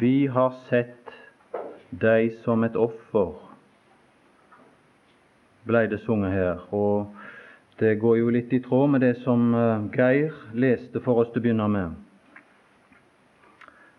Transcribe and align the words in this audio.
Vi 0.00 0.26
har 0.26 0.52
sett 0.68 1.10
deg 1.90 2.36
som 2.44 2.62
et 2.62 2.76
offer, 2.78 3.32
ble 5.66 5.80
det 5.90 5.98
sunget 6.04 6.36
her. 6.36 6.60
Og 6.70 7.08
det 7.80 7.96
går 7.98 8.20
jo 8.20 8.28
litt 8.30 8.52
i 8.54 8.60
tråd 8.62 8.92
med 8.92 9.02
det 9.02 9.16
som 9.24 9.48
eh, 9.58 9.88
Geir 9.96 10.36
leste 10.54 11.02
for 11.02 11.18
oss 11.18 11.32
til 11.32 11.42
å 11.42 11.46
begynne 11.48 11.66
med. 11.72 11.96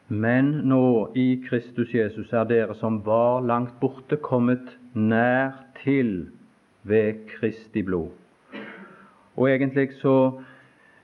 Men 0.08 0.54
nå 0.72 1.10
i 1.20 1.28
Kristus 1.50 1.92
Jesus 1.94 2.32
er 2.32 2.48
dere 2.48 2.80
som 2.80 3.02
var 3.04 3.44
langt 3.44 3.76
borte, 3.84 4.16
kommet 4.24 4.72
nær 4.96 5.52
til 5.84 6.30
ved 6.88 7.26
Kristi 7.36 7.84
blod. 7.84 8.16
Og 9.36 9.52
egentlig 9.52 9.90
så 10.00 10.16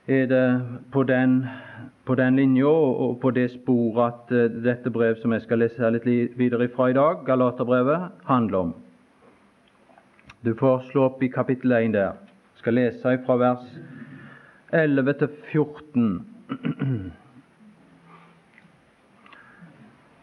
er 0.06 0.26
det 0.26 0.62
på 0.92 1.02
den 1.02 1.46
på 2.06 2.14
den 2.14 2.36
linja 2.36 2.70
og 2.70 3.20
på 3.20 3.30
det 3.34 3.50
sporet 3.50 4.12
at 4.12 4.32
eh, 4.34 4.50
dette 4.62 4.90
brev 4.94 5.16
som 5.18 5.32
jeg 5.34 5.42
skal 5.42 5.58
lese 5.58 5.90
litt 5.90 6.06
videre 6.38 6.68
ifra 6.68 6.90
i 6.90 6.94
dag, 6.94 7.24
Galaterbrevet, 7.26 8.12
handler 8.28 8.58
om. 8.58 8.74
Du 10.46 10.54
får 10.54 10.84
slå 10.92 11.08
opp 11.08 11.22
i 11.22 11.28
kapittel 11.28 11.72
1 11.72 11.92
der. 11.96 12.14
Jeg 12.54 12.62
skal 12.62 12.78
lese 12.78 13.18
fra 13.26 13.36
vers 13.42 13.64
11 14.72 15.12
til 15.18 15.28
14. 15.52 16.26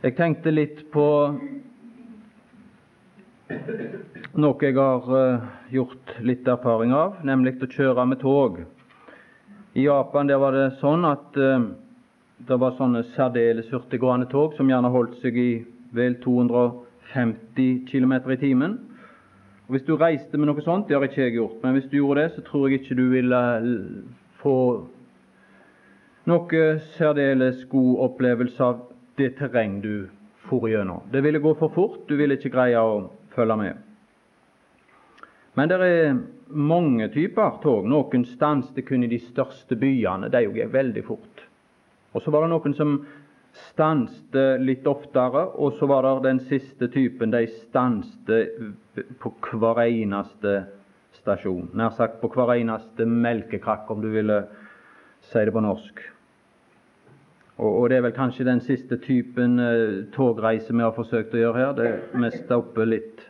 Jeg 0.03 0.15
tenkte 0.17 0.51
litt 0.51 0.91
på 0.91 1.05
noe 4.35 4.65
jeg 4.65 4.75
har 4.75 5.05
uh, 5.07 5.45
gjort 5.71 6.15
litt 6.19 6.47
erfaring 6.49 6.91
av, 6.91 7.21
nemlig 7.23 7.53
å 7.63 7.69
kjøre 7.71 8.05
med 8.09 8.19
tog. 8.19 8.57
I 9.73 9.85
Japan 9.85 10.27
der 10.29 10.37
var 10.37 10.53
det 10.53 10.75
sånn 10.77 11.05
at 11.09 11.37
uh, 11.41 11.63
det 12.45 12.57
var 12.61 12.75
sånne 12.77 13.01
særdeles 13.15 13.71
hurtiggående 13.73 14.27
tog 14.29 14.53
som 14.57 14.69
gjerne 14.69 14.91
holdt 14.93 15.15
seg 15.23 15.37
i 15.39 15.51
vel 15.97 16.17
250 16.21 17.79
km 17.89 18.13
i 18.35 18.37
timen. 18.41 18.75
Og 19.65 19.75
Hvis 19.75 19.85
du 19.87 19.95
reiste 19.97 20.37
med 20.37 20.51
noe 20.51 20.61
sånt, 20.61 20.89
det 20.89 20.97
har 20.97 21.05
ikke 21.07 21.23
jeg 21.23 21.37
gjort, 21.39 21.61
men 21.63 21.77
hvis 21.77 21.87
du 21.89 21.97
gjorde 21.97 22.21
det, 22.21 22.33
så 22.35 22.43
tror 22.45 22.67
jeg 22.67 22.81
ikke 22.81 22.97
du 22.99 23.05
ville 23.13 23.39
få 24.43 24.57
noe 26.29 26.65
særdeles 26.97 27.63
god 27.71 28.03
opplevelse 28.09 28.63
av 28.63 28.83
det 29.17 29.33
terreng 29.39 29.79
du 29.81 30.09
for 30.49 30.67
gjennom. 30.69 31.01
Det 31.11 31.23
ville 31.23 31.41
gå 31.41 31.55
for 31.57 31.73
fort, 31.73 32.03
du 32.07 32.17
ville 32.19 32.37
ikke 32.37 32.53
greie 32.53 32.77
å 32.77 33.07
følge 33.33 33.57
med. 33.57 33.81
Men 35.57 35.69
det 35.69 35.81
er 35.81 36.17
mange 36.53 37.09
typer 37.13 37.59
tog. 37.63 37.87
Noen 37.89 38.25
stanset 38.25 38.85
kun 38.87 39.03
i 39.03 39.11
de 39.11 39.19
største 39.21 39.77
byene. 39.79 40.29
De 40.31 40.43
gikk 40.45 40.71
veldig 40.73 41.03
fort. 41.07 41.43
Og 42.13 42.21
Så 42.21 42.31
var 42.31 42.45
det 42.45 42.53
noen 42.53 42.75
som 42.77 42.95
stanset 43.53 44.61
litt 44.61 44.87
oftere, 44.89 45.45
og 45.57 45.75
så 45.77 45.85
var 45.89 46.05
det 46.05 46.29
den 46.29 46.39
siste 46.49 46.87
typen. 46.93 47.33
De 47.33 47.45
stanset 47.47 48.53
på 49.21 49.33
hver 49.51 49.83
eneste 49.85 50.63
stasjon. 51.19 51.69
Nær 51.73 51.93
sagt 51.97 52.21
på 52.21 52.31
hver 52.33 52.55
eneste 52.55 53.05
melkekrakk, 53.05 53.89
om 53.91 54.01
du 54.01 54.09
ville 54.13 54.43
si 55.29 55.45
det 55.45 55.53
på 55.53 55.61
norsk. 55.63 56.01
Og, 57.57 57.89
Det 57.89 57.97
er 57.97 58.01
vel 58.01 58.15
kanskje 58.15 58.45
den 58.45 58.61
siste 58.65 58.97
typen 58.97 59.59
eh, 59.59 60.05
togreise 60.15 60.73
vi 60.73 60.81
har 60.81 60.95
forsøkt 60.95 61.35
å 61.35 61.37
gjøre 61.37 61.59
her. 61.61 61.73
Det, 61.77 61.89
vi 62.17 62.31
stopper 62.41 62.89
litt 62.89 63.21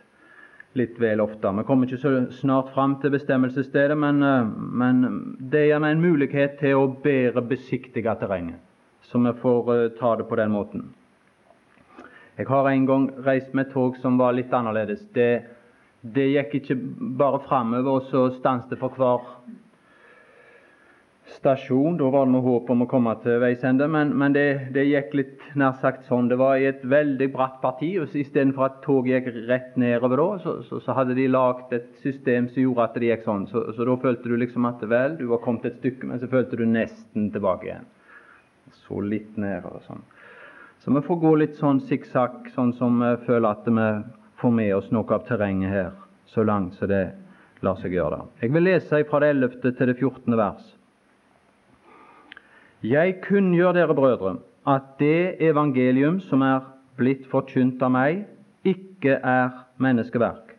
litt 0.74 0.98
vel 1.00 1.22
ofte. 1.22 1.52
Vi 1.58 1.64
kommer 1.68 1.88
ikke 1.88 2.02
så 2.02 2.12
snart 2.40 2.72
fram 2.74 2.98
til 3.00 3.14
bestemmelsesstedet, 3.14 3.96
men, 3.98 4.22
eh, 4.22 4.50
men 4.82 5.02
det 5.38 5.66
gir 5.68 5.82
meg 5.82 5.96
en 5.96 6.04
mulighet 6.04 6.58
til 6.60 6.80
å 6.80 6.92
bedre 7.04 7.42
besiktige 7.42 8.14
terrenget, 8.20 8.60
så 9.02 9.18
vi 9.18 9.32
får 9.40 9.70
uh, 9.70 9.88
ta 9.98 10.16
det 10.16 10.28
på 10.28 10.38
den 10.40 10.50
måten. 10.50 10.88
Jeg 12.36 12.48
har 12.48 12.66
en 12.68 12.86
gang 12.86 13.10
reist 13.26 13.54
med 13.54 13.68
et 13.68 13.72
tog 13.72 13.96
som 14.02 14.18
var 14.18 14.34
litt 14.34 14.52
annerledes. 14.52 15.04
Det, 15.14 15.44
det 16.02 16.32
gikk 16.32 16.54
ikke 16.58 16.76
bare 17.20 17.44
framover, 17.46 18.00
og 18.00 18.08
så 18.10 18.24
stanset 18.40 18.80
for 18.80 18.96
hver 18.98 19.28
stasjon. 21.38 21.96
Da 22.00 22.08
var 22.12 22.26
det 22.26 22.32
noe 22.34 22.44
håp 22.44 22.70
om 22.72 22.84
å 22.84 22.88
komme 22.90 23.14
til 23.22 23.40
veis 23.42 23.62
ende, 23.66 23.86
men, 23.90 24.12
men 24.18 24.34
det, 24.36 24.46
det, 24.74 24.86
gikk 24.88 25.14
litt 25.18 25.44
nær 25.58 25.76
sagt 25.82 26.06
sånn. 26.08 26.28
Det 26.30 26.38
var 26.40 26.58
i 26.58 26.68
et 26.70 26.84
veldig 26.88 27.28
bratt 27.34 27.60
parti, 27.62 27.92
og 28.00 28.14
istedenfor 28.14 28.66
at 28.68 28.80
toget 28.84 29.26
gikk 29.28 29.40
rett 29.50 29.78
nedover 29.80 30.22
da, 30.22 30.28
så, 30.44 30.56
så, 30.68 30.80
så 30.84 30.96
hadde 30.98 31.16
de 31.18 31.26
lagd 31.30 31.74
et 31.76 31.90
system 32.04 32.48
som 32.52 32.62
gjorde 32.64 32.88
at 32.88 32.98
det 33.00 33.10
gikk 33.10 33.26
sånn. 33.28 33.48
Så, 33.50 33.66
så, 33.76 33.88
da 33.88 33.98
følte 34.06 34.30
du 34.30 34.36
liksom 34.40 34.68
at 34.70 34.84
vel, 34.94 35.18
du 35.20 35.26
var 35.32 35.42
kommet 35.44 35.68
et 35.70 35.78
stykke, 35.82 36.10
men 36.10 36.22
så 36.22 36.30
følte 36.32 36.60
du 36.60 36.66
nesten 36.68 37.30
tilbake 37.34 37.70
igjen. 37.70 37.90
Så 38.84 39.00
litt 39.04 39.36
nedover 39.40 39.84
sånn. 39.86 40.04
Så 40.84 40.92
vi 40.92 41.00
får 41.06 41.20
gå 41.22 41.34
litt 41.40 41.54
sånn 41.56 41.78
sikksakk, 41.88 42.50
sånn 42.52 42.74
som 42.76 42.98
vi 43.00 43.14
føler 43.24 43.50
at 43.54 43.68
vi 43.68 43.88
får 44.40 44.52
med 44.52 44.74
oss 44.76 44.90
noe 44.92 45.16
av 45.16 45.22
terrenget 45.24 45.72
her, 45.72 45.92
så 46.28 46.44
langt 46.44 46.74
som 46.76 46.90
det 46.90 47.06
lar 47.64 47.78
seg 47.80 47.94
gjøre. 47.96 48.18
Jeg 48.42 48.52
vil 48.52 48.66
lese 48.66 49.00
fra 49.08 49.20
det 49.22 49.30
11. 49.32 49.60
til 49.64 49.88
det 49.88 49.94
14. 49.96 50.36
vers. 50.36 50.66
Jeg 52.84 53.14
kunngjør 53.24 53.72
dere, 53.72 53.94
brødre, 53.96 54.36
at 54.68 54.82
det 54.98 55.36
evangelium 55.40 56.18
som 56.20 56.42
er 56.44 56.66
blitt 56.98 57.24
forkynt 57.30 57.80
av 57.80 57.94
meg, 57.94 58.26
ikke 58.60 59.14
er 59.24 59.54
menneskeverk. 59.80 60.52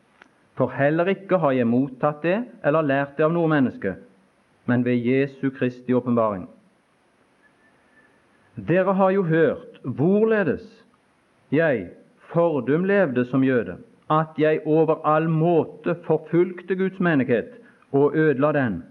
For 0.58 0.74
heller 0.74 1.12
ikke 1.12 1.38
har 1.38 1.54
jeg 1.54 1.70
mottatt 1.70 2.24
det 2.26 2.40
eller 2.66 2.88
lært 2.88 3.14
det 3.20 3.28
av 3.28 3.34
noe 3.36 3.52
menneske, 3.52 3.94
men 4.66 4.82
ved 4.88 5.06
Jesu 5.06 5.52
Kristi 5.54 5.94
åpenbaring. 5.94 6.48
Dere 8.58 8.98
har 8.98 9.14
jo 9.14 9.28
hørt 9.30 9.78
hvorledes 9.84 10.66
jeg 11.54 11.92
fordum 12.34 12.90
levde 12.90 13.28
som 13.30 13.46
jøde, 13.46 13.78
at 14.10 14.34
jeg 14.42 14.64
over 14.66 15.06
all 15.06 15.30
måte 15.30 15.94
forfulgte 16.08 16.74
Guds 16.74 16.98
menighet 16.98 17.60
og 17.94 18.18
ødela 18.18 18.50
den, 18.58 18.82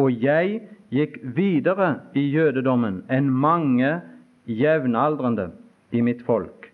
og 0.00 0.22
jeg 0.24 0.62
gikk 0.92 1.18
videre 1.36 1.94
i 2.14 2.26
jødedommen 2.28 3.02
enn 3.12 3.30
mange 3.30 3.94
jevnaldrende 4.46 5.50
i 5.92 6.02
mitt 6.04 6.22
folk. 6.26 6.68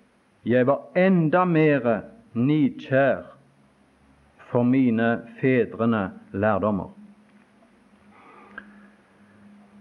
Jeg 0.44 0.66
var 0.66 0.88
enda 0.98 1.44
mer 1.44 1.86
nidkjær 2.34 3.26
for 4.50 4.64
mine 4.64 5.10
fedrene 5.40 6.08
lærdommer. 6.32 6.90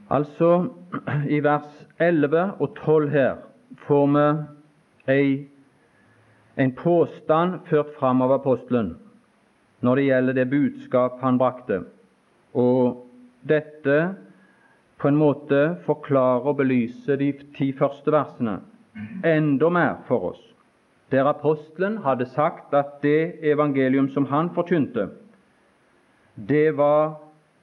Altså, 0.10 0.70
i 1.36 1.40
vers 1.44 1.88
11 2.00 2.60
og 2.60 2.76
12 2.84 3.10
her 3.12 3.36
får 3.88 4.06
vi 4.14 4.28
ei, 5.12 5.28
en 6.58 6.72
påstand 6.74 7.60
ført 7.70 7.92
fram 8.00 8.22
av 8.26 8.38
apostelen 8.40 8.96
når 9.86 10.00
det 10.00 10.06
gjelder 10.08 10.38
det 10.38 10.48
budskap 10.50 11.20
han 11.22 11.38
brakte. 11.38 11.84
Og 12.58 13.04
dette 13.46 13.98
på 14.98 15.08
en 15.08 15.20
måte 15.20 15.78
forklare 15.86 16.50
og 16.50 16.58
belyse 16.62 17.18
de 17.20 17.32
ti 17.58 17.72
første 17.78 18.12
versene 18.14 18.60
enda 19.26 19.70
mer 19.70 20.00
for 20.08 20.32
oss. 20.32 20.42
Der 21.12 21.30
apostelen 21.30 22.00
hadde 22.04 22.26
sagt 22.26 22.74
at 22.74 22.98
det 23.04 23.38
evangelium 23.46 24.10
som 24.10 24.26
han 24.26 24.50
forkynte, 24.56 25.10
det 26.36 26.78
var 26.78 27.20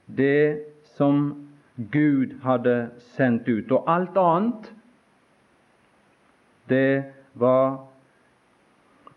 det 0.07 0.63
som 0.97 1.49
Gud 1.77 2.39
hadde 2.43 2.91
sendt 3.17 3.49
ut. 3.49 3.71
Og 3.73 3.85
alt 3.91 4.17
annet, 4.17 4.71
det 6.69 7.05
var 7.35 7.83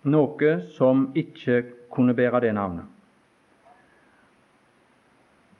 noe 0.03 0.51
som 0.75 1.07
ikke 1.15 1.61
kunne 1.93 2.15
bære 2.17 2.41
det 2.43 2.53
navnet. 2.57 2.85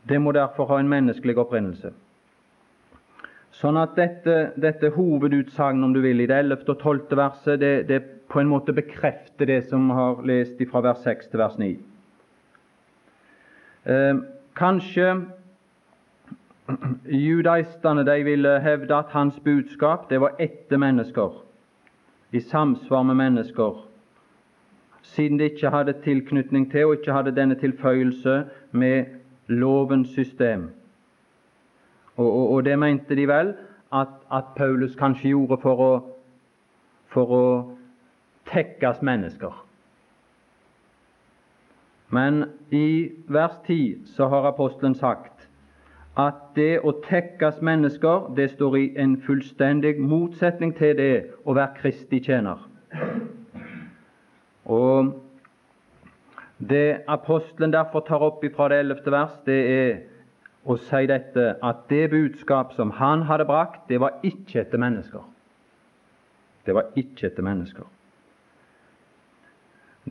Det 0.08 0.20
må 0.22 0.32
derfor 0.32 0.68
ha 0.72 0.80
en 0.80 0.90
menneskelig 0.90 1.38
opprinnelse. 1.38 1.92
Sånn 3.58 3.78
at 3.82 3.96
dette, 3.98 4.52
dette 4.60 4.92
hovedutsagnet, 4.94 5.86
om 5.88 5.94
du 5.96 6.02
vil, 6.04 6.22
i 6.22 6.28
det 6.30 6.44
11. 6.44 6.60
og 6.68 6.78
12. 6.78 7.16
verset, 7.18 7.60
det, 7.62 7.72
det, 7.90 8.02
på 8.30 8.42
en 8.42 8.52
måte 8.52 8.76
bekrefter 8.76 9.50
det 9.50 9.64
som 9.70 9.90
har 9.98 10.22
lest 10.28 10.62
fra 10.70 10.84
vers 10.86 11.02
6 11.06 11.32
til 11.32 11.42
vers 11.42 11.58
9. 11.58 11.72
Eh, 13.88 14.22
kanskje 14.60 15.10
judaistene 17.08 18.04
de 18.06 18.24
ville 18.28 18.54
hevde 18.62 18.94
at 18.94 19.14
hans 19.16 19.40
budskap 19.42 20.10
det 20.12 20.20
var 20.22 20.38
etter 20.44 20.78
mennesker, 20.78 21.42
i 22.36 22.44
samsvar 22.44 23.08
med 23.08 23.18
mennesker, 23.24 23.80
siden 25.02 25.40
det 25.40 25.54
ikke 25.54 25.72
hadde 25.72 26.02
tilknytning 26.04 26.68
til 26.70 26.92
og 26.92 27.00
ikke 27.00 27.16
hadde 27.16 27.34
denne 27.34 27.56
tilføyelse 27.56 28.42
med 28.72 29.16
lovens 29.48 30.12
system. 30.14 30.70
Og, 32.18 32.26
og, 32.26 32.52
og, 32.52 32.66
det 32.66 32.80
mente 32.80 33.16
de 33.16 33.28
vel 33.30 33.54
at, 33.94 34.14
at 34.34 34.44
Paulus 34.58 34.96
kanskje 34.98 35.30
gjorde 35.30 35.58
for 35.62 35.84
å, 35.84 35.92
for 37.14 37.34
å 37.38 37.46
tekkes 38.50 39.04
mennesker. 39.06 39.54
Men 42.10 42.46
i 42.72 43.12
vers 43.28 43.60
10 43.68 44.08
så 44.16 44.30
har 44.32 44.48
apostelen 44.50 44.96
sagt 44.96 45.48
at 46.18 46.40
det 46.56 46.80
å 46.82 46.96
tekkes 47.06 47.60
mennesker, 47.62 48.32
det 48.36 48.50
står 48.56 48.78
i 48.80 48.86
en 48.98 49.18
fullstendig 49.22 50.00
motsetning 50.02 50.74
til 50.78 50.96
det 50.98 51.14
å 51.46 51.54
være 51.54 51.78
Kristi 51.78 52.20
tjener. 52.26 52.64
Og 54.66 55.14
det 56.58 57.04
apostelen 57.08 57.76
derfor 57.76 58.02
tar 58.08 58.26
opp 58.26 58.42
fra 58.56 58.72
det 58.72 58.80
ellevte 58.82 59.14
vers, 59.14 59.36
det 59.46 59.60
er 59.74 60.00
å 60.68 60.76
si 60.90 61.06
dette 61.08 61.54
at 61.64 61.86
det 61.90 62.10
budskap 62.12 62.74
som 62.76 62.92
han 63.00 63.24
hadde 63.30 63.48
brakt, 63.48 63.86
det 63.88 64.02
var 64.04 64.20
ikke 64.28 64.62
etter 64.66 64.82
mennesker. 64.82 65.24
Det 66.68 66.76
var 66.76 66.92
ikke 67.00 67.30
etter 67.30 67.46
mennesker. 67.48 67.88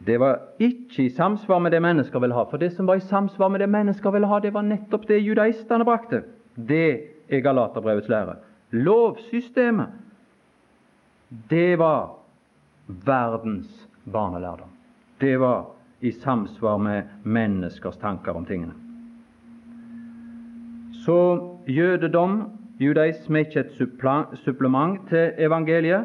Det 0.06 0.17
var 0.20 0.41
ikke 0.61 1.06
i 1.06 1.12
samsvar 1.12 1.61
med 1.61 1.73
det 1.73 1.81
mennesker 1.85 2.20
ville 2.20 2.37
ha. 2.37 2.44
For 2.49 2.61
det 2.61 2.73
som 2.76 2.88
var 2.88 3.00
i 3.00 3.05
samsvar 3.05 3.49
med 3.53 3.61
det 3.61 3.69
mennesker 3.73 4.12
ville 4.12 4.29
ha, 4.29 4.41
det 4.41 4.53
var 4.55 4.64
nettopp 4.64 5.06
det 5.08 5.23
judaistene 5.25 5.85
brakte. 5.88 6.23
Det 6.56 6.88
er 7.29 7.44
Galaterbrevets 7.44 8.09
lære. 8.12 8.37
Lovsystemet, 8.76 9.93
det 11.50 11.79
var 11.79 12.17
verdens 12.87 13.88
barnelærdom. 14.05 14.73
Det 15.20 15.37
var 15.41 15.64
i 16.00 16.12
samsvar 16.12 16.79
med 16.79 17.09
menneskers 17.25 17.97
tanker 17.97 18.37
om 18.37 18.44
tingene. 18.44 18.86
Så 21.06 21.38
jødedom, 21.69 22.50
judaisme, 22.81 23.38
er 23.38 23.44
ikke 23.44 23.61
et 23.61 24.38
supplement 24.44 25.08
til 25.08 25.32
evangeliet, 25.38 26.05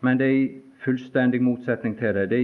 men 0.00 0.18
det 0.18 0.26
er 0.26 0.30
i 0.44 0.50
fullstendig 0.84 1.42
motsetning 1.42 1.98
til 1.98 2.14
det. 2.14 2.30
Det 2.30 2.38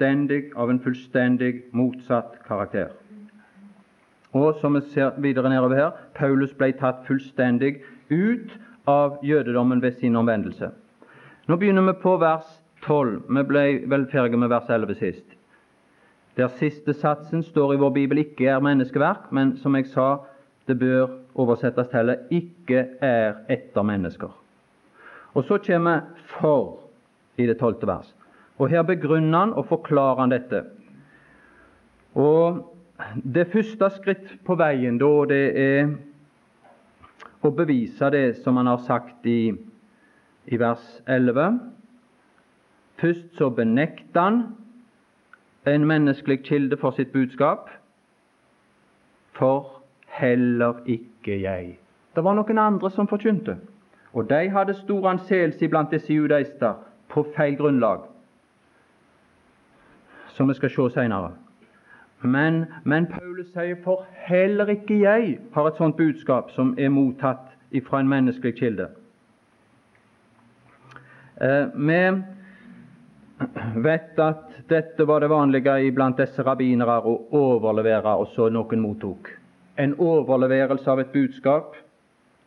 er 0.00 0.50
av 0.56 0.70
en 0.70 0.80
fullstendig 0.80 1.54
motsatt 1.72 2.44
karakter. 2.48 2.88
Og 4.32 4.58
som 4.60 4.74
vi 4.74 4.80
ser 4.80 5.10
videre 5.18 5.48
nedover 5.48 5.76
her, 5.76 5.90
Paulus 6.14 6.52
ble 6.52 6.72
tatt 6.72 7.06
fullstendig 7.06 7.80
ut 8.10 8.52
av 8.86 9.16
jødedommen 9.24 9.82
ved 9.82 9.92
sin 9.92 10.16
omvendelse. 10.16 10.70
Nå 11.48 11.56
begynner 11.56 11.82
vi 11.82 11.96
på 12.02 12.16
vers 12.20 12.60
12. 12.82 13.22
Vi 13.28 13.42
ble 13.48 13.64
vel 13.88 14.06
ferdige 14.12 14.36
med 14.36 14.52
vers 14.52 14.68
11 14.68 14.94
sist. 14.94 15.26
Der 16.36 16.48
siste 16.48 16.92
satsen 16.92 17.42
står 17.42 17.74
i 17.74 17.80
vår 17.80 17.90
bibel 17.90 18.18
ikke 18.18 18.46
er 18.46 18.60
menneskeverk, 18.60 19.32
men 19.32 19.56
som 19.56 19.74
jeg 19.76 19.86
sa, 19.86 20.18
det 20.66 20.78
bør 20.78 21.08
oversettes 21.34 21.88
til 21.92 22.14
ikke 22.30 22.86
er 23.04 23.34
etter 23.52 23.82
mennesker. 23.82 24.30
Og 25.34 25.44
så 25.44 25.58
kommer 25.66 26.00
for 26.38 26.78
i 27.36 27.46
det 27.46 27.58
tolvte 27.58 27.86
vers. 27.86 28.14
Og 28.58 28.68
Her 28.68 28.82
begrunner 28.82 29.38
han 29.38 29.52
og 29.52 29.66
forklarer 29.66 30.20
han 30.20 30.30
dette. 30.30 30.64
Og 32.14 32.70
Det 33.34 33.46
første 33.52 33.90
skritt 33.90 34.28
på 34.46 34.54
veien 34.54 34.98
da, 34.98 35.08
det 35.26 35.44
er 35.58 35.88
å 37.42 37.50
bevise 37.50 38.06
det 38.14 38.36
som 38.44 38.56
han 38.56 38.70
har 38.70 38.78
sagt 38.86 39.26
i, 39.26 39.50
i 40.46 40.56
vers 40.56 40.84
11. 41.10 41.58
Først 43.02 43.34
så 43.34 43.50
benekter 43.50 44.20
han 44.20 44.38
en 45.66 45.86
menneskelig 45.90 46.44
kilde 46.46 46.78
for 46.78 46.94
sitt 46.94 47.10
budskap. 47.12 47.66
For 49.34 49.73
heller 50.14 50.80
ikke 50.86 51.40
jeg. 51.42 51.78
Det 52.14 52.24
var 52.24 52.36
noen 52.38 52.58
andre 52.58 52.90
som 52.94 53.08
forkynte, 53.10 53.56
og 54.14 54.28
de 54.30 54.48
hadde 54.54 54.76
stor 54.78 55.08
anseelse 55.10 55.68
blant 55.68 55.90
disse 55.90 56.14
judaister 56.14 56.76
på 57.10 57.26
feil 57.36 57.56
grunnlag, 57.58 58.04
som 60.34 60.48
vi 60.48 60.54
skal 60.54 60.70
se 60.70 60.90
senere. 60.94 61.32
Men, 62.24 62.64
men, 62.84 63.06
Paulus 63.06 63.50
sier 63.52 63.76
for 63.84 64.06
heller 64.26 64.70
ikke 64.72 64.96
jeg 65.02 65.38
har 65.52 65.66
et 65.68 65.76
sånt 65.80 65.98
budskap 65.98 66.54
som 66.54 66.72
er 66.78 66.88
mottatt 66.88 67.50
fra 67.84 68.00
en 68.00 68.08
menneskelig 68.08 68.54
kilde. 68.56 68.86
Eh, 71.42 71.66
vi 71.74 72.00
vet 73.82 74.18
at 74.22 74.58
dette 74.70 75.04
var 75.04 75.20
det 75.20 75.28
vanlige 75.28 75.74
iblant 75.90 76.16
disse 76.16 76.42
rabbinere 76.46 77.00
å 77.02 77.16
overlevere, 77.34 78.14
og 78.14 78.30
så 78.32 78.48
noen 78.48 78.80
mottok. 78.80 79.34
En 79.78 79.94
overleverelse 79.98 80.90
av 80.90 81.00
et 81.00 81.12
budskap 81.12 81.74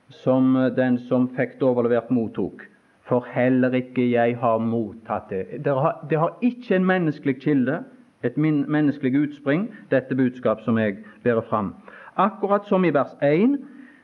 som 0.10 0.54
den 0.76 0.98
som 1.10 1.28
fikk 1.36 1.58
det 1.60 1.68
overlevert, 1.68 2.12
mottok 2.12 2.64
for 3.08 3.28
heller 3.32 3.76
ikke 3.78 4.04
jeg 4.12 4.36
har 4.42 4.60
mottatt 4.60 5.30
det. 5.32 5.64
Det 5.64 6.20
har, 6.20 6.34
ikke 6.42 6.76
en 6.76 6.86
menneskelig 6.86 7.38
kilde, 7.42 7.82
et 8.24 8.38
menneskelig 8.38 9.14
utspring, 9.22 9.68
dette 9.92 10.16
budskap 10.16 10.62
som 10.66 10.78
jeg 10.78 10.98
bærer 11.24 11.46
fram. 11.48 11.74
Akkurat 12.18 12.66
som 12.68 12.86
i 12.86 12.92
vers 12.92 13.14
1, 13.24 13.60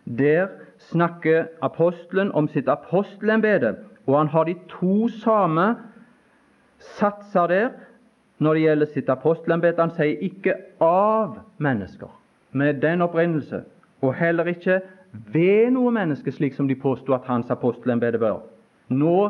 der 0.05 0.47
snakker 0.91 1.49
apostelen 1.61 2.31
om 2.31 2.47
sitt 2.47 2.69
apostelembete, 2.69 3.75
og 4.07 4.17
han 4.17 4.27
har 4.27 4.47
de 4.47 4.55
to 4.69 5.07
samme 5.23 5.73
satser 6.79 7.47
der 7.47 7.69
når 8.39 8.53
det 8.53 8.63
gjelder 8.63 8.91
sitt 8.93 9.09
apostelembete. 9.09 9.81
Han 9.81 9.95
sier 9.95 10.19
ikke 10.19 10.53
'av 10.79 11.39
mennesker', 11.57 12.11
med 12.53 12.81
den 12.81 13.01
opprinnelse, 13.01 13.63
og 14.01 14.15
heller 14.15 14.49
ikke 14.51 14.81
ved 15.33 15.71
noe 15.73 15.91
menneske, 15.93 16.31
slik 16.31 16.55
som 16.57 16.67
de 16.67 16.75
påsto 16.75 17.13
at 17.13 17.27
hans 17.29 17.51
apostelembete 17.53 18.19
bør. 18.21 18.41
Nå 18.89 19.29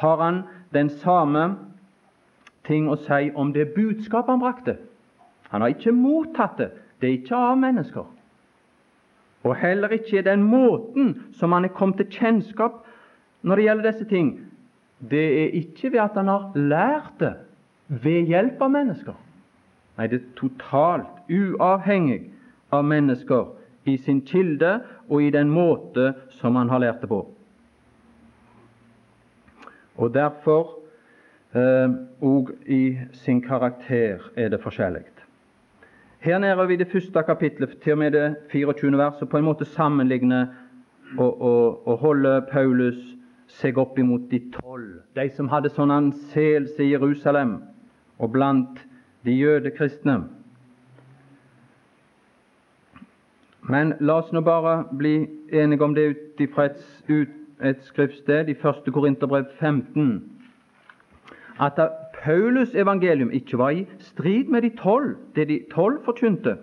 har 0.00 0.22
han 0.22 0.42
den 0.74 0.90
samme 1.02 1.46
ting 2.66 2.88
å 2.88 2.98
si 3.04 3.30
om 3.34 3.52
det 3.54 3.72
budskapet 3.74 4.32
han 4.32 4.42
brakte. 4.42 4.76
Han 5.52 5.62
har 5.62 5.74
ikke 5.74 5.94
mottatt 5.94 6.58
det. 6.58 6.70
Det 7.00 7.08
er 7.08 7.16
ikke 7.18 7.36
av 7.36 7.58
mennesker. 7.60 8.06
Og 9.44 9.56
heller 9.60 9.92
ikke 9.92 10.24
den 10.24 10.42
måten 10.48 11.14
som 11.36 11.52
han 11.52 11.66
er 11.66 11.74
kommet 11.76 12.00
til 12.00 12.20
kjennskap 12.20 12.80
når 13.44 13.60
det 13.60 13.66
gjelder 13.66 13.90
disse 13.90 14.08
ting. 14.08 14.30
Det 15.04 15.24
er 15.42 15.58
ikke 15.60 15.92
ved 15.92 16.00
at 16.00 16.16
han 16.16 16.30
har 16.32 16.54
lært 16.56 17.18
det 17.20 17.34
ved 17.88 18.30
hjelp 18.32 18.62
av 18.64 18.72
mennesker. 18.72 19.18
Nei, 19.98 20.06
det 20.10 20.22
er 20.22 20.30
totalt 20.38 21.28
uavhengig 21.30 22.22
av 22.74 22.84
mennesker 22.84 23.52
i 23.84 23.96
sin 24.00 24.22
kilde 24.26 24.78
og 25.08 25.22
i 25.22 25.32
den 25.34 25.50
måte 25.52 26.12
som 26.40 26.56
han 26.56 26.70
har 26.72 26.82
lært 26.84 27.02
det 27.04 27.10
på. 27.12 27.20
Og 29.94 30.14
derfor 30.14 30.80
òg 31.54 32.50
eh, 32.50 32.70
i 32.74 32.82
sin 33.14 33.42
karakter 33.42 34.24
er 34.36 34.48
det 34.50 34.62
forskjellig. 34.62 35.04
Her 36.24 36.38
nede 36.38 36.66
vi 36.66 36.76
det 36.76 36.88
første 36.88 37.22
kapitlet, 37.22 37.76
til 37.82 37.92
og 37.92 37.98
med 37.98 38.12
det 38.12 38.36
24. 38.50 38.98
verset, 38.98 39.28
på 39.28 39.38
en 39.38 39.44
måte 39.44 39.64
sammenligner 39.64 40.46
og, 41.18 41.42
og, 41.42 41.88
og 41.88 41.98
holder 41.98 42.40
Paulus 42.48 42.96
seg 43.46 43.78
opp 43.78 43.98
imot 43.98 44.30
de 44.30 44.40
tolv, 44.54 45.02
de 45.14 45.28
som 45.36 45.50
hadde 45.52 45.70
sånn 45.74 45.92
anseelse 45.92 46.80
i 46.80 46.94
Jerusalem 46.94 47.58
og 48.18 48.32
blant 48.32 48.80
de 49.24 49.36
jødekristne. 49.36 50.22
Men 53.68 53.94
la 54.00 54.18
oss 54.20 54.32
nå 54.32 54.40
bare 54.44 54.84
bli 54.98 55.14
enige 55.52 55.84
om 55.84 55.94
det 55.94 56.08
ut 56.10 56.40
ifra 56.40 56.68
et, 56.68 57.30
et 57.60 57.82
skriftsted 57.88 58.48
i 58.48 58.56
1. 58.56 58.92
Korinterbrev 58.92 59.44
15 59.60 60.30
at 61.60 61.78
Paulus' 62.24 62.74
evangelium 62.74 63.30
ikke 63.30 63.58
var 63.58 63.70
i 63.70 63.86
strid 63.98 64.44
med 64.44 64.62
de 64.62 64.70
tolv, 64.76 65.16
det 65.36 65.48
de 65.48 65.64
tolv 65.70 66.04
forkynte. 66.04 66.56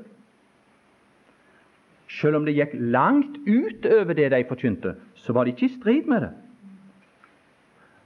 Selv 2.08 2.36
om 2.36 2.46
det 2.46 2.55
gikk 2.55 2.74
langt 2.74 3.38
utover 3.48 4.13
det 4.13 4.31
de 4.31 4.43
forkynte, 4.48 4.96
så 5.15 5.34
var 5.34 5.43
det 5.43 5.53
ikke 5.55 5.65
i 5.65 5.79
strid 5.79 6.03
med 6.03 6.22
det. 6.22 6.31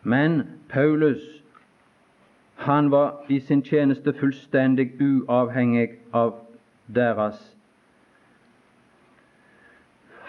Men 0.03 0.43
Paulus 0.69 1.41
han 2.55 2.91
var 2.91 3.25
i 3.29 3.39
sin 3.39 3.63
tjeneste 3.63 4.13
fullstendig 4.13 4.91
uavhengig 5.01 5.89
av 6.13 6.33
deres 6.95 7.54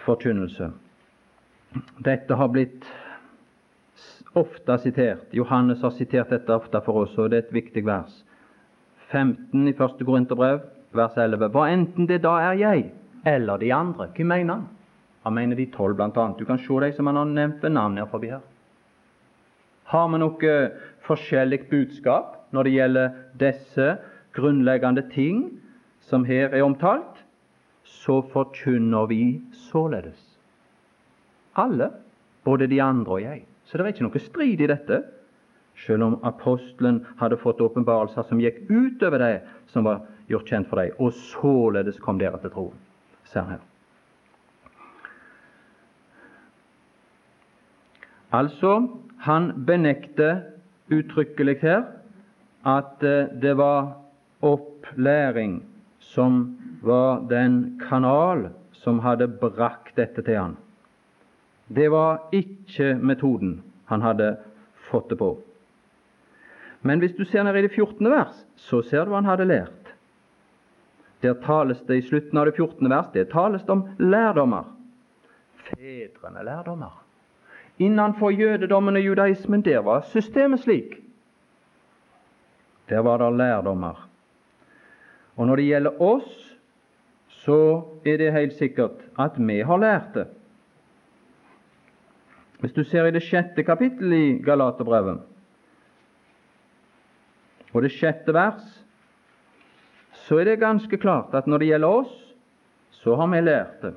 forkynnelse. 0.06 0.70
Dette 2.04 2.38
har 2.38 2.48
blitt 2.52 2.86
ofte 4.36 4.78
sitert. 4.78 5.32
Johannes 5.34 5.82
har 5.82 5.92
sitert 5.96 6.32
dette 6.32 6.54
ofte 6.54 6.80
for 6.84 7.04
oss, 7.04 7.16
og 7.18 7.30
det 7.32 7.38
er 7.38 7.46
et 7.46 7.56
viktig 7.56 7.84
vers. 7.86 8.22
15 9.10 9.68
i 9.68 9.74
første 9.76 10.04
Korinterbrev, 10.04 10.62
vers 10.96 11.16
11. 11.16 11.50
Hva 11.54 11.68
enten 11.72 12.08
det 12.08 12.22
da 12.24 12.36
er 12.50 12.58
jeg 12.60 12.88
eller 13.26 13.60
de 13.60 13.72
andre. 13.74 14.08
Hva 14.14 14.26
mener 14.26 14.54
han? 14.54 14.66
Han 15.26 15.34
mener 15.34 15.58
de 15.58 15.66
tolv, 15.74 16.00
annet. 16.00 16.38
Du 16.38 16.46
kan 16.46 16.58
se 16.58 16.80
de 16.80 16.92
som 16.94 17.08
han 17.10 17.18
har 17.18 17.26
nevnt 17.26 17.62
ved 17.62 17.74
navn 17.74 17.98
her 17.98 18.06
forbi 18.06 18.30
her. 18.30 18.44
Har 19.90 20.08
vi 20.10 20.18
noe 20.22 20.56
forskjellig 21.06 21.66
budskap 21.70 22.36
når 22.54 22.66
det 22.66 22.74
gjelder 22.74 23.16
disse 23.38 23.88
grunnleggende 24.34 25.02
ting 25.10 25.48
som 26.06 26.24
her 26.26 26.54
er 26.54 26.62
omtalt, 26.62 27.15
så 27.86 28.20
forkynner 28.32 29.06
vi 29.06 29.40
således. 29.70 30.18
Alle, 31.54 31.90
både 32.44 32.66
de 32.66 32.82
andre 32.82 33.12
og 33.12 33.22
jeg. 33.22 33.44
Så 33.64 33.78
det 33.78 33.84
er 33.84 33.94
ikke 33.94 34.06
noe 34.06 34.22
strid 34.22 34.60
i 34.62 34.68
dette. 34.70 35.00
Selv 35.86 36.06
om 36.06 36.18
apostelen 36.24 37.02
hadde 37.20 37.38
fått 37.40 37.60
åpenbarelser 37.60 38.26
som 38.28 38.40
gikk 38.40 38.62
utover 38.70 39.20
det 39.22 39.34
som 39.72 39.86
var 39.86 40.04
gjort 40.30 40.50
kjent 40.50 40.68
for 40.70 40.80
dem, 40.80 40.94
og 40.98 41.12
således 41.14 41.98
kom 42.02 42.18
dere 42.18 42.38
til 42.42 42.52
troen, 42.54 42.78
ser 43.28 43.46
her. 43.50 43.64
Altså, 48.34 48.80
han 49.22 49.52
benekter 49.66 50.42
uttrykkelig 50.92 51.58
her 51.62 51.84
at 52.66 53.02
eh, 53.06 53.30
det 53.42 53.54
var 53.56 53.94
opplæring 54.42 55.60
som 56.02 56.56
var 56.86 57.20
den 57.28 57.80
kanal 57.88 58.48
som 58.72 59.00
hadde 59.02 59.26
brakt 59.28 59.96
dette 59.98 60.22
til 60.22 60.38
han. 60.38 60.56
Det 61.66 61.88
var 61.90 62.28
ikke 62.36 62.94
metoden 63.02 63.58
han 63.90 64.02
hadde 64.02 64.36
fått 64.90 65.08
det 65.10 65.18
på. 65.18 65.32
Men 66.86 67.02
hvis 67.02 67.16
du 67.16 67.24
ser 67.24 67.42
ned 67.42 67.58
i 67.58 67.64
det 67.66 67.74
14. 67.74 68.06
vers, 68.10 68.44
så 68.56 68.82
ser 68.86 69.04
du 69.04 69.10
hva 69.10 69.18
han 69.18 69.30
hadde 69.30 69.48
lært. 69.50 69.90
Der 71.24 71.34
tales 71.42 71.80
det 71.88 71.98
i 71.98 72.06
slutten 72.06 72.38
av 72.38 72.46
det 72.46 72.54
14. 72.54 72.86
vers 72.92 73.10
det 73.14 73.28
tales 73.32 73.64
det 73.66 73.74
om 73.74 73.86
lærdommer. 73.98 74.68
Fedrene 75.66 76.44
lærdommer. 76.46 77.02
Innenfor 77.82 78.30
jødedommen 78.30 78.96
og 78.96 79.02
judaismen 79.02 79.64
der 79.66 79.82
var 79.82 80.06
systemet 80.12 80.62
slik. 80.62 81.00
Der 82.88 83.02
var 83.02 83.18
det 83.18 83.32
lærdommer. 83.36 84.06
Og 85.36 85.46
når 85.46 85.56
det 85.56 85.66
gjelder 85.66 86.02
oss, 86.02 86.55
så 87.46 87.58
er 88.04 88.18
det 88.18 88.32
helt 88.34 88.56
sikkert 88.58 89.04
at 89.22 89.38
vi 89.38 89.60
har 89.62 89.78
lært 89.78 90.14
det. 90.14 90.26
Hvis 92.58 92.72
du 92.74 92.82
ser 92.84 93.06
i 93.06 93.12
det 93.14 93.22
sjette 93.22 93.62
kapittelet 93.62 94.18
i 94.18 94.38
Galaterbrevet, 94.42 95.20
og 97.72 97.84
det 97.84 97.92
sjette 97.92 98.32
vers, 98.34 98.64
så 100.26 100.40
er 100.40 100.48
det 100.48 100.58
ganske 100.58 100.98
klart 100.98 101.34
at 101.36 101.46
når 101.46 101.62
det 101.62 101.68
gjelder 101.70 102.00
oss, 102.00 102.14
så 102.90 103.14
har 103.14 103.30
vi 103.30 103.42
lært 103.44 103.84
det. 103.84 103.92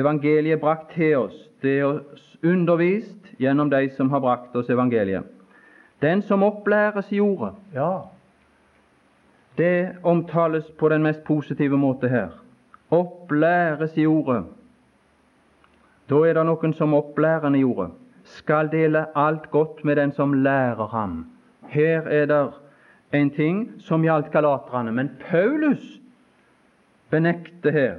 Evangeliet 0.00 0.60
brakt 0.60 0.94
til 0.96 1.18
oss, 1.18 1.36
det 1.62 1.76
er 1.78 2.00
undervist 2.42 3.28
gjennom 3.38 3.70
de 3.70 3.86
som 3.94 4.10
har 4.10 4.24
brakt 4.24 4.56
oss 4.56 4.72
evangeliet. 4.72 5.28
Den 6.02 6.24
som 6.24 6.42
opplæres 6.42 7.12
i 7.12 7.20
ordet, 7.20 7.52
ja, 7.76 8.08
det 9.56 9.96
omtales 10.02 10.70
på 10.78 10.88
den 10.88 11.02
mest 11.02 11.24
positive 11.24 11.78
måte 11.78 12.08
her. 12.08 12.28
Opplæres 12.90 13.96
i 13.96 14.06
ordet. 14.06 14.44
Da 16.10 16.20
er 16.28 16.36
det 16.36 16.44
noen 16.46 16.74
som 16.76 16.94
opplærer 16.94 17.54
i 17.54 17.64
ordet. 17.64 17.92
Skal 18.24 18.70
dele 18.72 19.06
alt 19.16 19.50
godt 19.50 19.84
med 19.84 19.96
den 19.96 20.12
som 20.12 20.32
lærer 20.32 20.86
ham. 20.86 21.26
Her 21.68 22.08
er 22.08 22.26
det 22.26 22.42
en 23.12 23.30
ting 23.30 23.58
som 23.80 24.02
gjaldt 24.02 24.32
galaterne, 24.32 24.92
men 24.92 25.10
Paulus 25.30 26.00
benekter 27.10 27.70
her 27.70 27.96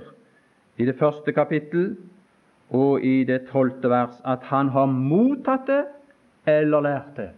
i 0.78 0.86
det 0.86 0.98
første 1.00 1.32
kapittel 1.32 1.96
og 2.70 3.04
i 3.06 3.24
det 3.24 3.46
tolvte 3.52 3.90
vers 3.90 4.18
at 4.26 4.44
han 4.50 4.70
har 4.70 4.90
mottatt 4.92 5.68
det 5.70 5.84
eller 6.50 6.82
lært 6.82 7.16
det 7.18 7.30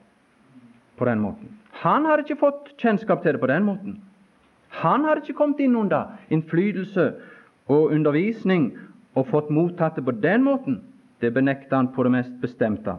på 0.98 1.06
den 1.06 1.20
måten. 1.20 1.54
Han 1.84 2.06
hadde 2.06 2.26
ikke 2.26 2.40
fått 2.42 2.74
kjennskap 2.82 3.22
til 3.24 3.36
det 3.36 3.42
på 3.42 3.50
den 3.52 3.68
måten. 3.68 4.00
Han 4.82 5.06
hadde 5.06 5.24
ikke 5.26 5.38
kommet 5.38 5.62
inn 5.64 5.76
under 5.76 6.18
innflytelse 6.34 7.08
og 7.68 7.94
undervisning 7.96 8.70
og 9.18 9.28
fått 9.32 9.50
mottatt 9.54 9.98
det 9.98 10.06
på 10.06 10.14
den 10.22 10.44
måten. 10.46 10.82
Det 11.22 11.34
benekta 11.34 11.80
han 11.80 11.90
på 11.96 12.04
det 12.06 12.12
mest 12.14 12.36
bestemte. 12.42 12.94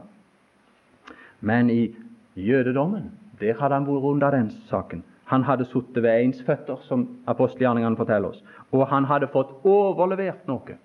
Men 1.40 1.70
i 1.70 1.94
jødedommen 2.34 3.12
der 3.40 3.54
hadde 3.60 3.78
han 3.78 3.86
vært 3.86 4.08
under 4.10 4.34
den 4.34 4.50
saken. 4.66 5.04
Han 5.28 5.44
hadde 5.44 5.68
sittet 5.68 6.02
ved 6.02 6.24
ens 6.24 6.42
føtter, 6.42 6.80
som 6.88 7.06
apostelgjerningene 7.28 7.96
forteller 7.96 8.32
oss, 8.32 8.42
og 8.72 8.86
han 8.88 9.04
hadde 9.04 9.28
fått 9.30 9.52
overlevert 9.68 10.46
noe 10.48 10.78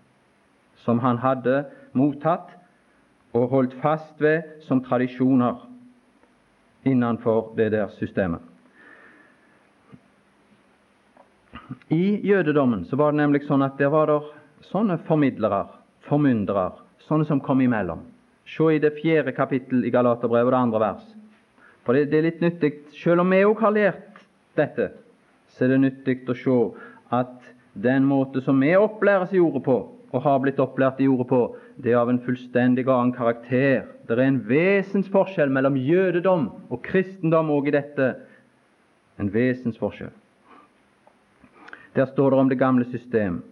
som 0.83 0.99
han 0.99 1.17
hadde 1.23 1.63
mottatt 1.95 2.51
og 3.33 3.49
holdt 3.49 3.75
fast 3.81 4.19
ved 4.21 4.59
som 4.67 4.83
tradisjoner 4.83 5.63
innenfor 6.85 7.53
det 7.57 7.71
der 7.71 7.87
systemet. 7.97 8.41
I 11.89 12.19
jødedommen 12.27 12.85
så 12.85 12.97
var 12.99 13.13
det 13.13 13.21
nemlig 13.21 13.43
sånn 13.47 13.63
at 13.65 13.77
der 13.79 13.91
var 13.93 14.09
det 14.09 14.19
sånne 14.69 14.97
formidlere, 15.07 15.65
formyndere, 16.07 16.71
sånne 17.07 17.27
som 17.27 17.41
kom 17.43 17.61
imellom. 17.63 18.03
Se 18.47 18.67
i 18.75 18.81
det 18.83 18.95
fjerde 18.97 19.33
kapittel 19.35 19.85
i 19.87 19.91
Galaterbrevet, 19.93 20.51
det 20.51 20.59
andre 20.59 20.81
vers. 20.83 21.05
For 21.83 21.95
det, 21.95 22.09
det 22.11 22.19
er 22.19 22.27
litt 22.27 22.43
nyttig. 22.43 22.73
Selv 22.95 23.23
om 23.23 23.31
vi 23.31 23.43
òg 23.47 23.63
har 23.63 23.75
lært 23.75 24.21
dette, 24.59 24.91
så 25.53 25.65
er 25.65 25.73
det 25.73 25.81
nyttig 25.83 26.19
å 26.31 26.37
se 26.37 26.59
at 27.15 27.51
den 27.73 28.05
måte 28.05 28.43
som 28.43 28.59
vi 28.61 28.73
opplæres 28.77 29.33
i 29.33 29.41
ordet 29.41 29.63
på, 29.65 29.77
og 30.13 30.21
har 30.21 30.41
blitt 30.43 30.61
opplært 30.61 30.99
i 31.01 31.07
ordet 31.09 31.27
på, 31.31 31.41
det 31.81 31.93
er 31.93 32.03
av 32.03 32.11
en 32.11 32.21
fullstendig 32.21 32.85
annen 32.85 33.15
karakter. 33.15 33.87
Det 34.05 34.13
er 34.13 34.27
en 34.27 34.43
vesensforskjell 34.45 35.49
mellom 35.53 35.79
jødedom 35.79 36.49
og 36.69 36.83
kristendom 36.85 37.49
òg 37.55 37.71
i 37.71 37.77
dette. 37.79 38.11
En 39.17 39.31
vesensforskjell. 39.33 40.13
Der 41.95 42.05
står 42.05 42.29
det 42.29 42.39
om 42.39 42.49
det 42.49 42.59
gamle 42.59 42.85
system. 42.85 43.43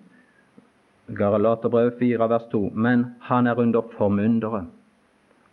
Garalaterbrevet 1.16 1.94
4, 2.00 2.30
vers 2.30 2.46
2. 2.52 2.70
Men 2.74 3.06
han 3.22 3.48
er 3.48 3.60
under 3.60 3.82
formyndere 3.98 4.66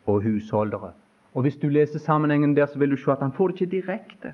og 0.07 0.23
husholdere. 0.23 0.93
Og 1.35 1.43
Hvis 1.43 1.57
du 1.57 1.69
leser 1.69 1.99
sammenhengen 1.99 2.57
der, 2.57 2.67
så 2.67 2.79
vil 2.79 2.91
du 2.91 2.97
se 2.97 3.13
at 3.13 3.19
han 3.19 3.33
får 3.33 3.49
det 3.49 3.61
ikke 3.61 3.77
direkte. 3.77 4.33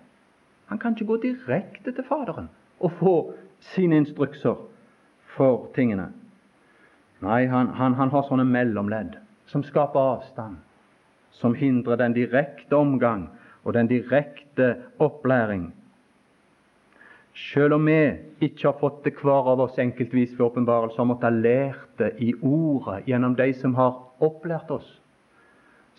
Han 0.67 0.79
kan 0.79 0.93
ikke 0.93 1.07
gå 1.07 1.17
direkte 1.17 1.93
til 1.93 2.05
Faderen 2.09 2.49
og 2.81 2.93
få 2.93 3.35
sine 3.61 3.97
instrukser 3.97 4.55
for 5.37 5.71
tingene. 5.75 6.09
Nei, 7.23 7.47
han, 7.47 7.69
han, 7.69 7.95
han 7.95 8.11
har 8.11 8.27
sånne 8.29 8.45
mellomledd 8.45 9.17
som 9.47 9.63
skaper 9.63 10.01
avstand, 10.01 10.57
som 11.31 11.55
hindrer 11.55 11.97
den 12.01 12.13
direkte 12.17 12.77
omgang 12.77 13.29
og 13.65 13.75
den 13.75 13.89
direkte 13.89 14.75
opplæring. 14.99 15.73
Selv 17.35 17.75
om 17.75 17.87
vi 17.87 17.99
ikke 18.47 18.69
har 18.69 18.77
fått 18.79 19.01
det 19.05 19.17
hver 19.19 19.49
av 19.51 19.61
oss 19.65 19.79
enkeltvis 19.83 20.37
ved 20.37 20.45
åpenbarelse, 20.47 20.99
har 21.01 21.09
måttet 21.09 21.27
ha 21.27 21.35
lært 21.35 21.97
det 21.99 22.13
i 22.23 22.31
ordet 22.41 23.09
gjennom 23.09 23.35
de 23.35 23.49
som 23.59 23.75
har 23.75 23.97
opplært 24.23 24.71
oss, 24.71 24.87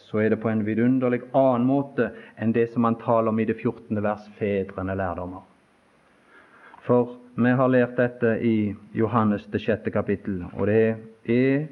så 0.08 0.22
er 0.24 0.32
det 0.32 0.40
på 0.40 0.50
en 0.52 0.64
vidunderlig 0.64 1.26
annen 1.36 1.68
måte 1.68 2.10
enn 2.40 2.56
det 2.56 2.70
som 2.72 2.88
han 2.88 2.96
taler 3.02 3.34
om 3.34 3.40
i 3.40 3.48
det 3.48 3.58
14. 3.60 4.00
vers, 4.04 4.24
fedrene 4.40 4.96
lærdommer. 4.96 5.44
For 6.88 7.18
vi 7.36 7.52
har 7.52 7.72
lært 7.72 7.98
dette 8.00 8.38
i 8.40 8.76
Johannes 8.96 9.48
det 9.52 9.64
sjette 9.64 9.92
kapittel, 9.92 10.44
og 10.54 10.68
det 10.70 10.96
er 11.28 11.66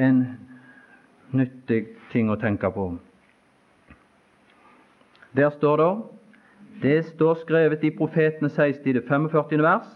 en 0.00 0.22
nyttig 1.30 1.84
ting 2.10 2.30
å 2.32 2.38
tenke 2.40 2.70
på. 2.74 2.94
Der 5.38 5.52
står 5.54 5.78
det 5.78 5.90
Det 6.82 7.04
står 7.04 7.34
skrevet 7.34 7.84
i 7.84 7.90
Profetene 7.90 8.48
16, 8.48 8.94
det 8.94 9.04
45. 9.08 9.62
vers. 9.62 9.88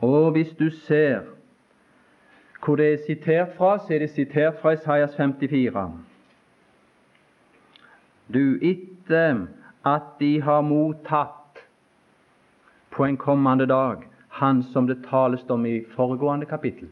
Og 0.00 0.30
hvis 0.30 0.54
du 0.58 0.70
ser 0.70 1.20
hvor 2.64 2.76
det 2.76 2.92
er 2.92 2.98
sitert 3.06 3.48
fra, 3.56 3.78
så 3.78 3.94
er 3.94 3.98
det 3.98 4.10
sitert 4.10 4.54
fra 4.62 4.72
Isaias 4.72 5.16
54. 5.16 5.90
Du, 8.34 8.58
etter 8.62 9.46
at 9.84 10.02
de 10.20 10.40
har 10.42 10.60
mottatt 10.60 11.58
på 12.90 13.04
en 13.04 13.16
kommende 13.16 13.66
dag 13.66 14.06
han 14.28 14.62
som 14.62 14.86
det 14.86 15.02
tales 15.10 15.50
om 15.50 15.66
i 15.66 15.82
foregående 15.96 16.46
kapittel, 16.46 16.88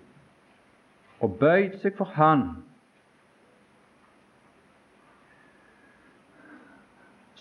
og 1.20 1.38
bøyd 1.40 1.78
seg 1.80 1.96
for 1.96 2.10
Han. 2.16 2.42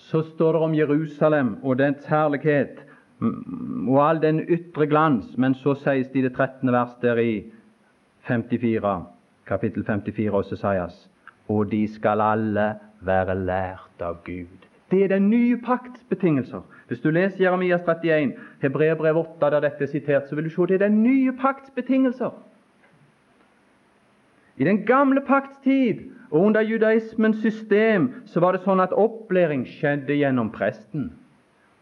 Så 0.10 0.22
står 0.22 0.54
det 0.54 0.62
om 0.62 0.76
Jerusalem 0.76 1.58
og 1.64 1.78
dens 1.78 2.06
herlighet 2.10 2.80
og 3.22 3.98
all 4.02 4.22
den 4.22 4.40
ytre 4.42 4.88
glans, 4.90 5.36
men 5.38 5.54
så 5.54 5.76
sies 5.78 6.08
det 6.10 6.22
i 6.22 6.24
det 6.26 6.32
13. 6.34 6.72
vers 6.74 6.96
der 7.02 7.20
i 7.22 7.44
54, 8.26 9.04
kapittel 9.46 9.86
54 9.86 10.32
hos 10.34 10.52
Esaias, 10.56 10.98
og 11.48 11.72
de 11.72 11.84
skal 11.94 12.22
alle 12.22 12.66
være 13.06 13.36
lært 13.36 14.02
av 14.02 14.18
Gud. 14.26 14.66
Det 14.90 15.04
er 15.04 15.14
den 15.14 15.30
nye 15.30 15.60
pakts 15.62 16.02
betingelser. 16.10 16.62
Hvis 16.88 17.06
du 17.06 17.10
leser 17.14 17.44
Jeremias 17.44 17.86
31, 17.86 18.34
Hebreerbrev 18.62 19.18
8, 19.18 19.30
der 19.42 19.60
dette 19.60 19.86
er 19.86 19.92
sitert, 19.92 20.30
så 20.30 20.36
vil 20.36 20.50
du 20.50 20.50
se 20.50 20.72
det 20.72 20.82
er 20.82 20.88
den 20.88 21.04
nye 21.04 21.34
pakts 21.42 21.70
betingelser. 21.76 22.34
I 24.58 24.64
den 24.64 24.86
gamle 24.86 25.22
pakts 25.28 25.62
tid 25.64 26.02
og 26.32 26.42
under 26.42 26.62
judaismens 26.62 27.42
system 27.42 28.10
så 28.30 28.42
var 28.44 28.54
det 28.54 28.62
sånn 28.66 28.82
at 28.84 28.94
opplæring 28.94 29.66
skjedde 29.68 30.20
gjennom 30.20 30.52
presten. 30.54 31.10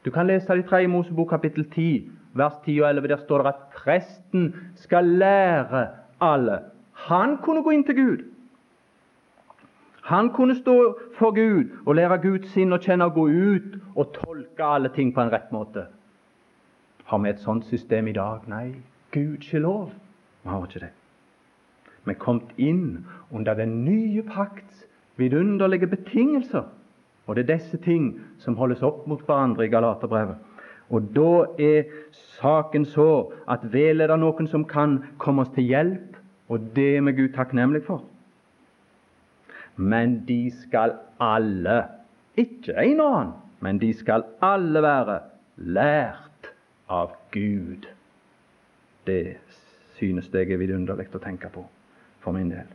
Du 0.05 0.11
kan 0.11 0.27
lese 0.29 0.47
det 0.47 0.63
i 0.63 0.67
3. 0.69 0.87
Mosebok 0.87 1.33
kapittel 1.33 1.65
10, 1.67 2.07
vers 2.37 2.55
10 2.63 2.79
og 2.79 2.89
11. 2.89 3.07
Der 3.11 3.23
står 3.25 3.43
det 3.43 3.51
at 3.51 3.65
presten 3.75 4.45
skal 4.79 5.09
lære 5.19 5.87
alle. 6.23 6.61
Han 7.09 7.37
kunne 7.43 7.63
gå 7.63 7.75
inn 7.75 7.83
til 7.83 7.95
Gud. 7.95 8.25
Han 10.07 10.29
kunne 10.31 10.55
stå 10.55 10.77
for 11.17 11.35
Gud 11.35 11.73
og 11.85 11.97
lære 11.99 12.21
Guds 12.23 12.53
sinn 12.53 12.71
å 12.71 12.79
kjenne 12.79 13.09
og 13.09 13.17
gå 13.17 13.25
ut 13.27 13.73
og 13.95 14.13
tolke 14.15 14.63
alle 14.63 14.93
ting 14.95 15.11
på 15.11 15.25
en 15.25 15.33
rett 15.33 15.51
måte. 15.51 15.89
Har 17.11 17.19
vi 17.23 17.33
et 17.33 17.43
sånt 17.43 17.67
system 17.67 18.07
i 18.07 18.15
dag? 18.15 18.47
Nei, 18.47 18.79
Gud 19.11 19.43
ikke 19.43 19.59
lov. 19.59 19.91
Vi 20.43 20.49
har 20.49 20.63
ikke 20.63 20.85
det. 20.85 20.93
Vi 22.07 22.15
er 22.15 22.21
kommet 22.23 22.53
inn 22.55 23.05
under 23.35 23.57
den 23.59 23.81
nye 23.83 24.23
pakts 24.23 24.85
vidunderlige 25.19 25.89
betingelser. 25.91 26.63
Og 27.27 27.35
det 27.35 27.43
er 27.43 27.57
disse 27.57 27.77
ting 27.83 28.13
som 28.39 28.55
holdes 28.55 28.83
opp 28.87 29.03
mot 29.11 29.23
hverandre 29.27 29.67
i 29.67 29.71
Galaterbrevet. 29.71 30.37
Og 30.87 31.09
da 31.11 31.31
er 31.59 31.89
saken 32.39 32.85
så 32.87 33.27
at 33.51 33.65
vel 33.73 34.01
er 34.01 34.07
det 34.13 34.19
noen 34.21 34.47
som 34.47 34.63
kan 34.63 35.01
komme 35.19 35.43
oss 35.43 35.51
til 35.57 35.67
hjelp, 35.67 36.15
og 36.47 36.69
det 36.77 36.93
er 36.95 37.03
vi 37.09 37.15
Gud 37.17 37.33
takknemlig 37.35 37.83
for. 37.89 38.05
Men 39.75 40.21
de 40.29 40.47
skal 40.63 40.95
alle, 41.19 41.81
ikke 42.39 42.77
en 42.79 43.03
og 43.03 43.17
annen, 43.17 43.35
men 43.59 43.81
de 43.83 43.91
skal 43.93 44.23
alle 44.41 44.81
være 44.81 45.19
lært 45.57 46.53
av 46.87 47.17
Gud. 47.35 47.89
Det 49.03 49.37
synes 49.99 50.31
jeg 50.31 50.53
er 50.53 50.61
vidunderlig 50.61 51.09
å 51.11 51.19
tenke 51.19 51.51
på 51.51 51.65
for 52.27 52.35
min 52.35 52.49
del. 52.51 52.67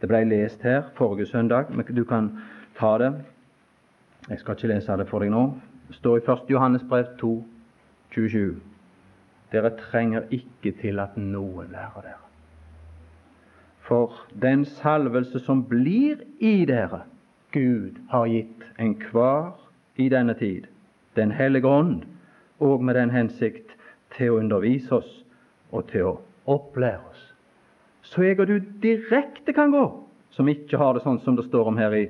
Det 0.00 0.08
ble 0.10 0.26
lest 0.28 0.62
her 0.62 0.90
forrige 0.94 1.26
søndag, 1.26 1.70
men 1.72 1.86
du 1.96 2.04
kan 2.04 2.30
ta 2.76 2.98
det. 2.98 3.12
Jeg 4.28 4.38
skal 4.38 4.56
ikke 4.58 4.68
lese 4.74 4.96
det 5.00 5.08
for 5.08 5.24
deg 5.24 5.32
nå. 5.32 5.44
Det 5.88 5.96
står 5.96 6.18
i 6.18 6.24
1. 6.26 6.50
Johannes 6.52 6.84
brev 6.88 7.06
2, 7.20 7.30
27. 8.12 8.58
Dere 9.52 9.70
trenger 9.80 10.28
ikke 10.30 10.74
til 10.82 11.00
at 11.00 11.16
noen 11.16 11.72
lærer 11.72 12.04
dere. 12.04 12.20
For 13.88 14.20
den 14.42 14.66
salvelse 14.68 15.40
som 15.40 15.64
blir 15.64 16.20
i 16.44 16.66
dere, 16.68 17.06
Gud 17.56 17.96
har 18.12 18.28
gitt 18.28 18.68
enhver 18.78 19.54
i 19.96 20.08
denne 20.12 20.34
tid, 20.34 20.68
Den 21.16 21.32
hellige 21.32 21.66
ånd, 21.66 22.02
og 22.60 22.84
med 22.84 22.94
den 22.94 23.10
hensikt 23.10 23.72
til 24.16 24.30
å 24.30 24.38
undervise 24.38 25.00
oss 25.00 25.24
og 25.72 25.88
til 25.88 26.04
å 26.04 26.18
opplære. 26.46 27.07
Så 28.08 28.24
jeg 28.24 28.38
og 28.40 28.48
du 28.48 28.56
direkte 28.82 29.52
kan 29.52 29.72
gå, 29.74 29.84
som 30.32 30.48
ikke 30.48 30.80
har 30.80 30.96
det 30.96 31.04
sånn 31.04 31.20
som 31.24 31.36
det 31.36 31.44
står 31.48 31.68
om 31.68 31.80
her 31.80 31.96
i 31.96 32.04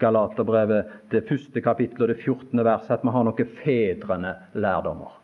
Galaterbrevet, 0.00 0.92
det 1.12 1.26
første 1.28 1.60
kapittelet 1.64 2.04
og 2.06 2.12
det 2.12 2.20
14. 2.22 2.62
verset, 2.64 2.92
at 2.94 3.04
vi 3.04 3.14
har 3.14 3.26
noen 3.26 3.56
fedrende 3.58 4.34
lærdommer. 4.54 5.16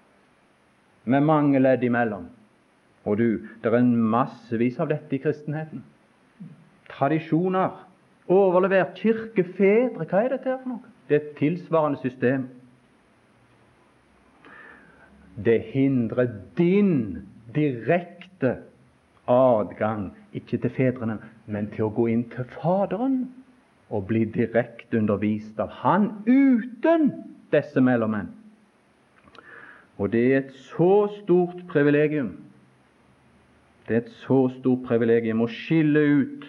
Med 1.06 1.22
mange 1.22 1.62
ledd 1.62 1.84
imellom. 1.86 2.26
Og 3.06 3.20
du, 3.20 3.28
det 3.62 3.70
er 3.70 3.78
en 3.78 3.94
massevis 4.10 4.80
av 4.82 4.90
dette 4.90 5.14
i 5.14 5.22
kristenheten. 5.22 5.84
Tradisjoner. 6.90 7.84
Overlevert 8.26 8.98
kirkefedre. 8.98 10.02
Hva 10.10 10.24
er 10.24 10.34
dette 10.34 10.50
her 10.50 10.58
for 10.64 10.74
noe? 10.74 10.94
Det 11.06 11.14
er 11.14 11.22
et 11.22 11.36
tilsvarende 11.38 12.02
system. 12.02 12.48
Det 15.46 15.60
hindrer 15.70 16.32
din 16.58 16.96
direkte 17.54 18.56
adgang, 19.28 20.12
ikke 20.32 20.58
til 20.58 20.70
fedrene, 20.70 21.18
men 21.46 21.70
til 21.74 21.86
å 21.86 21.92
gå 21.94 22.06
inn 22.12 22.24
til 22.32 22.46
Faderen 22.56 23.26
og 23.90 24.06
bli 24.08 24.24
direkte 24.24 24.98
undervist 24.98 25.60
av 25.62 25.70
Han 25.82 26.10
uten 26.26 27.12
disse 27.54 27.80
mellommenn. 27.80 28.32
Og 29.98 30.12
det 30.12 30.24
er 30.32 30.38
et 30.38 30.52
så 30.74 31.06
stort 31.22 31.62
privilegium. 31.70 32.34
Det 33.88 33.94
er 33.94 34.02
et 34.04 34.14
så 34.26 34.48
stort 34.58 34.84
privilegium 34.88 35.40
å 35.40 35.50
skille 35.50 36.02
ut 36.20 36.48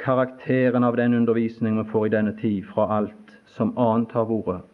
karakteren 0.00 0.84
av 0.84 0.96
den 0.96 1.14
undervisningen 1.16 1.82
vi 1.82 1.90
får 1.90 2.06
i 2.06 2.12
denne 2.14 2.36
tid, 2.40 2.62
fra 2.64 2.86
alt 3.00 3.34
som 3.56 3.72
annet 3.78 4.12
har 4.12 4.28
vært. 4.30 4.68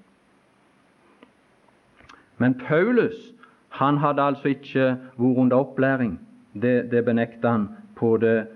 Men 2.38 2.54
Paulus 2.60 3.32
han 3.78 3.98
hadde 3.98 4.22
altså 4.22 4.52
ikke 4.52 4.96
vært 5.16 5.40
under 5.44 5.56
opplæring. 5.56 6.18
Det, 6.62 6.90
det 6.90 7.04
benekter 7.04 7.48
han 7.48 7.68
på 7.96 8.16
det 8.22 8.46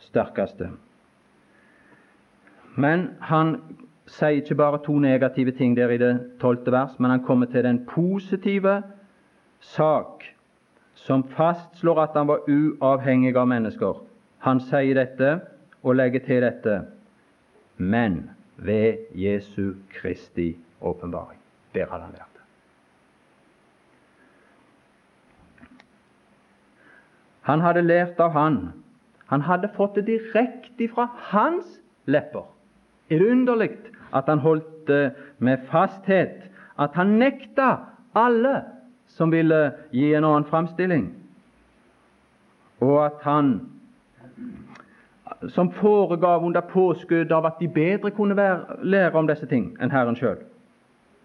sterkeste. 0.00 0.70
Men 2.74 3.08
han 3.20 3.56
sier 4.10 4.42
ikke 4.42 4.58
bare 4.58 4.80
to 4.84 4.98
negative 4.98 5.54
ting 5.56 5.76
der 5.76 5.92
i 5.94 6.00
det 6.00 6.12
tolvte 6.40 6.72
vers, 6.74 6.98
men 6.98 7.10
han 7.10 7.24
kommer 7.24 7.46
til 7.52 7.64
den 7.64 7.84
positive 7.88 8.82
sak 9.60 10.24
som 10.94 11.24
fastslår 11.36 12.02
at 12.02 12.18
han 12.18 12.28
var 12.28 12.48
uavhengig 12.48 13.36
av 13.36 13.48
mennesker. 13.48 14.02
Han 14.44 14.60
sier 14.60 14.98
dette 14.98 15.38
og 15.82 15.96
legger 15.96 16.24
til 16.24 16.44
dette 16.44 16.82
men 17.76 18.30
ved 18.56 19.10
Jesu 19.14 19.74
Kristi 19.90 20.54
åpenbaring. 20.80 21.38
Der 21.74 21.90
hadde 21.90 22.04
han 22.04 22.12
lært. 22.12 22.33
Han 27.44 27.60
hadde 27.60 27.82
lært 27.84 28.20
av 28.20 28.32
han. 28.32 28.58
Han 29.28 29.44
hadde 29.44 29.68
fått 29.76 29.98
det 29.98 30.06
direkte 30.08 30.88
fra 30.94 31.08
hans 31.30 31.80
lepper. 32.06 32.46
Er 33.10 33.20
det 33.20 33.30
underlig 33.30 33.70
at 34.14 34.28
han 34.28 34.38
holdt 34.38 34.88
det 34.88 35.12
med 35.38 35.64
fasthet, 35.70 36.48
at 36.78 36.94
han 36.94 37.18
nekta 37.20 37.76
alle 38.14 38.62
som 39.06 39.32
ville 39.32 39.72
gi 39.92 40.14
en 40.14 40.24
annen 40.24 40.46
framstilling, 40.48 41.06
og 42.80 42.98
at 43.04 43.20
han 43.22 43.52
som 45.48 45.70
foregav 45.72 46.44
under 46.44 46.60
påskudd 46.60 47.32
av 47.32 47.46
at 47.46 47.60
de 47.60 47.68
bedre 47.68 48.10
kunne 48.10 48.36
være, 48.36 48.78
lære 48.82 49.18
om 49.18 49.28
disse 49.28 49.46
ting 49.46 49.72
enn 49.80 49.92
Herren 49.92 50.16
sjøl. 50.16 50.40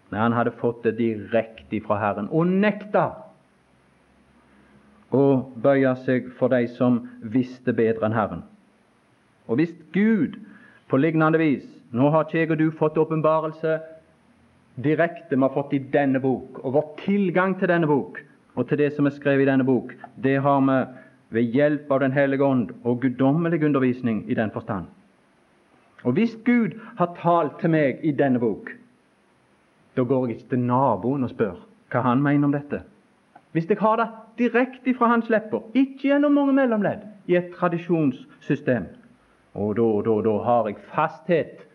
Nei, 0.10 0.20
han 0.20 0.34
hadde 0.34 0.56
fått 0.58 0.84
det 0.84 0.98
direkte 0.98 1.82
fra 1.86 2.00
Herren 2.02 2.30
og 2.32 2.48
nekta 2.50 3.10
og 5.16 5.54
bøye 5.64 5.96
seg 6.06 6.30
for 6.38 6.54
de 6.54 6.68
som 6.76 7.02
visste 7.22 7.74
bedre 7.74 8.06
enn 8.06 8.18
Herren. 8.18 8.44
Og 9.50 9.58
hvis 9.60 9.74
Gud 9.94 10.38
på 10.90 10.98
lignende 10.98 11.42
vis 11.42 11.68
Nå 11.90 12.12
har 12.14 12.28
ikke 12.28 12.38
jeg 12.38 12.52
og 12.54 12.60
du 12.60 12.68
fått 12.78 12.98
åpenbarelse 13.02 13.80
direkte 14.84 15.36
vi 15.36 15.42
har 15.42 15.54
fått 15.56 15.74
i 15.74 15.80
denne 15.80 16.20
bok, 16.22 16.60
og 16.64 16.76
vår 16.76 16.92
tilgang 17.02 17.56
til 17.58 17.72
denne 17.72 17.88
bok 17.90 18.20
og 18.54 18.68
til 18.70 18.78
det 18.78 18.92
som 18.94 19.08
er 19.10 19.16
skrevet 19.16 19.48
i 19.48 19.50
denne 19.50 19.66
bok, 19.66 19.96
det 20.22 20.36
har 20.44 20.62
vi 20.62 20.78
ved 21.30 21.56
hjelp 21.56 21.92
av 21.92 22.00
Den 22.00 22.12
hellige 22.12 22.44
ånd 22.46 22.72
og 22.84 23.02
guddommelig 23.02 23.64
undervisning 23.64 24.24
i 24.30 24.34
den 24.34 24.52
forstand. 24.52 24.86
Og 26.04 26.14
hvis 26.14 26.38
Gud 26.46 26.78
har 26.98 27.16
talt 27.22 27.60
til 27.60 27.70
meg 27.70 28.00
i 28.04 28.12
denne 28.12 28.40
bok, 28.40 28.72
da 29.96 30.04
går 30.04 30.28
jeg 30.28 30.38
ikke 30.38 30.50
til 30.50 30.64
naboen 30.64 31.24
og 31.24 31.30
spør 31.34 31.60
hva 31.90 32.02
han 32.06 32.22
mener 32.24 32.48
om 32.48 32.54
dette. 32.54 32.82
Hvis 33.52 33.70
jeg 33.70 33.82
har 33.82 33.98
det 33.98 34.08
direkte 34.40 34.94
fra 34.98 35.12
hans 35.12 35.30
lepper, 35.30 35.66
ikke 35.76 36.10
gjennom 36.10 36.34
mange 36.34 36.56
mellomledd, 36.56 37.04
i 37.28 37.36
et 37.38 37.52
tradisjonssystem. 37.58 38.88
Og 39.60 39.76
da, 39.78 39.88
da, 40.06 40.16
da 40.26 40.38
har 40.46 40.70
jeg 40.70 40.80
fasthet 40.94 41.66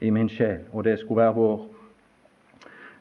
i 0.00 0.10
min 0.10 0.28
sjel, 0.28 0.64
og 0.72 0.84
det 0.84 0.98
skulle 0.98 1.22
være 1.22 1.36
vår 1.36 1.66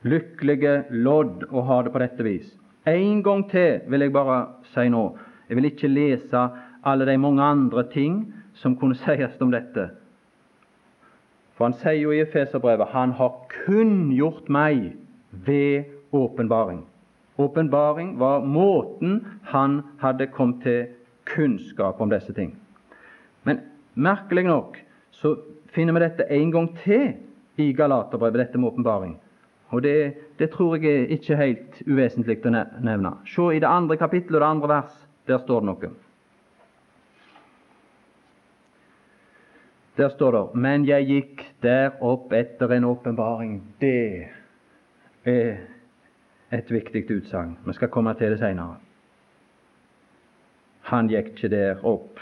lykkelige 0.09 0.75
lodd 0.89 1.45
å 1.51 1.63
ha 1.67 1.81
det 1.83 1.93
på 1.93 2.01
dette 2.03 2.25
vis. 2.25 2.51
En 2.87 3.23
gang 3.23 3.43
til 3.51 3.81
vil 3.91 4.05
jeg 4.05 4.13
bare 4.15 4.39
si 4.73 4.87
nå. 4.91 5.03
Jeg 5.49 5.57
vil 5.57 5.69
ikke 5.69 5.91
lese 5.91 6.43
alle 6.87 7.07
de 7.09 7.17
mange 7.17 7.43
andre 7.43 7.83
ting 7.91 8.21
som 8.53 8.77
kunne 8.79 8.97
sies 9.05 9.39
om 9.41 9.51
dette. 9.51 9.89
For 11.57 11.67
han 11.67 11.75
sier 11.81 11.99
jo 11.99 12.13
i 12.15 12.21
Efeserbrevet 12.23 12.93
han 12.93 13.11
har 13.19 13.35
kunngjort 13.51 14.47
meg 14.49 14.93
ved 15.31 15.89
åpenbaring. 16.15 16.85
Åpenbaring 17.39 18.17
var 18.19 18.43
måten 18.45 19.21
han 19.43 19.81
hadde 20.01 20.27
kommet 20.27 20.63
til 20.65 20.89
kunnskap 21.29 22.01
om 22.01 22.11
disse 22.11 22.33
ting. 22.35 22.51
Men 23.47 23.61
merkelig 23.95 24.43
nok 24.49 24.75
så 25.15 25.37
finner 25.71 25.95
vi 25.95 26.03
dette 26.03 26.27
en 26.35 26.51
gang 26.51 26.67
til 26.83 27.13
i 27.59 27.71
Galaterbrevet, 27.73 28.41
dette 28.43 28.59
med 28.59 28.73
åpenbaring. 28.73 29.15
Og 29.69 29.83
det, 29.83 30.13
det, 30.39 30.49
tror 30.51 30.75
jeg 30.75 31.03
er 31.03 31.15
ikke 31.15 31.37
helt 31.37 31.81
uvesentlig 31.87 32.39
å 32.43 32.51
nevne. 32.51 33.15
Se 33.29 33.47
i 33.53 33.61
det 33.61 33.69
andre 33.69 33.99
kapittelet 34.01 34.39
og 34.39 34.43
det 34.43 34.51
andre 34.51 34.71
vers. 34.73 34.99
Der 35.29 35.41
står 35.43 35.61
det 35.61 35.69
noe. 35.69 35.91
Der 39.99 40.09
står 40.09 40.31
det 40.31 40.43
Men 40.55 40.85
jeg 40.87 41.07
gikk 41.07 41.43
der 41.61 41.99
opp 42.01 42.33
etter 42.33 42.71
en 42.75 42.87
åpenbaring. 42.87 43.59
Det 43.79 44.27
er 45.27 45.59
et 46.51 46.71
viktig 46.71 47.05
utsagn. 47.11 47.57
Vi 47.65 47.73
skal 47.73 47.91
komme 47.93 48.13
til 48.17 48.33
det 48.33 48.39
seinere. 48.41 48.79
Han 50.89 51.09
gikk 51.09 51.35
ikke 51.35 51.51
der 51.53 51.85
opp 51.85 52.17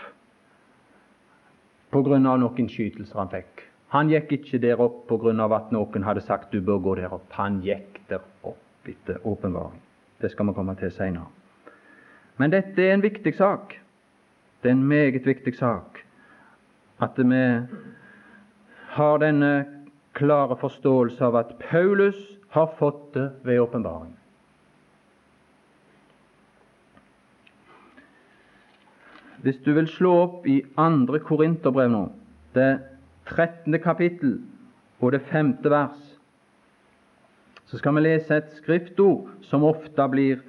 på 1.92 2.02
grunn 2.04 2.28
av 2.28 2.40
noen 2.42 2.68
skytelser 2.68 3.22
han 3.22 3.32
fikk. 3.32 3.64
Han 3.96 4.10
gikk 4.12 4.34
ikke 4.36 4.60
der 4.60 4.82
opp 4.84 5.06
på 5.08 5.18
grunn 5.22 5.40
av 5.40 5.54
at 5.56 5.72
noen 5.72 6.04
hadde 6.04 6.26
sagt 6.26 6.52
du 6.52 6.60
bør 6.60 6.82
gå 6.84 6.96
der 7.00 7.14
opp. 7.16 7.30
Han 7.40 7.62
gikk 7.64 8.02
der 8.10 8.26
opp 8.44 8.90
etter 8.92 9.24
åpenbaring. 9.24 9.80
Det 10.20 10.32
skal 10.34 10.50
vi 10.50 10.58
komme 10.58 10.76
til 10.76 10.92
seinere. 10.92 11.32
Men 12.38 12.52
dette 12.52 12.84
er 12.84 12.94
en 12.94 13.06
viktig 13.06 13.34
sak. 13.38 13.78
Det 14.62 14.70
er 14.70 14.76
en 14.76 14.88
meget 14.88 15.26
viktig 15.26 15.56
sak 15.56 16.04
at 17.00 17.18
vi 17.18 17.44
har 18.98 19.20
denne 19.22 19.52
klare 20.18 20.58
forståelse 20.58 21.24
av 21.24 21.36
at 21.38 21.52
Paulus 21.62 22.18
har 22.50 22.74
fått 22.80 23.14
det 23.14 23.30
ved 23.46 23.60
åpenbaring. 23.62 24.17
Hvis 29.42 29.58
du 29.66 29.74
vil 29.74 29.88
slå 29.88 30.14
opp 30.24 30.48
i 30.50 30.62
andre 30.82 31.20
Korinterbrev 31.22 31.92
nå, 31.94 32.04
det 32.58 32.80
13. 33.30 33.76
kapittel 33.84 34.40
og 35.00 35.12
det 35.14 35.22
femte 35.30 35.70
vers, 35.70 36.00
så 37.68 37.78
skal 37.78 37.98
vi 37.98 38.06
lese 38.06 38.40
et 38.40 38.50
skriftord 38.58 39.28
som 39.46 39.66
ofte 39.68 40.08
blir, 40.10 40.42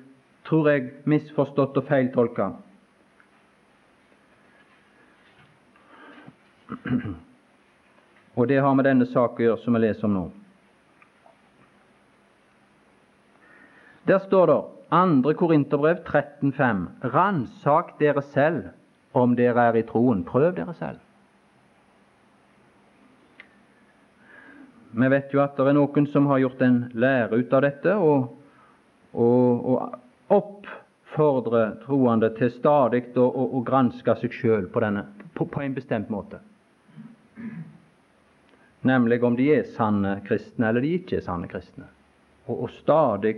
tror 0.47 0.71
jeg, 0.71 0.93
misforstått 1.05 1.77
og 1.77 1.89
feiltolka. 1.89 2.53
Og 8.39 8.49
det 8.49 8.61
har 8.63 8.75
med 8.79 8.87
denne 8.87 9.09
saken 9.11 9.43
å 9.43 9.49
gjøre, 9.49 9.63
som 9.65 9.75
vi 9.75 9.83
leser 9.83 10.07
om 10.07 10.15
nå. 10.15 10.27
Der 14.09 14.23
står 14.25 14.47
det 14.49 14.59
2. 14.91 15.35
Korinterbrev 15.35 16.03
13,5.: 16.05 16.87
Ransak 17.01 17.99
dere 17.99 18.23
selv 18.23 18.71
om 19.13 19.37
dere 19.37 19.69
er 19.69 19.77
i 19.77 19.85
troen. 19.89 20.25
Prøv 20.25 20.55
dere 20.57 20.75
selv. 20.79 20.99
Vi 24.99 25.09
vet 25.13 25.33
jo 25.35 25.43
at 25.45 25.57
det 25.57 25.69
er 25.69 25.77
noen 25.77 26.09
som 26.09 26.27
har 26.31 26.41
gjort 26.41 26.63
en 26.65 26.79
lære 26.97 27.37
ut 27.37 27.53
av 27.53 27.63
dette, 27.63 27.95
og, 27.95 28.31
og, 29.13 29.67
og 29.69 30.39
oppfordrer 30.39 31.77
troende 31.85 32.33
til 32.39 32.51
stadig 32.57 33.05
å, 33.15 33.29
å, 33.29 33.49
å 33.59 33.65
granske 33.67 34.17
seg 34.23 34.33
sjøl 34.33 34.71
på, 34.73 34.83
på, 35.37 35.45
på 35.45 35.65
en 35.65 35.77
bestemt 35.77 36.09
måte 36.09 36.41
nemlig 38.81 39.25
om 39.25 39.37
de 39.37 39.49
er 39.53 39.71
sanne 39.77 40.19
kristne 40.27 40.69
eller 40.71 40.85
de 40.85 40.95
ikke 40.99 41.19
er 41.19 41.25
sanne 41.27 41.49
kristne, 41.51 41.89
og, 42.47 42.65
og 42.65 42.71
stadig 42.79 43.35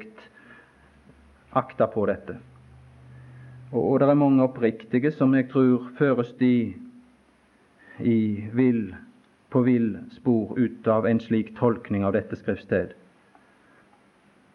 akta 1.57 1.87
på 1.91 2.07
dette. 2.11 2.37
Og, 3.73 3.83
og 3.83 4.01
det 4.01 4.09
er 4.09 4.19
mange 4.19 4.45
oppriktige 4.45 5.13
som 5.15 5.35
jeg 5.35 5.49
tror 5.51 5.91
føres 5.99 6.33
de 6.41 6.75
i 8.01 8.49
vill, 8.53 8.95
på 9.51 9.63
vill 9.67 9.97
spor 10.15 10.55
ut 10.59 10.89
av 10.89 11.07
en 11.07 11.21
slik 11.21 11.55
tolkning 11.59 12.05
av 12.07 12.15
dette 12.17 12.39
skriftsted. 12.39 12.95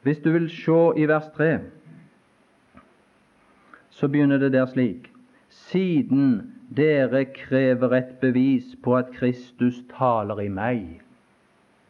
Hvis 0.06 0.22
du 0.24 0.32
vil 0.32 0.50
se 0.54 0.80
i 1.02 1.08
vers 1.10 1.28
3, 1.36 1.60
så 3.96 4.08
begynner 4.12 4.38
det 4.42 4.54
der 4.54 4.68
slik 4.70 5.12
Siden 5.56 6.56
dere 6.76 7.26
krever 7.32 7.94
et 7.96 8.16
bevis 8.20 8.74
på 8.84 8.96
at 8.98 9.14
Kristus 9.16 9.78
taler 9.94 10.42
i 10.44 10.50
meg. 10.52 11.00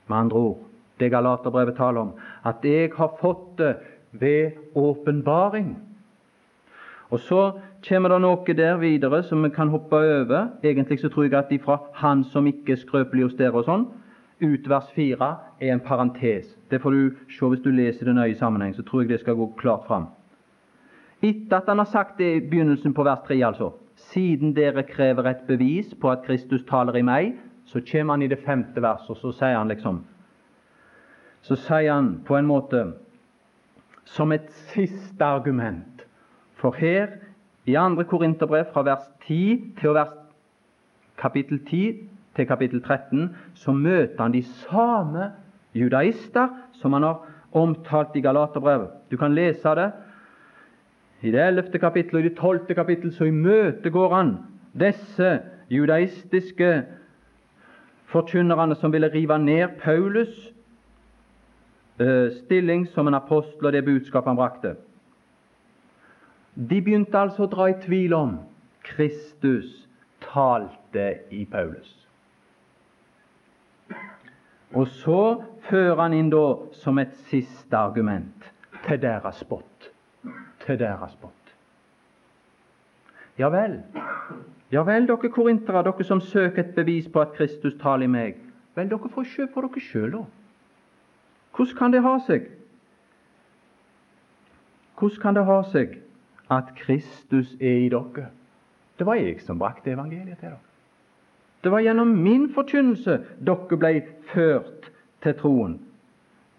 Med 0.08 0.18
andre 0.18 0.38
ord, 0.38 0.60
det 1.00 1.10
Galaterbrevet 1.12 1.76
taler 1.80 2.02
om, 2.02 2.12
at 2.46 2.64
jeg 2.64 2.92
har 2.96 3.16
fått 3.22 3.58
det 3.58 3.72
ved 4.20 4.52
åpenbaring. 4.76 5.76
Og 7.10 7.20
Så 7.20 7.52
kommer 7.90 8.10
det 8.10 8.22
noe 8.22 8.54
der 8.58 8.78
videre 8.78 9.24
som 9.24 9.44
vi 9.44 9.50
kan 9.50 9.70
hoppe 9.70 9.96
over. 9.96 10.50
Egentlig 10.64 11.00
så 11.00 11.10
tror 11.10 11.24
jeg 11.24 11.34
at 11.34 11.52
ifra 11.52 11.78
Han 11.94 12.24
som 12.24 12.48
ikke 12.48 12.72
er 12.72 12.82
skrøpelig 12.82 13.24
hos 13.24 13.38
dere 13.38 13.54
og 13.54 13.66
sånn, 13.66 13.86
ut 14.42 14.70
vers 14.70 14.90
4 14.96 15.30
er 15.62 15.74
en 15.74 15.80
parentes. 15.80 16.58
Det 16.72 16.82
får 16.82 16.92
du 16.92 17.16
se 17.30 17.46
hvis 17.46 17.62
du 17.62 17.70
leser 17.72 18.06
det 18.06 18.16
nøye 18.16 18.34
i 18.34 18.40
sammenheng. 18.40 18.76
Så 18.76 18.84
tror 18.84 19.02
jeg 19.02 19.10
det 19.10 19.20
skal 19.20 19.36
gå 19.36 19.54
klart 19.58 19.86
fram. 19.88 20.08
Etter 21.22 21.58
at 21.58 21.70
han 21.70 21.78
har 21.78 21.90
sagt 21.90 22.18
det 22.18 22.36
i 22.36 22.44
begynnelsen 22.50 22.94
på 22.94 23.04
vers 23.04 23.24
3, 23.28 23.40
altså, 23.46 23.72
siden 23.96 24.54
dere 24.56 24.84
krever 24.84 25.30
et 25.30 25.48
bevis 25.48 25.94
på 26.02 26.12
at 26.12 26.26
Kristus 26.26 26.66
taler 26.68 26.98
i 27.00 27.06
meg, 27.06 27.36
så 27.66 27.82
kommer 27.92 28.14
han 28.14 28.22
i 28.22 28.28
det 28.28 28.44
femte 28.46 28.82
verset, 28.82 29.10
og 29.10 29.18
så 29.18 29.32
sier 29.32 29.58
han 29.58 29.72
liksom 29.72 30.04
Så 31.42 31.56
sier 31.56 31.94
han 31.94 32.22
på 32.26 32.36
en 32.36 32.48
måte 32.50 32.84
som 34.06 34.32
et 34.32 34.50
siste 34.72 35.26
argument. 35.26 36.06
For 36.56 36.76
her 36.78 37.08
i 37.66 37.74
2. 37.74 38.04
Korinterbrev 38.10 38.66
fra 38.74 38.84
vers 38.86 39.06
10 39.26 39.74
til 39.80 39.96
vers 39.98 40.14
kapittel 41.18 41.60
10 41.66 42.10
til 42.36 42.48
kapittel 42.48 42.84
13 42.84 43.36
så 43.54 43.72
møter 43.72 44.22
han 44.22 44.34
de 44.34 44.44
samme 44.44 45.32
judaister 45.76 46.48
som 46.74 46.94
han 46.94 47.04
har 47.04 47.22
omtalt 47.52 48.16
i 48.16 48.22
Galaterbrevet. 48.22 48.90
Du 49.12 49.18
kan 49.18 49.36
lese 49.36 49.76
det 49.76 49.92
i 51.22 51.32
det 51.32 51.42
ellevte 51.48 51.80
kapittel 51.80 52.16
og 52.16 52.26
i 52.26 52.30
det 52.30 52.38
tolvte 52.38 52.76
kapittel 52.76 53.14
så 53.14 53.26
imøtegår 53.26 54.16
han 54.16 54.38
disse 54.80 55.40
judaistiske 55.72 56.84
forkynnerne 58.12 58.76
som 58.76 58.94
ville 58.94 59.10
rive 59.14 59.40
ned 59.40 59.80
Paulus' 59.82 60.55
stilling 61.98 62.88
som 62.92 63.08
en 63.08 63.18
apostel 63.18 63.70
og 63.70 63.74
det 63.74 63.86
budskapet 63.86 64.28
han 64.28 64.40
brakte. 64.40 64.76
De 66.56 66.82
begynte 66.82 67.20
altså 67.20 67.46
å 67.46 67.52
dra 67.52 67.70
i 67.72 67.78
tvil 67.84 68.16
om 68.16 68.38
Kristus 68.84 69.88
talte 70.24 71.08
i 71.32 71.46
Paulus. 71.46 71.92
Og 74.76 74.88
så 74.92 75.22
fører 75.70 76.02
han 76.02 76.16
inn 76.16 76.32
da 76.34 76.46
som 76.76 77.00
et 77.00 77.16
siste 77.30 77.78
argument 77.78 78.52
til 78.88 79.00
deres 79.02 79.40
spott 79.44 79.76
til 80.66 80.80
deres 80.80 81.12
spott. 81.12 81.56
Ja 83.38 83.50
vel, 83.52 83.80
ja 84.72 84.84
vel, 84.88 85.08
dere 85.08 85.32
korintere, 85.32 85.84
dere 85.84 86.08
som 86.08 86.22
søker 86.22 86.64
et 86.64 86.76
bevis 86.76 87.10
på 87.12 87.22
at 87.22 87.36
Kristus 87.36 87.76
taler 87.82 88.08
i 88.08 88.12
meg. 88.12 88.40
Vel, 88.76 88.90
dere 88.90 89.12
får 89.12 89.28
se 89.34 89.48
på 89.52 89.64
dere 89.66 89.84
sjøl, 89.84 90.12
da. 90.16 90.24
Hvordan 91.56 91.78
kan 91.78 91.94
det 91.94 92.02
ha 92.04 92.18
seg? 92.28 92.50
Hvordan 95.00 95.22
kan 95.22 95.36
det 95.36 95.46
ha 95.46 95.62
seg 95.72 95.98
at 96.52 96.76
Kristus 96.80 97.56
er 97.60 97.86
i 97.86 97.90
dere? 97.90 98.30
Det 99.00 99.08
var 99.08 99.20
jeg 99.20 99.42
som 99.44 99.60
brakte 99.60 99.92
evangeliet 99.92 100.40
til 100.40 100.50
dere. 100.50 100.62
Det 101.64 101.72
var 101.72 101.82
gjennom 101.82 102.12
min 102.22 102.50
forkynnelse 102.54 103.18
dere 103.42 103.80
ble 103.80 103.94
ført 104.32 104.92
til 105.24 105.38
troen. 105.40 105.80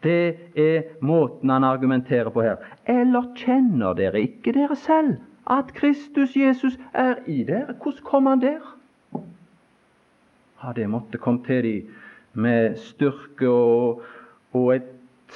Det 0.02 0.37
er 0.59 0.82
måten 1.00 1.50
han 1.50 1.64
argumenterer 1.64 2.30
på 2.30 2.42
her. 2.44 2.56
Eller 2.87 3.30
kjenner 3.38 3.94
dere 3.96 4.20
ikke 4.20 4.52
dere 4.52 4.76
selv 4.76 5.16
at 5.46 5.72
Kristus 5.74 6.37
Jesus 6.37 6.78
er 6.92 7.22
i 7.26 7.44
dere? 7.44 7.76
Hvordan 7.82 8.04
kom 8.04 8.26
han 8.26 8.42
der? 8.42 8.61
Ja, 10.62 10.72
Det 10.72 10.90
måtte 10.90 11.18
komme 11.18 11.44
til 11.44 11.62
dem 11.62 11.94
med 12.32 12.76
styrke 12.76 13.48
og, 13.48 14.02
og 14.52 14.74
et 14.76 14.90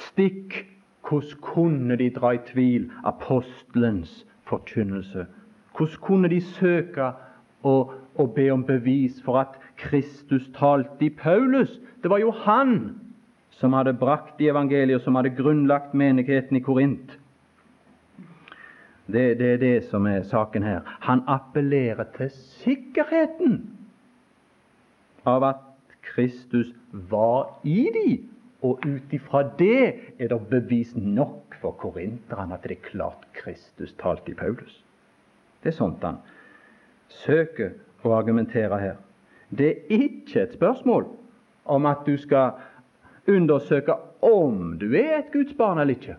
stikk. 0.09 0.67
Hvordan 1.01 1.41
kunne 1.41 1.95
de 1.97 2.09
dra 2.13 2.31
i 2.31 2.43
tvil 2.47 2.91
apostelens 3.03 4.25
forkynnelse? 4.47 5.25
Hvordan 5.77 6.01
kunne 6.01 6.29
de 6.29 6.39
søke 6.41 7.11
å, 7.67 7.73
å 8.15 8.25
be 8.35 8.47
om 8.53 8.63
bevis 8.63 9.17
for 9.25 9.41
at 9.41 9.57
Kristus 9.81 10.47
talte 10.55 11.09
i 11.09 11.09
Paulus? 11.09 11.79
Det 12.03 12.09
var 12.09 12.21
jo 12.23 12.31
han 12.45 12.75
som 13.59 13.73
hadde 13.73 13.93
brakt 13.97 14.39
i 14.41 14.47
evangeliet, 14.49 15.03
som 15.03 15.17
hadde 15.19 15.35
grunnlagt 15.35 15.93
menigheten 15.93 16.57
i 16.57 16.63
Korint. 16.63 17.17
Det, 19.11 19.39
det, 19.39 19.47
er 19.53 19.57
det 19.57 19.75
som 19.89 20.05
er 20.07 20.23
saken 20.23 20.63
her. 20.63 20.81
Han 21.03 21.23
appellerer 21.27 22.07
til 22.15 22.31
sikkerheten 22.63 23.59
av 25.27 25.43
at 25.43 25.65
Kristus 26.13 26.71
var 26.91 27.59
i 27.67 27.89
de, 27.93 28.21
og 28.61 28.83
ut 28.85 29.13
ifra 29.13 29.43
det 29.57 29.77
er 30.19 30.27
det 30.29 30.39
bevis 30.49 30.93
nok 30.95 31.55
for 31.61 31.71
korinterne 31.81 32.53
at 32.53 32.63
det 32.63 32.77
er 32.77 32.89
klart 32.89 33.25
Kristus 33.33 33.93
talte 33.99 34.31
i 34.31 34.37
Paulus. 34.37 34.83
Det 35.63 35.71
er 35.71 35.77
sånt 35.77 36.03
han 36.05 36.21
søker 37.11 37.73
å 38.05 38.13
argumentere 38.15 38.79
her. 38.81 38.99
Det 39.49 39.67
er 39.67 40.05
ikke 40.05 40.45
et 40.45 40.53
spørsmål 40.55 41.07
om 41.65 41.85
at 41.89 42.05
du 42.05 42.15
skal 42.17 42.57
undersøke 43.29 43.97
om 44.25 44.77
du 44.79 44.93
er 44.95 45.17
et 45.19 45.33
Guds 45.33 45.53
barn 45.57 45.81
eller 45.81 45.97
ikke. 45.97 46.17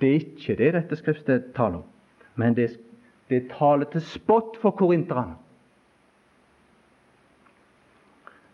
Det 0.00 0.08
er 0.08 0.20
ikke 0.20 0.56
det 0.58 0.72
dette 0.74 0.98
skriftet 0.98 1.52
taler 1.56 1.80
om, 1.80 1.86
men 2.34 2.56
det, 2.58 2.72
det 3.30 3.46
taler 3.54 3.86
til 3.92 4.02
spott 4.02 4.58
for 4.62 4.74
korinterne. 4.78 5.38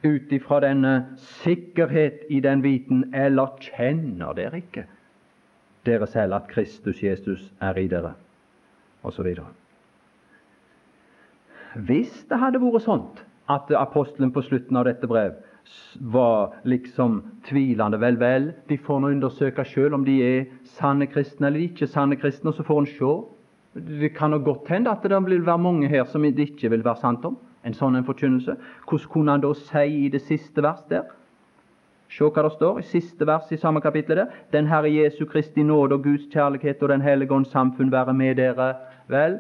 Ut 0.05 0.33
ifra 0.33 0.61
denne 0.63 0.93
sikkerhet 1.43 2.29
i 2.31 2.41
den 2.41 2.63
viten, 2.63 3.09
eller 3.15 3.57
kjenner 3.63 4.37
dere 4.39 4.63
ikke 4.63 4.87
dere 5.89 6.07
selv 6.07 6.37
at 6.37 6.49
Kristus 6.51 7.03
Jesus 7.03 7.49
er 7.61 7.79
i 7.81 7.89
dere? 7.89 8.13
Og 9.03 9.15
videre. 9.25 9.47
Hvis 11.87 12.25
det 12.29 12.39
hadde 12.39 12.61
vært 12.61 12.85
sånt 12.85 13.23
at 13.49 13.71
apostelen 13.77 14.33
på 14.35 14.43
slutten 14.45 14.77
av 14.77 14.89
dette 14.89 15.09
brev 15.09 15.39
var 16.01 16.55
liksom 16.65 17.21
tvilende. 17.49 18.01
Vel, 18.01 18.19
vel, 18.21 18.53
de 18.69 18.79
får 18.81 19.01
nå 19.01 19.13
undersøke 19.15 19.65
sjøl 19.69 19.97
om 19.97 20.05
de 20.07 20.17
er 20.25 20.47
sanne 20.79 21.09
kristne 21.11 21.49
eller 21.49 21.67
ikke 21.69 21.89
sanne 21.91 22.17
kristne, 22.21 22.51
og 22.51 22.57
så 22.57 22.67
får 22.67 22.81
en 22.83 22.91
se. 22.93 23.13
Det 24.01 24.13
kan 24.17 24.33
jo 24.33 24.41
godt 24.45 24.71
hende 24.73 24.91
at 24.91 25.05
det 25.05 25.21
vil 25.27 25.45
være 25.47 25.63
mange 25.63 25.89
her 25.89 26.09
som 26.09 26.25
det 26.25 26.51
ikke 26.51 26.71
vil 26.73 26.85
være 26.85 27.03
sant 27.03 27.25
om. 27.29 27.37
En 27.67 27.75
sånn 27.75 27.99
en 27.99 28.07
forkynnelse. 28.07 28.55
Hvordan 28.87 29.13
kunne 29.13 29.35
han 29.35 29.43
da 29.43 29.53
si 29.59 29.87
i 30.05 30.11
det 30.13 30.23
siste 30.27 30.63
vers 30.63 30.85
der? 30.91 31.09
Se 32.09 32.25
hva 32.25 32.45
det 32.47 32.55
står 32.55 32.79
i 32.81 32.87
siste 32.89 33.27
vers 33.29 33.51
i 33.53 33.59
samme 33.61 33.83
kapittel 33.85 34.17
der. 34.17 34.37
Den 34.53 34.71
Herre 34.71 34.89
Jesu 34.89 35.27
Kristi 35.27 35.63
nåde 35.63 35.99
og 35.99 36.07
Guds 36.07 36.29
kjærlighet 36.33 36.83
og 36.83 36.89
Den 36.89 37.05
hellige 37.05 37.35
ånds 37.35 37.53
samfunn 37.53 37.93
være 37.93 38.15
med 38.15 38.37
dere. 38.37 38.75
Vel, 39.09 39.39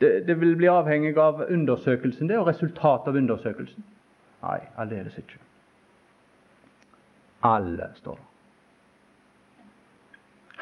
det, 0.00 0.26
det, 0.26 0.40
vil 0.40 0.56
bli 0.56 0.70
avhengig 0.70 1.16
av 1.18 1.42
undersøkelsen, 1.48 2.28
det, 2.28 2.38
og 2.38 2.46
resultatet 2.46 3.10
av 3.10 3.18
undersøkelsen. 3.18 3.84
Nei, 4.42 4.60
aldeles 4.78 5.18
ikke. 5.18 5.40
Alle, 7.42 7.90
står 7.98 8.18
det. 8.18 8.26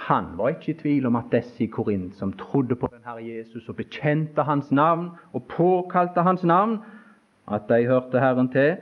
Han 0.07 0.27
var 0.39 0.49
ikke 0.49 0.71
i 0.71 0.75
tvil 0.79 1.07
om 1.09 1.17
at 1.19 1.33
disse 1.33 1.65
i 1.65 1.67
Korint, 1.67 2.15
som 2.15 2.33
trodde 2.39 2.77
på 2.79 2.87
den 2.93 3.03
Herre 3.03 3.25
Jesus 3.27 3.69
og 3.69 3.77
bekjente 3.77 4.45
Hans 4.47 4.69
navn 4.71 5.09
og 5.35 5.49
påkalte 5.51 6.23
Hans 6.23 6.45
navn, 6.47 6.77
at 7.51 7.67
de 7.69 7.87
hørte 7.87 8.21
Herren 8.23 8.49
til, 8.53 8.77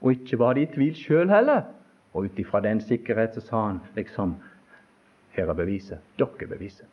og 0.00 0.12
ikke 0.12 0.38
var 0.38 0.54
de 0.54 0.62
i 0.62 0.68
tvil 0.70 0.94
sjøl 0.94 1.30
heller. 1.30 1.62
Og 2.14 2.28
ut 2.28 2.38
ifra 2.38 2.60
den 2.62 2.80
sikkerhet 2.80 3.34
så 3.34 3.40
sa 3.40 3.62
han 3.66 3.80
liksom 3.96 4.36
Her 5.34 5.50
er 5.50 5.54
beviset. 5.54 5.98
Dere 6.18 6.46
beviset. 6.46 6.86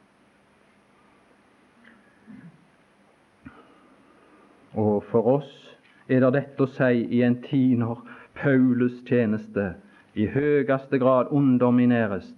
Og 4.73 5.03
for 5.03 5.27
oss 5.35 5.77
er 6.09 6.25
det 6.25 6.33
dette 6.33 6.65
å 6.65 6.73
si 6.73 7.05
i 7.05 7.21
en 7.21 7.37
tid 7.45 7.77
når 7.85 8.01
Paulus 8.33 8.97
tjeneste 9.05 9.75
i 10.17 10.25
høyeste 10.25 10.97
grad 10.99 11.29
undermineres 11.29 12.33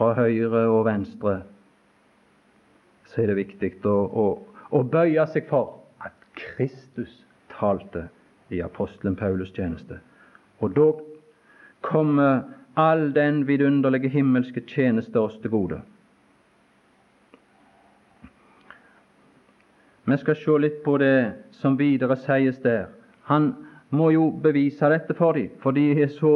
fra 0.00 0.14
høyre 0.16 0.64
og 0.72 0.86
venstre, 0.88 1.42
så 3.10 3.20
er 3.20 3.28
det 3.28 3.36
viktig 3.36 3.74
å, 3.84 3.96
å, 4.08 4.24
å 4.72 4.80
bøye 4.88 5.26
seg 5.28 5.44
for 5.50 5.82
at 6.00 6.16
Kristus 6.38 7.18
talte 7.52 8.06
i 8.48 8.62
apostelen 8.64 9.18
Paulus' 9.18 9.52
tjeneste. 9.52 9.98
Og 10.64 10.72
da 10.72 10.86
kommer 11.84 12.46
all 12.80 13.10
den 13.12 13.42
vidunderlige 13.48 14.08
himmelske 14.14 14.62
tjeneste 14.64 15.20
oss 15.20 15.36
til 15.42 15.52
gode. 15.52 15.82
Vi 20.08 20.16
skal 20.22 20.38
se 20.40 20.56
litt 20.64 20.80
på 20.84 20.96
det 21.02 21.16
som 21.60 21.76
videre 21.76 22.16
sies 22.24 22.56
der. 22.64 22.88
Han 23.28 23.52
må 23.92 24.08
jo 24.14 24.30
bevise 24.32 24.88
dette 24.88 25.14
for 25.18 25.36
dem, 25.36 25.52
for 25.60 25.76
de 25.76 25.90
er 25.92 26.08
så 26.16 26.32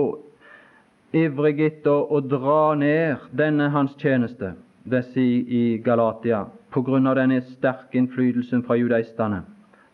ivrige 1.15 1.69
etter 1.71 2.13
å 2.13 2.21
dra 2.21 2.75
ned 2.79 3.31
denne 3.33 3.71
hans 3.75 3.95
tjeneste, 4.01 4.55
det 4.85 5.05
sier 5.13 5.49
i 5.49 5.65
Galatia, 5.85 6.45
på 6.75 6.83
grunn 6.85 7.07
av 7.07 7.17
denne 7.19 7.41
sterke 7.47 7.99
innflytelsen 7.99 8.65
fra 8.67 8.77
judaistene. 8.77 9.45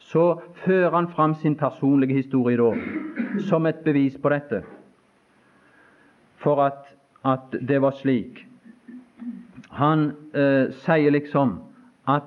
Så 0.01 0.41
fører 0.65 0.97
han 0.97 1.11
fram 1.13 1.35
sin 1.39 1.55
personlige 1.61 2.17
historie 2.23 2.57
da, 2.57 2.73
som 3.49 3.67
et 3.69 3.85
bevis 3.85 4.17
på 4.19 4.33
dette, 4.33 4.63
for 6.41 6.65
at, 6.65 6.89
at 7.25 7.53
det 7.69 7.83
var 7.85 7.95
slik. 8.01 8.47
Han 9.77 10.11
eh, 10.35 10.73
sier 10.83 11.13
liksom 11.13 11.59
at 12.09 12.27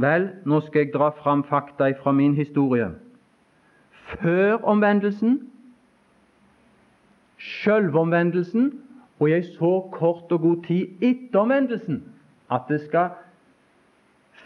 Vel, 0.00 0.30
nå 0.48 0.62
skal 0.64 0.86
jeg 0.86 0.94
dra 0.94 1.10
fram 1.12 1.42
fakta 1.44 1.90
fra 2.00 2.12
min 2.16 2.32
historie. 2.32 2.86
Før 4.22 4.62
omvendelsen, 4.64 5.49
sjølvomvendelsen 7.60 8.70
og 9.20 9.28
ei 9.28 9.42
så 9.44 9.72
kort 9.92 10.32
og 10.32 10.40
god 10.40 10.64
tid 10.66 11.04
etter 11.04 11.42
omvendelsen 11.42 12.00
at 12.50 12.70
det 12.70 12.80
skal 12.86 13.12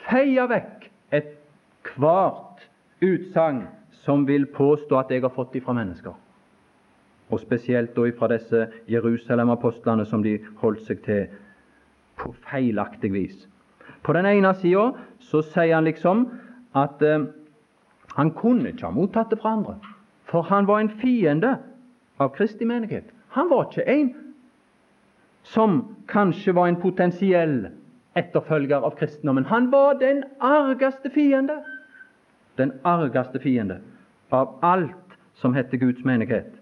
feie 0.09 0.44
vekk 0.50 0.88
ethvert 1.14 2.66
utsagn 3.05 3.64
som 4.05 4.27
vil 4.29 4.46
påstå 4.53 4.98
at 4.98 5.12
jeg 5.14 5.24
har 5.24 5.33
fått 5.33 5.55
det 5.55 5.62
fra 5.64 5.72
mennesker. 5.77 6.12
Og 7.33 7.40
spesielt 7.40 7.94
da 7.96 8.11
fra 8.18 8.29
disse 8.35 8.66
Jerusalem-apostlene 8.90 10.05
som 10.07 10.22
de 10.22 10.37
holdt 10.61 10.85
seg 10.85 11.00
til 11.07 11.31
på 12.20 12.35
feilaktig 12.50 13.11
vis. 13.14 13.46
På 14.05 14.12
den 14.12 14.27
ene 14.29 14.53
sida 14.61 14.90
så 15.24 15.40
sier 15.42 15.74
han 15.79 15.88
liksom 15.88 16.27
at 16.77 17.03
eh, 17.03 17.24
han 18.14 18.31
kunne 18.37 18.70
ikke 18.70 18.87
ha 18.87 18.92
mottatt 18.94 19.33
det 19.33 19.40
fra 19.40 19.55
andre, 19.57 19.79
for 20.29 20.46
han 20.50 20.68
var 20.68 20.83
en 20.83 20.92
fiende 21.00 21.57
av 22.16 22.35
Kristi 22.37 22.64
menighet. 22.64 23.05
Han 23.29 23.48
var 23.50 23.68
ikke 23.68 23.87
en 23.90 24.12
som 25.44 25.81
kanskje 26.09 26.55
var 26.57 26.68
en 26.68 26.81
potensiell 26.81 27.68
etterfølger 28.14 28.85
av 28.87 28.96
kristendommen. 28.98 29.44
Han 29.50 29.70
var 29.70 29.98
den 30.00 30.24
argeste 30.40 31.11
fiende. 31.11 31.59
Den 32.57 32.72
argeste 32.85 33.40
fiende 33.42 33.81
av 34.31 34.59
alt 34.62 35.18
som 35.35 35.55
heter 35.55 35.79
Guds 35.79 36.05
menighet. 36.05 36.55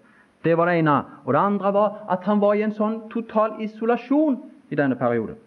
Det 0.43 0.57
var 0.57 0.67
det 0.67 0.81
ene. 0.81 0.97
Og 1.23 1.33
det 1.33 1.39
andre 1.39 1.73
var 1.73 2.03
at 2.09 2.25
han 2.27 2.41
var 2.41 2.57
i 2.57 2.65
en 2.65 2.75
sånn 2.75 3.03
total 3.13 3.61
isolasjon 3.63 4.41
i 4.73 4.79
denne 4.79 4.97
perioden 4.99 5.37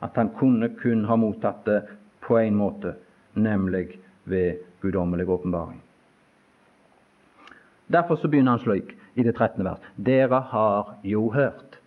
at 0.00 0.16
han 0.16 0.30
kunne 0.38 0.68
kun 0.78 1.04
ha 1.04 1.16
mottatt 1.18 1.64
det 1.66 1.80
på 2.22 2.38
én 2.38 2.54
måte, 2.54 2.94
nemlig 3.34 3.98
ved 4.24 4.60
guddommelig 4.80 5.28
åpenbaring. 5.28 5.80
Derfor 7.86 8.16
så 8.16 8.28
begynner 8.28 8.50
han 8.50 8.62
slik 8.62 8.94
i 9.18 9.26
det 9.26 9.34
13. 9.34 9.64
vers. 9.66 9.82
Dere 9.96 10.40
har 10.52 10.94
jo 11.06 11.28
hørt. 11.34 11.78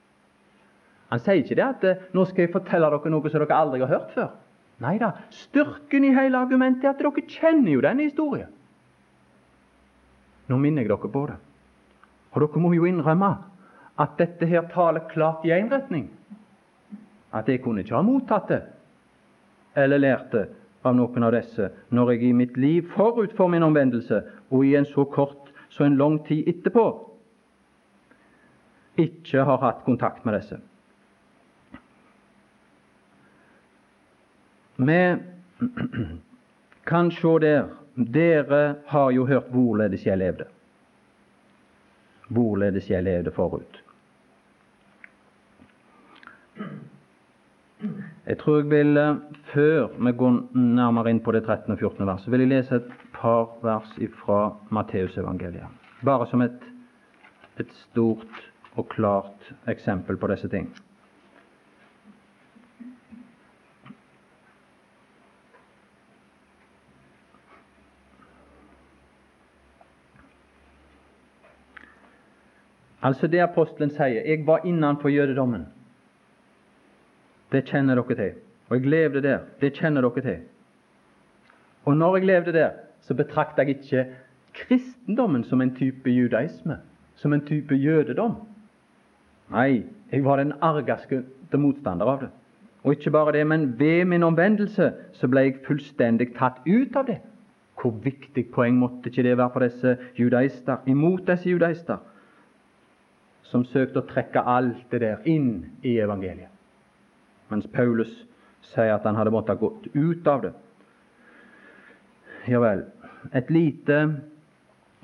Han 1.11 1.19
sier 1.19 1.41
ikke 1.41 1.57
det 1.59 1.65
at 1.65 1.85
eh, 1.87 2.07
nå 2.15 2.25
skal 2.27 2.45
jeg 2.45 2.53
fortelle 2.53 2.87
dere 2.91 3.11
noe 3.11 3.31
som 3.31 3.43
dere 3.43 3.57
aldri 3.57 3.83
har 3.83 3.91
hørt 3.91 4.15
før. 4.15 4.31
Nei 4.81 4.95
da, 5.01 5.11
styrken 5.35 6.07
i 6.07 6.13
hele 6.15 6.39
argumentet 6.39 6.87
er 6.87 6.95
at 6.95 7.01
dere 7.03 7.25
kjenner 7.27 7.75
jo 7.75 7.83
denne 7.83 8.07
historien. 8.07 8.51
Nå 10.49 10.59
minner 10.59 10.83
jeg 10.83 10.91
dere 10.91 11.11
på 11.11 11.25
det. 11.29 11.37
Og 12.31 12.45
dere 12.45 12.63
må 12.63 12.71
jo 12.75 12.87
innrømme 12.87 13.31
at 14.01 14.17
dette 14.19 14.47
her 14.47 14.67
taler 14.71 15.07
klart 15.11 15.45
i 15.45 15.53
én 15.55 15.69
retning 15.71 16.09
at 17.35 17.47
jeg 17.47 17.61
kunne 17.63 17.83
ikke 17.83 17.95
ha 17.95 18.03
mottatt 18.03 18.49
det 18.51 18.61
eller 19.79 20.01
lært 20.01 20.31
det 20.33 20.47
av 20.87 20.95
noen 20.97 21.23
av 21.27 21.35
disse 21.35 21.69
når 21.95 22.13
jeg 22.13 22.23
i 22.27 22.33
mitt 22.35 22.57
liv 22.59 22.87
forut 22.95 23.35
for 23.37 23.51
min 23.51 23.63
omvendelse 23.63 24.23
og 24.49 24.65
i 24.65 24.73
en 24.79 24.87
så 24.87 25.05
kort 25.11 25.51
så 25.71 25.85
en 25.85 25.99
lang 25.99 26.19
tid 26.27 26.47
etterpå 26.51 26.85
ikke 28.99 29.43
har 29.47 29.57
hatt 29.61 29.85
kontakt 29.85 30.25
med 30.25 30.39
disse. 30.39 30.59
Vi 34.81 35.17
kan 36.91 37.11
se 37.11 37.37
der 37.39 37.69
Dere 37.95 38.75
har 38.87 39.11
jo 39.11 39.25
hørt 39.27 39.51
hvorledes 39.51 40.05
jeg 40.05 40.17
levde. 40.17 40.45
Hvorledes 42.31 42.89
jeg 42.89 43.03
levde 43.03 43.31
forut. 43.31 43.81
Jeg 48.27 48.37
tror 48.37 48.57
jeg 48.57 48.69
vil, 48.69 48.97
eh, 48.97 49.15
før 49.53 49.87
vi 50.05 50.11
går 50.11 50.55
nærmere 50.55 51.09
inn 51.09 51.19
på 51.19 51.31
det 51.31 51.43
13. 51.43 51.71
og 51.71 51.79
14. 51.79 52.05
vers, 52.07 52.31
vil 52.31 52.39
jeg 52.39 52.49
lese 52.49 52.75
et 52.75 52.91
par 53.13 53.57
vers 53.61 53.99
fra 54.23 54.55
Matteusevangeliet. 54.69 55.67
Bare 56.05 56.27
som 56.27 56.41
et, 56.41 56.61
et 57.59 57.73
stort 57.73 58.50
og 58.75 58.89
klart 58.89 59.53
eksempel 59.67 60.17
på 60.17 60.27
disse 60.27 60.47
ting. 60.47 60.71
Altså 73.01 73.27
det 73.27 73.41
apostelen 73.41 73.89
sier 73.89 74.21
'Jeg 74.25 74.47
var 74.47 74.65
innenfor 74.65 75.09
jødedommen'. 75.09 75.65
Det 77.51 77.65
kjenner 77.65 77.95
dere 77.95 78.15
til. 78.15 78.31
Og 78.69 78.77
jeg 78.77 78.85
levde 78.85 79.21
der. 79.21 79.39
Det 79.61 79.73
kjenner 79.73 80.01
dere 80.01 80.21
til. 80.21 80.37
Og 81.85 81.97
når 81.97 82.15
jeg 82.15 82.25
levde 82.25 82.53
der, 82.53 82.69
så 83.01 83.13
betrakta 83.13 83.61
jeg 83.61 83.69
ikke 83.69 84.05
kristendommen 84.53 85.43
som 85.43 85.61
en 85.61 85.75
type 85.75 86.09
judaisme, 86.09 86.77
som 87.15 87.33
en 87.33 87.45
type 87.45 87.75
jødedom. 87.75 88.50
Nei, 89.51 89.83
jeg 90.11 90.23
var 90.25 90.39
den 90.39 90.53
argeste 90.61 91.23
motstander 91.59 92.07
av 92.07 92.21
det. 92.25 92.29
Og 92.83 92.95
ikke 92.95 93.11
bare 93.13 93.33
det, 93.35 93.43
men 93.47 93.79
ved 93.79 94.05
min 94.09 94.23
omvendelse 94.23 94.91
så 95.13 95.27
ble 95.29 95.43
jeg 95.45 95.59
fullstendig 95.67 96.31
tatt 96.37 96.63
ut 96.65 96.95
av 96.97 97.09
det. 97.09 97.19
Hvor 97.81 97.93
viktig 98.03 98.47
poeng 98.53 98.77
måtte 98.79 99.09
ikke 99.09 99.25
det 99.25 99.35
være 99.37 99.53
for 99.53 99.65
disse 99.65 99.97
judaister, 100.17 100.81
imot 100.85 101.27
disse 101.27 101.49
judaister, 101.49 101.99
som 103.51 103.65
søkte 103.67 104.01
å 104.01 104.07
trekke 104.07 104.41
alt 104.47 104.87
det 104.93 105.01
der 105.03 105.27
inn 105.29 105.51
i 105.83 105.97
evangeliet? 105.99 106.51
mens 107.51 107.67
Paulus 107.67 108.11
sier 108.71 108.95
at 108.95 109.05
han 109.05 109.17
hadde 109.19 109.33
måttet 109.33 109.59
gått 109.59 109.89
ut 109.93 110.27
av 110.27 110.45
det. 110.45 110.51
Ja 112.49 112.61
vel. 112.63 112.85
Et 113.37 113.49
lite 113.53 113.97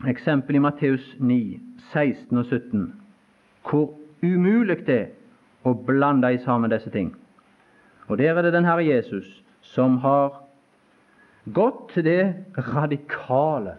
eksempel 0.08 0.58
i 0.58 0.64
Matteus 0.64 1.04
9, 1.20 1.60
16 1.92 2.38
og 2.38 2.46
17, 2.46 2.86
hvor 3.68 3.92
umulig 4.28 4.84
er 4.90 5.10
å 5.66 5.74
blande 5.88 6.34
i 6.34 6.42
sammen 6.44 6.72
disse 6.72 6.92
ting. 6.94 7.14
Og 8.08 8.18
Der 8.18 8.38
er 8.38 8.42
det 8.42 8.54
den 8.54 8.66
Herre 8.66 8.86
Jesus 8.86 9.44
som 9.62 9.98
har 9.98 10.44
gått 11.54 11.90
til 11.94 12.04
det 12.04 12.36
radikale, 12.58 13.78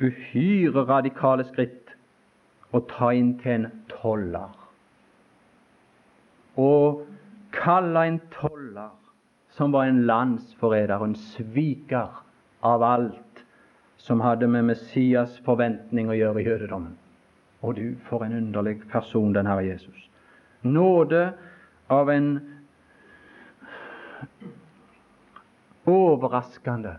uhyre 0.00 0.84
radikale 0.88 1.44
skritt 1.44 1.94
å 2.72 2.80
ta 2.80 3.12
inn 3.16 3.34
til 3.40 3.52
en 3.52 3.70
toller 3.88 4.58
å 6.58 6.70
kalle 7.54 8.04
en 8.10 8.18
toller 8.34 8.90
som 9.54 9.72
var 9.74 9.88
en 9.88 10.04
landsforræder, 10.06 11.02
en 11.02 11.16
sviker 11.34 12.22
av 12.66 12.82
alt 12.82 13.44
som 14.02 14.22
hadde 14.22 14.48
med 14.50 14.66
Messias 14.72 15.38
forventning 15.46 16.10
å 16.10 16.16
gjøre 16.18 16.42
i 16.42 16.46
jødedommen. 16.46 16.96
Og 17.62 17.76
du, 17.76 17.96
for 18.06 18.24
en 18.24 18.36
underlig 18.36 18.80
person 18.90 19.34
den 19.34 19.46
Herre 19.46 19.66
Jesus. 19.66 20.10
Nåde 20.62 21.32
av 21.90 22.10
en 22.10 22.38
overraskende 25.88 26.96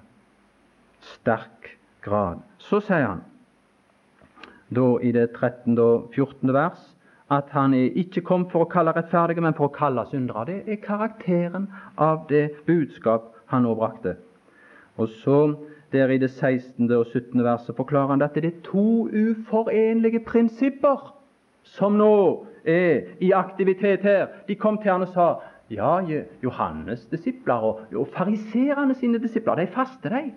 sterk 1.00 1.78
grad. 2.02 2.42
Så 2.58 2.82
sier 2.84 3.08
han 3.08 3.26
da 4.70 4.88
i 5.02 5.12
det 5.12 5.32
13. 5.34 5.78
og 5.80 6.14
14. 6.14 6.54
vers 6.54 6.96
at 7.30 7.52
han 7.54 7.74
er 7.78 7.94
ikke 8.02 8.24
kom 8.26 8.48
for 8.50 8.66
å 8.66 8.70
kalle 8.70 8.94
rettferdige, 8.96 9.42
men 9.42 9.54
for 9.58 9.70
å 9.70 9.74
kalle 9.74 10.06
syndere. 10.10 10.48
Det 10.50 10.74
er 10.74 10.82
karakteren 10.82 11.68
av 12.02 12.26
det 12.30 12.50
budskap 12.66 13.36
han 13.54 13.66
nå 13.66 13.76
brakte. 13.78 14.16
Og 14.98 15.12
så 15.22 15.38
der 15.92 16.10
i 16.10 16.18
det 16.18 16.30
16. 16.32 16.92
og 16.92 17.06
17. 17.06 17.44
verset 17.44 17.76
forklarer 17.76 18.08
han 18.08 18.22
at 18.22 18.36
det 18.36 18.46
er 18.46 18.62
to 18.64 19.08
uforenlige 19.08 20.20
prinsipper 20.26 21.16
som 21.64 21.98
nå 21.98 22.46
er 22.66 23.16
i 23.20 23.32
aktivitet 23.32 24.02
her. 24.02 24.28
De 24.48 24.56
kom 24.56 24.78
til 24.78 24.92
han 24.92 25.06
og 25.06 25.14
sa 25.14 25.30
ja, 25.70 26.00
Johannes' 26.44 27.10
disipler 27.12 27.54
og, 27.54 27.82
og 27.96 28.08
fariserene 28.14 28.96
sine 28.96 29.22
disipler, 29.22 29.56
de 29.56 29.68
faster, 29.68 30.10
de. 30.10 30.32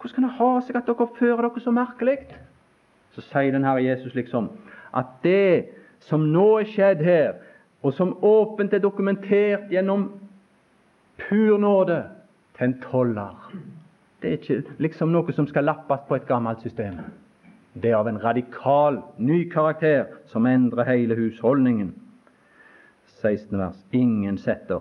Hvordan 0.00 0.14
kan 0.14 0.22
det 0.22 0.36
ha 0.38 0.50
seg 0.62 0.76
at 0.76 0.86
dere 0.86 1.08
fører 1.18 1.42
dere 1.48 1.62
så 1.62 1.72
merkelig? 1.74 2.18
Så 3.16 3.24
sier 3.24 3.50
den 3.54 3.64
Herre 3.64 3.82
Jesus 3.84 4.14
liksom 4.14 4.50
at 4.96 5.18
det 5.24 5.66
som 6.06 6.28
nå 6.32 6.46
er 6.60 6.68
skjedd 6.70 7.02
her, 7.04 7.32
og 7.82 7.94
som 7.94 8.14
åpent 8.24 8.74
er 8.74 8.82
dokumentert 8.82 9.66
gjennom 9.70 10.08
pur 11.18 11.58
nåde 11.58 11.98
til 12.56 12.64
en 12.64 12.80
toller 12.80 13.52
Det 14.22 14.28
er 14.30 14.38
ikke 14.40 14.76
liksom 14.82 15.12
noe 15.12 15.32
som 15.36 15.46
skal 15.46 15.68
lappes 15.68 16.06
på 16.08 16.16
et 16.16 16.26
gammelt 16.26 16.62
system. 16.64 16.98
Det 17.76 17.90
er 17.90 17.98
av 17.98 18.08
en 18.08 18.22
radikal, 18.22 19.02
ny 19.18 19.44
karakter 19.52 20.06
som 20.32 20.46
endrer 20.48 20.88
hele 20.88 21.14
husholdningen. 21.14 21.92
16. 23.20 23.58
vers. 23.58 23.76
Ingen 23.92 24.38
setter 24.38 24.80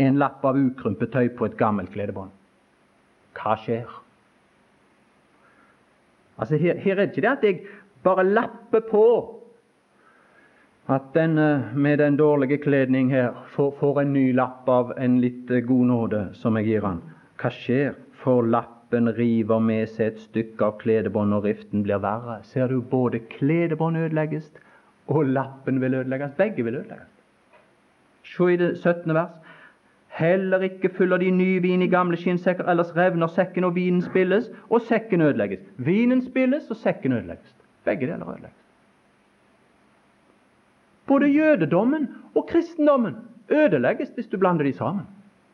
en 0.00 0.16
lapp 0.18 0.44
av 0.44 0.56
ukrympet 0.56 1.12
tøy 1.12 1.28
på 1.36 1.46
et 1.46 1.58
gammelt 1.60 1.92
kledebånd. 1.92 2.32
Hva 3.36 3.56
skjer? 3.60 3.88
Altså 6.40 6.56
her, 6.56 6.80
her, 6.80 6.96
er 6.96 7.06
det 7.06 7.12
ikke 7.12 7.24
det 7.26 7.32
at 7.32 7.44
jeg 7.46 7.60
bare 8.02 8.24
lapper 8.24 8.84
på 8.88 9.04
at 10.88 11.02
den 11.14 11.34
med 11.74 11.98
den 11.98 12.16
dårlige 12.16 12.58
kledning 12.58 13.10
her 13.10 13.32
får, 13.54 13.70
får, 13.80 14.00
en 14.00 14.12
ny 14.12 14.32
lapp 14.32 14.68
av 14.68 14.92
en 14.98 15.20
litt 15.20 15.50
eh, 15.50 15.62
god 15.62 15.86
nåde 15.86 16.22
som 16.34 16.56
jeg 16.58 16.66
gir 16.66 16.86
han. 16.86 17.02
Hva 17.38 17.50
skjer? 17.54 17.94
For 18.22 18.46
lappen 18.46 19.08
river 19.16 19.62
med 19.62 19.88
seg 19.90 20.12
et 20.12 20.20
stykke 20.22 20.66
av 20.66 20.76
kledebånd, 20.82 21.34
og 21.34 21.46
riften 21.46 21.82
blir 21.86 22.02
verre. 22.02 22.40
Ser 22.46 22.70
du, 22.70 22.80
både 22.80 23.22
kledebånd 23.32 23.98
ødelegges, 23.98 24.50
og 25.10 25.26
lappen 25.26 25.80
vil 25.82 25.98
ødelegges. 26.02 26.36
Begge 26.38 26.66
vil 26.66 26.78
ødelegges. 26.82 27.08
Se 28.22 28.52
i 28.52 28.56
det 28.56 28.76
17. 28.78 29.14
vers. 29.14 29.34
Heller 30.12 30.60
ikke 30.68 30.92
fyller 30.92 31.18
de 31.18 31.30
ny 31.30 31.62
vin 31.64 31.82
i 31.82 31.90
gamle 31.90 32.18
skinnsekker, 32.20 32.68
ellers 32.68 32.92
revner 32.96 33.32
sekken 33.32 33.64
og 33.64 33.74
vinen 33.74 34.02
spilles, 34.04 34.50
og 34.68 34.84
sekken 34.86 35.24
ødelegges. 35.24 35.64
Vinen 35.76 36.22
spilles, 36.22 36.70
og 36.70 36.76
sekken 36.76 37.12
ødelegges. 37.12 37.54
Begge 37.84 38.06
deler 38.06 38.28
ødelegges. 38.28 38.61
Både 41.12 41.28
jødedommen 41.28 42.08
og 42.34 42.46
kristendommen 42.48 43.16
ødelegges 43.52 44.14
hvis 44.16 44.30
du 44.32 44.38
blander 44.38 44.64
de 44.64 44.72
sammen. 44.72 45.04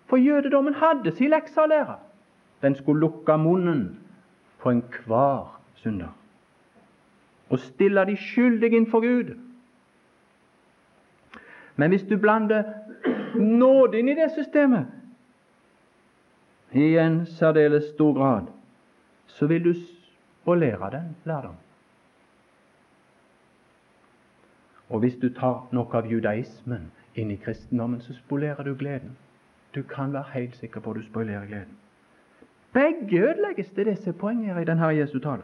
For 0.07 0.17
jødedommen 0.17 0.75
hadde 0.79 1.11
sin 1.17 1.33
lekse 1.35 1.59
å 1.59 1.67
lære. 1.67 1.97
Den 2.63 2.77
skulle 2.79 3.03
lukke 3.03 3.35
munnen 3.39 3.83
på 4.63 4.71
enhver 4.71 5.51
synder 5.83 6.15
og 7.49 7.59
stille 7.59 8.05
de 8.05 8.17
skyldige 8.17 8.77
innfor 8.77 9.01
Gud. 9.01 9.35
Men 11.77 11.91
hvis 11.91 12.03
du 12.05 12.19
blander 12.21 12.63
nåde 13.35 13.99
inn 13.99 14.11
i 14.13 14.17
det 14.19 14.31
systemet 14.35 14.87
i 16.77 16.91
en 17.01 17.23
særdeles 17.27 17.85
stor 17.95 18.13
grad, 18.19 18.51
så 19.27 19.47
vil 19.49 19.65
du 19.65 19.73
spolere 19.73 20.91
den 20.93 21.17
lærdom. 21.25 21.57
Og 24.89 25.01
hvis 25.01 25.17
du 25.17 25.29
tar 25.29 25.69
noe 25.73 25.97
av 25.97 26.07
judaismen 26.09 26.89
inn 27.15 27.31
i 27.31 27.37
kristendommen, 27.37 28.01
så 28.01 28.15
spolerer 28.17 28.65
du 28.65 28.75
gleden. 28.75 29.17
Du 29.75 29.83
kan 29.83 30.13
være 30.13 30.33
helt 30.33 30.57
sikker 30.57 30.81
på 30.81 30.91
at 30.91 30.97
du 30.97 31.03
spolerer 31.03 31.47
gleden. 31.47 31.77
Begge 32.73 33.23
ødelegges. 33.23 33.71
Det 33.71 33.87
er 33.87 33.95
det 33.95 33.99
som 33.99 34.41
i 34.43 34.65
denne 34.65 34.87
Jesu 34.87 35.19
tale. 35.19 35.43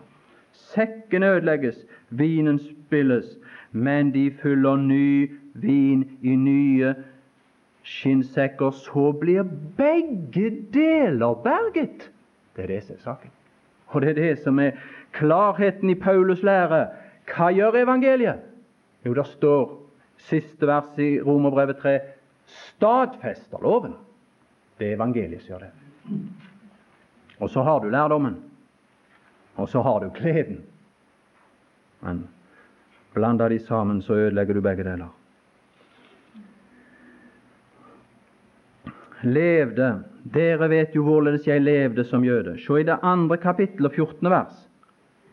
Sekken 0.53 1.23
ødelegges, 1.23 1.77
vinen 2.11 2.59
spilles, 2.59 3.27
men 3.73 4.15
de 4.15 4.31
fyller 4.31 4.77
ny 4.77 5.33
vin 5.55 6.19
i 6.23 6.37
nye 6.37 6.95
skinnsekker, 7.83 8.71
så 8.71 9.13
blir 9.13 9.43
begge 9.77 10.51
deler 10.73 11.35
berget. 11.35 12.11
Det 12.57 12.65
er 12.65 12.67
det 12.67 12.83
som 12.83 12.95
er 12.95 13.01
saken. 13.01 13.31
Og 13.87 14.03
det 14.03 14.11
er 14.11 14.15
det 14.15 14.39
som 14.39 14.59
er 14.59 14.71
klarheten 15.13 15.91
i 15.91 15.95
Paulus 15.95 16.43
lære. 16.43 16.87
Hva 17.35 17.51
gjør 17.51 17.83
evangeliet? 17.83 18.54
Jo, 19.05 19.15
det 19.15 19.27
står 19.27 19.73
siste 20.29 20.67
vers 20.67 20.99
i 20.99 21.21
Romerbrevet 21.21 21.81
3 21.83 21.99
stadfester 22.45 23.63
loven. 23.63 23.97
Det 24.79 24.91
er 24.91 24.97
evangeliet 24.97 25.43
som 25.45 25.55
gjør 25.55 25.67
det. 25.67 25.73
Og 27.39 27.51
så 27.51 27.63
har 27.63 27.81
du 27.81 27.91
lærdommen. 27.93 28.39
Og 29.57 29.69
så 29.69 29.83
har 29.83 30.01
du 30.01 30.11
gleden. 30.15 30.63
Men 32.01 32.25
blander 33.15 33.49
de 33.49 33.59
sammen, 33.59 34.03
så 34.03 34.15
ødelegger 34.15 34.55
du 34.55 34.61
begge 34.61 34.85
deler. 34.85 35.13
levde 39.25 40.05
Dere 40.35 40.69
vet 40.69 40.95
jo 40.97 41.05
hvorledes 41.05 41.47
jeg 41.49 41.61
levde 41.61 42.05
som 42.09 42.25
jøde. 42.25 42.57
Se 42.61 42.81
i 42.81 42.87
det 42.87 42.97
andre 43.03 43.37
kapittel 43.37 43.87
og 43.87 43.93
14. 43.93 44.31
vers. 44.31 44.55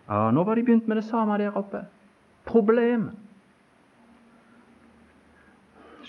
Ja, 0.09 0.31
Nå 0.31 0.43
var 0.43 0.55
de 0.55 0.63
begynt 0.63 0.87
med 0.87 0.99
det 0.99 1.05
samme 1.07 1.37
der 1.39 1.55
oppe. 1.55 1.85
Problem. 2.45 3.09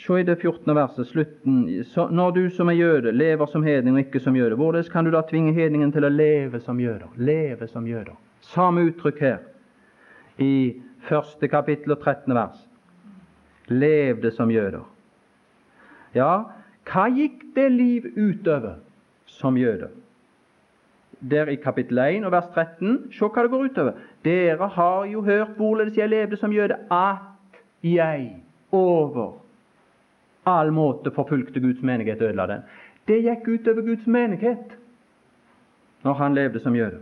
Se 0.02 0.20
i 0.20 0.22
det 0.26 0.36
14. 0.36 0.74
verset, 0.74 1.06
slutten. 1.06 1.84
Når 2.10 2.30
du 2.34 2.50
som 2.50 2.68
er 2.68 2.74
jøde, 2.74 3.12
lever 3.12 3.46
som 3.46 3.62
hedning 3.62 3.94
og 3.94 4.00
ikke 4.02 4.20
som 4.20 4.34
jøde, 4.34 4.56
hvordan 4.58 4.84
kan 4.90 5.04
du 5.06 5.12
da 5.14 5.20
tvinge 5.28 5.52
hedningen 5.54 5.92
til 5.94 6.02
å 6.02 6.10
leve 6.10 6.58
som 6.60 6.80
jøder? 6.80 7.12
Leve 7.16 7.68
som 7.70 7.86
jøder. 7.86 8.16
Samme 8.42 8.82
uttrykk 8.88 9.20
her 9.22 9.36
i 10.42 10.80
første 11.06 11.46
kapittel 11.48 11.94
og 11.94 12.00
13. 12.02 12.34
vers. 12.34 12.64
Levde 13.70 14.32
som 14.34 14.50
jøder. 14.50 14.82
Ja, 16.18 16.32
hva 16.90 17.04
gikk 17.14 17.44
det 17.54 17.68
liv 17.70 18.08
utover 18.16 18.80
som 19.30 19.56
jøde? 19.56 19.92
Der 21.22 21.46
i 21.46 21.60
kapittel 21.62 22.02
1 22.02 22.26
og 22.26 22.34
vers 22.34 22.50
13, 22.50 23.12
se 23.14 23.28
hva 23.28 23.46
det 23.46 23.54
går 23.54 23.68
utover. 23.70 24.02
Dere 24.26 24.68
har 24.74 25.06
jo 25.06 25.22
hørt 25.22 25.54
hvorledes 25.60 25.96
jeg 25.96 26.10
levde 26.10 26.40
som 26.40 26.50
jøde, 26.52 26.80
at 26.90 27.62
jeg 27.86 28.42
over 28.72 29.41
all 30.46 30.72
måte 30.72 31.10
forfulgte 31.14 31.60
Guds 31.60 31.82
menighet 31.82 32.22
og 32.22 32.28
ødela 32.28 32.46
den. 32.46 32.62
Det 33.08 33.22
gikk 33.22 33.48
utover 33.48 33.82
Guds 33.86 34.06
menighet 34.06 34.76
når 36.02 36.14
han 36.18 36.34
levde 36.34 36.60
som 36.60 36.76
jøde. 36.76 37.00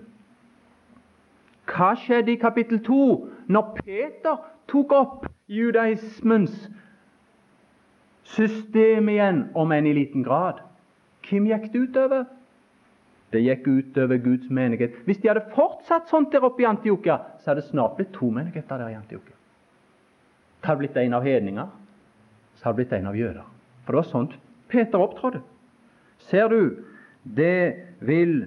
Hva 1.70 1.94
skjedde 1.96 2.32
i 2.32 2.40
kapittel 2.40 2.82
2 2.84 3.02
når 3.48 3.76
Peter 3.84 4.42
tok 4.68 4.92
opp 4.92 5.26
judaismens 5.48 6.68
system 8.30 9.08
igjen, 9.10 9.48
om 9.54 9.72
enn 9.74 9.88
i 9.88 9.94
liten 9.96 10.22
grad. 10.26 10.60
Hvem 11.26 11.48
gikk 11.50 11.70
det 11.72 11.82
utover? 11.88 12.28
Det 13.30 13.42
gikk 13.42 13.66
utover 13.66 14.18
Guds 14.22 14.50
menighet. 14.50 14.94
Hvis 15.06 15.20
de 15.22 15.30
hadde 15.30 15.46
fortsatt 15.54 16.10
sånt 16.10 16.32
der 16.34 16.44
oppe 16.46 16.64
i 16.64 16.68
Antiokia, 16.68 17.20
så 17.38 17.50
hadde 17.50 17.62
det 17.62 17.70
snart 17.70 17.96
blitt 17.98 18.12
to 18.14 18.30
menigheter 18.34 18.78
der 18.78 18.90
i 18.90 18.98
Antiokia. 18.98 19.36
Det 20.60 20.68
hadde 20.68 20.82
blitt 20.82 20.98
en 20.98 21.16
av 21.16 21.26
hedninger, 21.26 21.68
så 22.60 22.68
hadde 22.68 22.76
det 22.76 22.84
blitt 22.84 22.98
en 23.00 23.08
av 23.08 23.16
jøder. 23.16 23.44
For 23.84 23.92
det 23.92 24.02
var 24.02 24.08
sånt 24.10 24.36
Peter 24.68 25.00
opptrådte. 25.00 25.40
Ser 26.28 26.48
du, 26.52 26.76
det 27.24 27.74
vil 28.04 28.44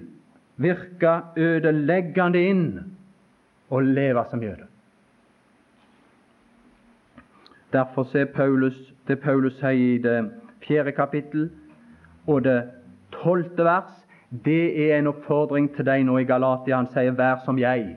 virke 0.56 1.16
ødeleggende 1.36 2.40
inn 2.40 2.68
å 3.74 3.80
leve 3.82 4.22
som 4.30 4.42
jøde. 4.42 4.70
Derfor 7.74 8.06
ser 8.06 8.30
Paulus 8.30 8.78
det 9.08 9.18
Paulus 9.20 9.58
sier 9.58 9.74
i 9.74 9.98
det 9.98 10.18
fjerde 10.64 10.94
kapittel 10.96 11.48
og 12.26 12.44
det 12.46 12.60
tolvte 13.12 13.64
vers, 13.66 13.90
det 14.44 14.62
er 14.86 14.98
en 14.98 15.10
oppfordring 15.10 15.68
til 15.74 15.86
deg 15.86 16.06
nå 16.06 16.16
i 16.22 16.28
Galatia. 16.28 16.76
Han 16.76 16.86
sier 16.86 17.12
'vær 17.12 17.44
som 17.44 17.58
jeg'. 17.58 17.96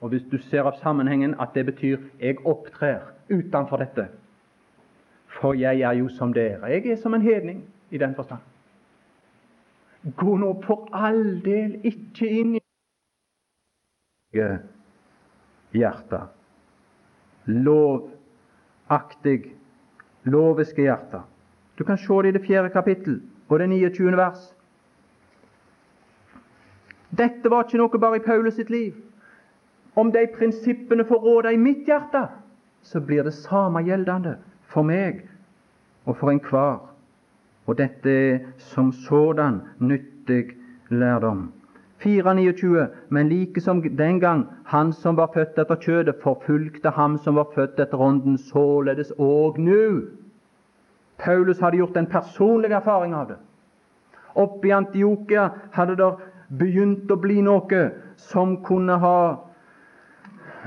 Og 0.00 0.08
Hvis 0.08 0.22
du 0.30 0.38
ser 0.38 0.62
av 0.62 0.78
sammenhengen 0.82 1.34
at 1.40 1.48
det 1.54 1.66
betyr 1.66 1.98
'jeg 2.20 2.46
opptrer 2.46 3.00
utenfor 3.30 3.76
dette'. 3.76 4.08
For 5.40 5.54
jeg 5.54 5.80
er 5.80 5.92
jo 5.98 6.08
som 6.08 6.32
dere. 6.32 6.66
Jeg 6.72 6.86
er 6.86 6.96
som 6.96 7.14
en 7.14 7.22
hedning. 7.22 7.64
i 7.90 7.98
den 7.98 8.14
forstand. 8.14 8.40
Gå 10.16 10.36
nå 10.36 10.62
for 10.66 10.88
all 10.92 11.40
del 11.44 11.76
ikke 11.86 12.26
inn 12.26 12.56
i 12.56 12.60
hjertet. 15.74 16.20
Lovaktig, 17.46 19.40
loviske 20.24 20.82
hjerte. 20.82 21.22
Du 21.78 21.84
kan 21.84 21.98
se 21.98 22.22
det 22.22 22.28
i 22.28 22.36
det 22.38 22.46
fjerde 22.46 22.70
kapittel 22.74 23.20
og 23.48 23.58
det 23.58 23.68
29. 23.68 24.16
vers. 24.16 24.54
Dette 27.16 27.50
var 27.50 27.64
ikke 27.64 27.78
noe 27.78 27.98
bare 28.02 28.18
i 28.18 28.24
Paulus 28.26 28.54
sitt 28.58 28.70
liv. 28.70 28.94
Om 29.96 30.10
de 30.12 30.26
prinsippene 30.34 31.04
får 31.06 31.22
råde 31.22 31.54
i 31.54 31.56
mitt 31.60 31.86
hjerte, 31.88 32.26
så 32.82 33.00
blir 33.00 33.22
det 33.24 33.34
samme 33.34 33.80
gjeldende 33.86 34.36
for 34.76 34.84
meg 34.84 35.24
og 36.04 36.18
for 36.20 36.30
enhver. 36.30 36.82
Og 37.66 37.78
dette 37.80 38.12
er 38.12 38.38
som 38.70 38.92
sådan 38.92 39.62
nyttig 39.80 40.52
lærdom. 40.90 41.48
4.29. 42.04 42.86
Men 43.08 43.28
like 43.28 43.60
som 43.60 43.82
den 43.82 44.20
gang 44.20 44.46
han 44.66 44.92
som 44.92 45.16
var 45.16 45.30
født 45.34 45.58
etter 45.58 45.80
kjødet, 45.80 46.20
forfulgte 46.22 46.90
ham 46.90 47.18
som 47.18 47.34
var 47.40 47.48
født 47.54 47.80
etter 47.80 48.00
ånden, 48.00 48.38
således 48.38 49.12
òg 49.18 49.58
nå. 49.58 50.00
Paulus 51.18 51.60
hadde 51.60 51.80
gjort 51.80 51.96
en 51.96 52.06
personlig 52.06 52.70
erfaring 52.70 53.14
av 53.14 53.28
det. 53.28 53.36
Oppe 54.36 54.68
i 54.68 54.76
Antiokia 54.76 55.48
hadde 55.72 55.96
det 55.96 56.10
begynt 56.58 57.10
å 57.10 57.16
bli 57.16 57.40
noe 57.42 57.86
som 58.16 58.58
kunne 58.62 58.98
ha 59.00 59.18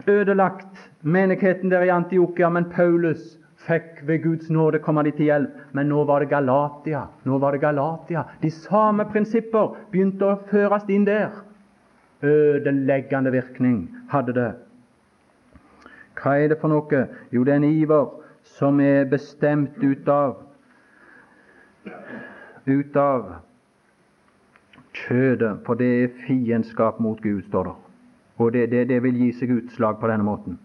ødelagt 0.07 0.89
menigheten 1.01 1.70
der 1.70 1.86
i 1.86 1.93
Antiokia, 1.93 2.49
men 2.49 2.66
Paulus 2.74 3.38
fikk 3.70 4.01
ved 4.07 4.24
Guds 4.24 4.49
nåde 4.49 4.82
komme 4.84 5.03
de 5.05 5.13
til 5.15 5.30
hjelp. 5.30 5.57
Men 5.78 5.89
nå 5.91 6.03
var 6.09 6.24
det 6.24 6.32
Galatia. 6.32 7.05
Nå 7.26 7.38
var 7.38 7.55
det 7.55 7.61
Galatia. 7.61 8.26
De 8.41 8.51
samme 8.51 9.05
prinsipper 9.11 9.76
begynte 9.91 10.26
å 10.26 10.39
føres 10.49 10.89
inn 10.89 11.05
der. 11.07 11.30
Ødeleggende 12.26 13.32
virkning 13.32 13.86
hadde 14.11 14.36
det. 14.36 14.49
Hva 16.20 16.36
er 16.36 16.51
det 16.51 16.59
for 16.59 16.72
noe? 16.72 17.05
Jo, 17.32 17.45
det 17.47 17.53
er 17.53 17.61
en 17.61 17.70
iver 17.70 18.09
som 18.57 18.80
er 18.84 19.05
bestemt 19.07 19.78
ut 19.84 20.09
av 20.11 20.39
ut 22.70 22.97
av 22.99 23.30
kjødet, 24.93 25.61
for 25.65 25.80
det 25.80 25.88
er 26.03 26.17
fiendskap 26.26 26.99
mot 26.99 27.22
Gud, 27.24 27.43
står 27.47 27.70
det. 27.70 27.76
Og 28.39 28.51
det, 28.53 28.65
det, 28.72 28.84
det 28.89 28.99
vil 29.03 29.17
gi 29.17 29.30
seg 29.39 29.53
utslag 29.55 29.99
på 29.99 30.09
denne 30.11 30.28
måten. 30.28 30.59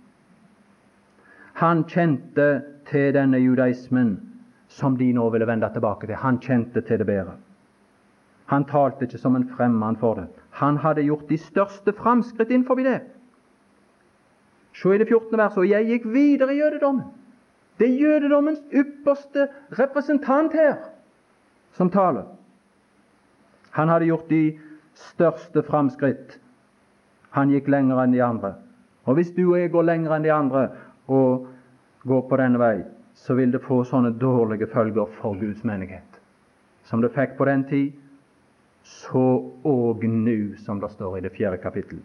Han 1.63 1.85
kjente 1.89 2.49
til 2.89 3.15
denne 3.15 3.39
judaismen 3.39 4.17
som 4.69 4.97
de 4.97 5.13
nå 5.13 5.29
ville 5.31 5.47
vende 5.47 5.71
tilbake 5.73 6.07
til. 6.07 6.17
Han 6.17 6.41
kjente 6.43 6.81
til 6.81 6.99
det 6.99 7.07
bedre. 7.07 7.37
Han 8.47 8.65
talte 8.69 9.07
ikke 9.07 9.19
som 9.19 9.37
en 9.37 9.49
fremmed 9.49 9.97
for 10.01 10.15
det. 10.15 10.27
Han 10.61 10.77
hadde 10.77 11.07
gjort 11.07 11.29
de 11.29 11.39
største 11.39 11.93
framskritt 11.93 12.51
innenfor 12.51 12.75
det. 12.83 13.01
Se 14.75 14.95
i 14.95 14.99
det 14.99 15.09
14. 15.09 15.39
verset. 15.39 15.59
Og 15.59 15.69
jeg 15.69 15.87
gikk 15.87 16.09
videre 16.13 16.55
i 16.55 16.59
jødedommen. 16.59 17.05
Det 17.79 17.89
er 17.89 18.01
jødedommens 18.01 18.61
ypperste 18.73 19.49
representant 19.79 20.53
her 20.53 20.77
som 21.73 21.91
taler. 21.91 22.29
Han 23.71 23.89
hadde 23.89 24.07
gjort 24.07 24.29
de 24.31 24.59
største 24.95 25.63
framskritt. 25.63 26.39
Han 27.35 27.51
gikk 27.51 27.69
lenger 27.69 28.03
enn 28.05 28.15
de 28.15 28.23
andre. 28.23 28.55
Og 29.05 29.19
hvis 29.19 29.33
du 29.35 29.49
og 29.49 29.59
jeg 29.59 29.73
går 29.73 29.89
lenger 29.89 30.15
enn 30.15 30.27
de 30.27 30.33
andre 30.33 30.69
og 31.11 31.49
går 32.05 32.23
på 32.29 32.37
denne 32.41 32.61
vei, 32.61 32.85
så 33.15 33.35
vil 33.35 33.53
det 33.55 33.63
få 33.65 33.83
sånne 33.89 34.15
dårlige 34.21 34.69
følger 34.73 35.11
for 35.21 35.39
Guds 35.41 35.65
menighet. 35.65 36.21
Som 36.85 37.01
det 37.01 37.15
fikk 37.15 37.37
på 37.39 37.47
den 37.49 37.65
tid, 37.69 37.93
så 38.85 39.25
òg 39.65 40.05
nå, 40.05 40.57
som 40.65 40.81
det 40.81 40.91
står 40.93 41.19
i 41.19 41.25
det 41.25 41.33
fjerde 41.37 41.63
kapittel. 41.63 42.03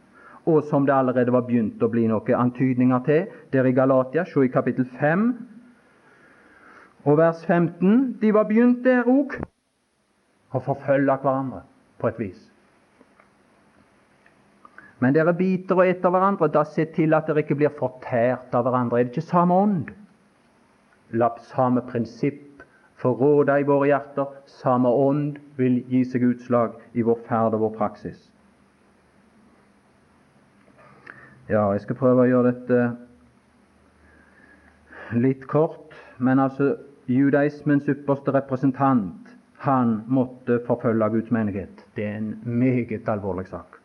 Og 0.47 0.63
som 0.69 0.85
det 0.87 0.95
allerede 0.95 1.33
var 1.35 1.43
begynt 1.47 1.83
å 1.83 1.89
bli 1.91 2.05
noen 2.07 2.39
antydninger 2.39 3.03
til 3.05 3.25
der 3.53 3.67
i 3.67 3.75
Galatia, 3.75 4.23
se 4.25 4.45
i 4.45 4.51
kapittel 4.53 4.87
5 4.99 5.25
og 7.05 7.17
vers 7.19 7.43
15. 7.45 8.19
De 8.21 8.31
var 8.33 8.47
begynt 8.47 8.83
der 8.83 9.07
òg 9.07 9.35
å 10.55 10.63
forfølge 10.63 11.19
hverandre 11.21 11.65
på 11.99 12.07
et 12.07 12.19
vis. 12.19 12.48
Men 14.99 15.15
dere 15.15 15.33
biter 15.33 15.79
og 15.79 15.87
eter 15.87 16.11
hverandre, 16.11 16.49
da 16.51 16.65
se 16.67 16.85
til 16.95 17.15
at 17.15 17.29
dere 17.29 17.45
ikke 17.45 17.57
blir 17.59 17.71
fortært 17.77 18.55
av 18.55 18.65
hverandre. 18.67 18.99
Er 18.99 19.07
det 19.07 19.15
ikke 19.15 19.29
samme 19.29 19.55
ånd? 19.55 19.93
La 21.15 21.31
samme 21.53 21.81
prinsipp 21.87 22.49
få 22.99 23.13
råde 23.15 23.55
i 23.61 23.67
våre 23.67 23.87
hjerter. 23.89 24.27
Samme 24.59 24.91
ånd 24.91 25.39
vil 25.59 25.79
gi 25.89 26.03
seg 26.05 26.25
utslag 26.27 26.75
i 26.93 27.05
vår 27.07 27.23
ferd 27.29 27.55
og 27.55 27.63
vår 27.63 27.77
praksis. 27.77 28.19
Ja, 31.49 31.71
jeg 31.73 31.81
skal 31.85 31.97
prøve 31.97 32.25
å 32.25 32.29
gjøre 32.29 32.51
dette 32.51 32.81
litt 35.17 35.47
kort. 35.49 35.95
Men 36.19 36.43
altså, 36.43 36.75
judaismens 37.09 37.87
ypperste 37.89 38.35
representant, 38.35 39.31
han 39.63 40.01
måtte 40.07 40.59
forfølge 40.67 41.09
Guds 41.15 41.31
menighet. 41.35 41.85
Det 41.95 42.05
er 42.05 42.19
en 42.19 42.33
meget 42.43 43.09
alvorlig 43.09 43.47
sak. 43.49 43.78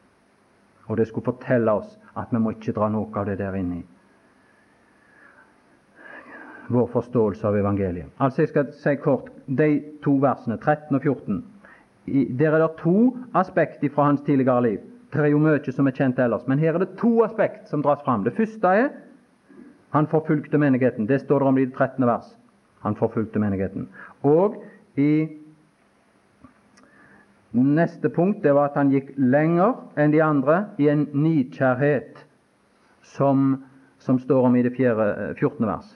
Og 0.86 0.96
det 0.96 1.08
skulle 1.08 1.24
fortelle 1.24 1.72
oss 1.72 1.98
at 2.16 2.32
vi 2.32 2.40
må 2.42 2.54
ikke 2.54 2.74
dra 2.76 2.90
noe 2.92 3.10
av 3.16 3.28
det 3.28 3.38
der 3.40 3.56
inn 3.58 3.72
i 3.80 3.82
vår 6.72 6.86
forståelse 6.92 7.44
av 7.44 7.56
evangeliet. 7.58 8.08
Altså 8.18 8.42
Jeg 8.42 8.48
skal 8.48 8.70
si 8.72 8.94
kort 8.96 9.28
de 9.46 9.68
to 10.04 10.16
versene, 10.22 10.56
13 10.56 10.96
og 10.96 11.02
14. 11.02 11.42
I, 12.06 12.24
der 12.36 12.56
er 12.56 12.64
det 12.64 12.76
to 12.80 13.16
aspekt 13.36 13.84
fra 13.92 14.08
hans 14.08 14.22
tidligere 14.24 14.62
liv. 14.62 14.78
Det 15.12 15.20
er 15.20 15.30
jo 15.30 15.38
mye 15.38 15.72
som 15.72 15.86
er 15.86 15.94
kjent 15.94 16.18
ellers, 16.18 16.46
men 16.48 16.58
her 16.58 16.74
er 16.74 16.82
det 16.82 16.96
to 16.98 17.22
aspekt 17.24 17.68
som 17.68 17.82
dras 17.84 18.02
fram. 18.04 18.24
Det 18.24 18.34
første 18.36 18.66
er 18.66 18.88
han 19.94 20.08
forfulgte 20.10 20.58
menigheten. 20.58 21.06
Det 21.06 21.20
står 21.20 21.38
det 21.38 21.48
om 21.48 21.58
i 21.58 21.64
det 21.68 21.74
13. 21.74 22.06
vers. 22.06 22.32
Han 22.82 22.96
forfulgte 22.96 23.38
menigheten. 23.38 23.88
Og 24.22 24.56
i 24.96 25.28
Neste 27.54 28.10
punkt 28.10 28.42
det 28.42 28.52
var 28.54 28.72
at 28.72 28.78
han 28.80 28.90
gikk 28.90 29.12
lenger 29.14 29.76
enn 30.00 30.10
de 30.10 30.20
andre 30.24 30.56
i 30.82 30.88
en 30.90 31.06
nidkjærhet, 31.14 32.18
som, 33.14 33.62
som 34.02 34.18
står 34.18 34.48
om 34.48 34.56
i 34.58 34.64
det 34.66 34.72
14. 34.74 35.38
Eh, 35.38 35.68
vers. 35.68 35.92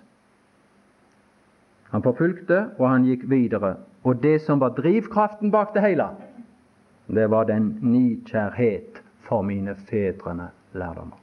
Han 1.91 2.05
forfulgte, 2.05 2.61
og 2.79 2.87
han 2.87 3.07
gikk 3.09 3.25
videre. 3.31 3.75
Og 4.07 4.21
det 4.23 4.39
som 4.45 4.61
var 4.63 4.77
drivkraften 4.77 5.51
bak 5.51 5.73
det 5.75 5.83
hele, 5.83 6.11
det 7.09 7.27
var 7.33 7.49
den 7.49 7.79
nidkjærhet 7.83 9.01
for 9.27 9.43
mine 9.43 9.75
fedrene 9.89 10.51
lærdommer. 10.77 11.17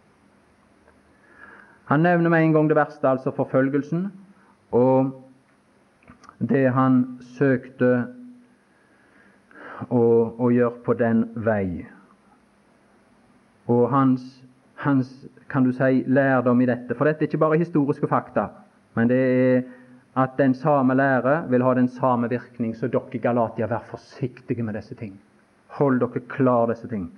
Han 1.86 2.02
nevner 2.02 2.30
med 2.30 2.44
en 2.44 2.54
gang 2.54 2.70
det 2.70 2.76
verste, 2.76 3.08
altså 3.08 3.32
forfølgelsen, 3.32 4.08
og 4.74 5.14
det 6.42 6.74
han 6.74 7.20
søkte 7.38 8.08
å, 9.90 10.04
å 10.40 10.50
gjøre 10.54 10.84
på 10.86 10.96
den 11.00 11.26
vei. 11.46 11.86
Og 13.72 13.88
hans, 13.90 14.24
hans, 14.84 15.10
kan 15.50 15.66
du 15.66 15.72
si, 15.74 16.04
lærdom 16.08 16.62
i 16.62 16.68
dette 16.70 16.96
For 16.98 17.10
dette 17.10 17.26
er 17.26 17.32
ikke 17.32 17.42
bare 17.42 17.60
historiske 17.62 18.10
fakta, 18.10 18.50
men 18.96 19.10
det 19.10 19.22
er 19.26 19.64
at 20.16 20.38
den 20.38 20.54
samme 20.56 20.96
lære 20.96 21.50
vil 21.52 21.64
ha 21.66 21.74
den 21.76 21.90
samme 21.92 22.30
virkning. 22.32 22.76
Så 22.76 22.88
dere 22.88 23.18
i 23.18 23.20
Galatia, 23.20 23.68
vær 23.68 23.84
forsiktige 23.90 24.64
med 24.64 24.78
disse 24.78 24.96
ting. 24.96 25.18
Hold 25.76 26.00
dere 26.00 26.22
klar 26.32 26.70
disse 26.72 26.88
ting. 26.88 27.10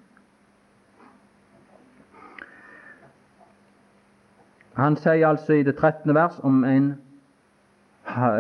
Han 4.78 4.98
sier 4.98 5.28
altså 5.28 5.58
i 5.58 5.64
det 5.66 5.76
13. 5.78 6.14
vers 6.14 6.40
om 6.46 6.64
en, 6.66 6.92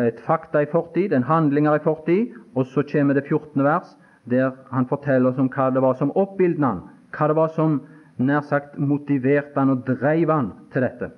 et 0.05 0.20
fakta 0.26 0.61
i 0.61 0.70
fortid, 0.72 1.13
en 1.13 1.26
handlinger 1.26 1.78
i 1.78 1.84
fortid, 1.84 2.36
og 2.55 2.65
så 2.65 2.84
kommer 2.91 3.18
det 3.18 3.26
14. 3.26 3.63
vers 3.63 3.95
der 4.30 4.52
han 4.72 4.88
forteller 4.88 5.32
oss 5.32 5.40
om 5.40 5.50
hva 5.52 5.70
det 5.72 5.84
var 5.84 5.96
som 6.00 6.12
oppildnet 6.16 6.68
han, 6.68 6.84
hva 7.16 7.28
det 7.28 7.38
var 7.38 7.54
som 7.56 7.80
nær 8.18 8.44
sagt 8.48 8.78
motiverte 8.78 9.60
han 9.60 9.76
og 9.76 9.86
dreiv 9.88 10.32
han 10.34 10.52
til 10.74 10.86
dette. 10.86 11.12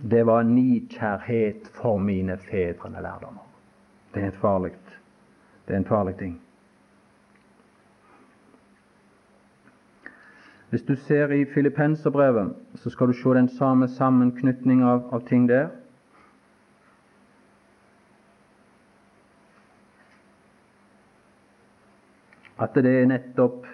Det 0.00 0.22
var 0.26 0.46
nikjærhet 0.48 1.68
for 1.76 1.98
mine 2.00 2.36
fedrene 2.40 3.02
lærdommer. 3.04 3.44
Det 4.14 4.24
er, 4.24 4.30
farlig, 4.30 4.72
det 5.68 5.74
er 5.74 5.78
en 5.78 5.84
farlig 5.84 6.14
ting. 6.18 6.38
Hvis 10.70 10.82
du 10.82 10.94
ser 10.96 11.32
i 11.34 11.44
Filippenserbrevet, 11.44 12.54
så 12.74 12.90
skal 12.90 13.06
du 13.06 13.12
se 13.12 13.34
den 13.34 13.48
samme 13.48 13.88
sammenknytning 13.88 14.82
av, 14.82 15.08
av 15.12 15.26
ting 15.26 15.48
der. 15.48 15.68
At 22.60 22.74
det 22.74 22.92
er 22.92 23.08
nettopp 23.08 23.66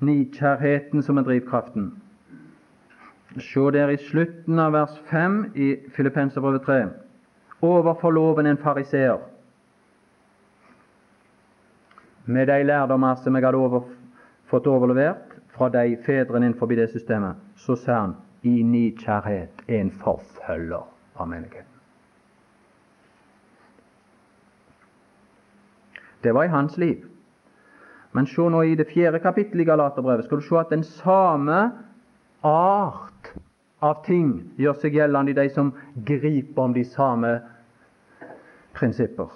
nidkjærheten 0.00 1.02
som 1.02 1.18
er 1.18 1.26
drivkraften. 1.26 1.92
Se 3.38 3.60
der 3.74 3.92
i 3.92 4.00
slutten 4.02 4.58
av 4.58 4.72
vers 4.72 4.94
5 5.10 5.38
i 5.54 5.68
Filippenserbrevet 5.94 6.62
3. 6.66 6.78
overfor 7.62 8.10
loven 8.10 8.46
en 8.46 8.58
fariseer. 8.58 9.18
Med 12.24 12.46
de 12.46 12.62
lærdommer 12.62 13.14
som 13.14 13.36
jeg 13.36 13.44
hadde 13.44 13.58
over, 13.58 13.82
fått 14.46 14.66
overlevert 14.66 15.34
fra 15.54 15.68
de 15.68 15.96
fedrene 16.06 16.46
innenfor 16.46 16.66
det 16.66 16.90
systemet, 16.90 17.36
så 17.56 17.76
sa 17.76 18.00
han 18.00 18.14
i 18.42 18.62
nidkjærhet 18.62 19.64
en 19.68 19.90
forfølger 19.90 20.86
av 21.16 21.28
menigheten. 21.28 21.74
Det 26.22 26.34
var 26.34 26.44
i 26.44 26.48
hans 26.48 26.78
liv. 26.78 27.06
Men 28.18 28.26
se 28.26 28.42
nå 28.50 28.64
i 28.66 28.74
det 28.74 28.88
fjerde 28.90 29.20
kapittelet 29.22 29.62
i 29.62 29.68
Galaterbrevet, 29.68 30.26
skal 30.26 30.40
du 30.40 30.42
se 30.42 30.56
at 30.58 30.72
den 30.74 30.82
samme 30.82 31.58
art 32.42 33.28
av 33.78 34.00
ting 34.08 34.32
gjør 34.58 34.74
seg 34.80 34.96
gjeldende 34.98 35.30
i 35.30 35.36
de 35.36 35.44
som 35.54 35.70
griper 36.08 36.64
om 36.64 36.74
de 36.74 36.82
samme 36.88 37.30
prinsipper. 38.74 39.30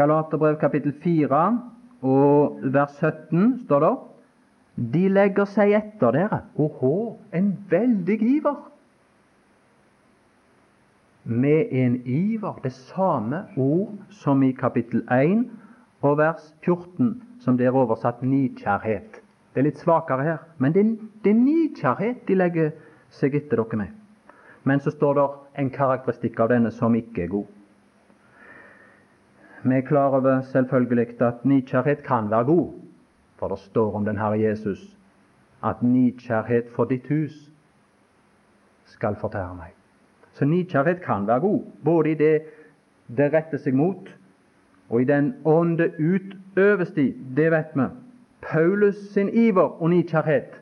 Galaterbrev 0.00 0.56
kapittel 0.62 0.96
4 1.04 1.44
og 2.08 2.64
vers 2.72 2.96
17 2.96 3.66
står 3.66 3.84
det 3.84 3.94
De 4.96 5.06
legger 5.12 5.52
seg 5.58 5.76
etter 5.76 6.16
dere. 6.16 6.40
Åhå, 6.56 6.96
en 7.36 7.52
veldig 7.68 8.22
iver! 8.38 8.71
Med 11.24 11.68
en 11.70 12.02
iver. 12.06 12.60
Det 12.62 12.72
samme 12.72 13.44
ord 13.56 13.92
som 14.10 14.42
i 14.42 14.52
kapittel 14.52 15.04
1 15.12 15.50
og 16.02 16.18
vers 16.18 16.54
14, 16.64 17.22
som 17.40 17.56
det 17.56 17.66
er 17.66 17.76
oversatt 17.78 18.22
nidkjærhet. 18.22 19.22
Det 19.54 19.60
er 19.60 19.68
litt 19.68 19.78
svakere 19.78 20.24
her, 20.24 20.38
men 20.58 20.72
det, 20.74 20.84
det 21.24 21.30
er 21.30 21.38
nidkjærhet 21.38 22.24
de 22.28 22.34
legger 22.34 22.70
seg 23.12 23.36
etter 23.36 23.60
dere 23.60 23.78
med. 23.78 23.90
Men 24.64 24.80
så 24.80 24.90
står 24.90 25.14
det 25.18 25.26
en 25.62 25.70
karakteristikk 25.70 26.40
av 26.40 26.50
denne 26.54 26.70
som 26.74 26.94
ikke 26.96 27.26
er 27.26 27.34
god. 27.34 27.46
Vi 29.62 29.76
er 29.76 29.86
klar 29.86 30.16
over 30.18 30.40
selvfølgelig 30.40 31.20
at 31.22 31.44
nidkjærhet 31.44 32.02
kan 32.02 32.30
være 32.30 32.44
god, 32.44 32.72
for 33.38 33.48
det 33.48 33.58
står 33.58 33.94
om 33.94 34.04
den 34.04 34.18
Herre 34.18 34.40
Jesus 34.40 34.96
at 35.62 35.82
nidkjærhet 35.82 36.72
for 36.74 36.84
ditt 36.84 37.06
hus 37.08 37.52
skal 38.84 39.14
fortære 39.16 39.54
meg. 39.54 39.70
Så 40.32 40.44
nidkjærhet 40.44 41.02
kan 41.04 41.26
være 41.26 41.40
god, 41.40 41.60
både 41.84 42.10
i 42.10 42.14
det 42.14 42.34
det 43.16 43.32
retter 43.34 43.60
seg 43.60 43.74
mot, 43.76 44.08
og 44.88 45.02
i 45.02 45.04
den 45.08 45.34
ånd 45.44 45.76
det 45.78 45.92
utøves 45.98 46.94
i. 46.96 47.10
Det 47.36 47.50
vet 47.52 47.74
vi. 47.76 47.88
Paulus 48.42 48.96
sin 49.12 49.28
iver 49.28 49.82
og 49.82 49.90
nidkjærhet, 49.90 50.56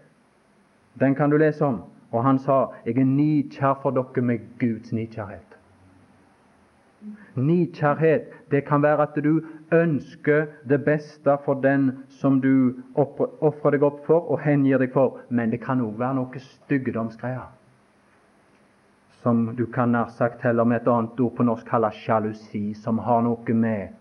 den 1.01 1.15
kan 1.15 1.31
du 1.31 1.37
lese 1.37 1.65
om. 1.65 1.83
Og 2.11 2.25
han 2.25 2.39
sa 2.39 2.67
'Jeg 2.87 2.99
er 2.99 3.05
nidkjær 3.05 3.79
for 3.83 3.91
dere 3.91 4.23
med 4.23 4.39
Guds 4.59 4.93
nidkjærhet'. 4.93 5.57
Nidkjærhet, 7.37 8.23
det 8.51 8.65
kan 8.65 8.83
være 8.83 9.03
at 9.03 9.25
du 9.25 9.41
ønsker 9.73 10.47
det 10.69 10.85
beste 10.85 11.37
for 11.45 11.55
den 11.55 11.93
som 12.09 12.41
du 12.41 12.75
ofrer 13.41 13.71
deg 13.71 13.83
opp 13.83 14.07
for 14.07 14.31
og 14.31 14.41
hengir 14.41 14.79
deg 14.79 14.93
for, 14.93 15.19
men 15.29 15.51
det 15.51 15.61
kan 15.61 15.81
òg 15.81 15.99
være 15.99 16.15
noe 16.15 16.39
styggdomsgreier. 16.39 17.60
Som 19.23 19.57
du 19.57 19.67
kan 19.67 19.93
nær 19.93 20.13
sagt 20.17 20.43
heller 20.43 20.65
med 20.65 20.81
et 20.81 20.89
annet 20.89 21.21
ord 21.21 21.35
på 21.37 21.45
norsk 21.45 21.67
kalle 21.69 21.91
sjalusi, 21.93 22.75
som 22.75 22.99
har 23.05 23.21
noe 23.27 23.55
med 23.55 23.97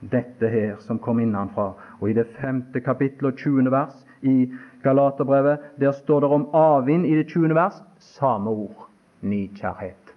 dette 0.00 0.48
her 0.52 0.76
som 0.84 0.98
kom 0.98 1.20
innenfra. 1.20 1.70
Og 2.00 2.10
i 2.10 2.16
det 2.16 2.26
femte 2.36 2.82
kapittel 2.84 3.30
og 3.30 3.38
20. 3.40 3.70
vers 3.72 3.96
i 4.22 4.52
Galaterbrevet, 4.84 5.58
der 5.80 5.92
står 5.92 6.20
det 6.20 6.30
om 6.30 6.48
avvind 6.52 7.06
i 7.06 7.14
det 7.16 7.28
20. 7.28 7.54
vers, 7.54 7.80
samme 7.98 8.50
ord 8.50 8.88
nidkjærhet. 9.20 10.12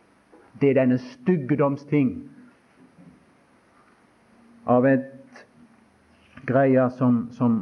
Det 0.62 0.70
er 0.70 0.82
denne 0.82 1.00
styggedomsting 1.00 2.12
av 4.68 4.86
et 4.86 5.46
greie 6.48 6.90
som, 6.98 7.30
som 7.32 7.62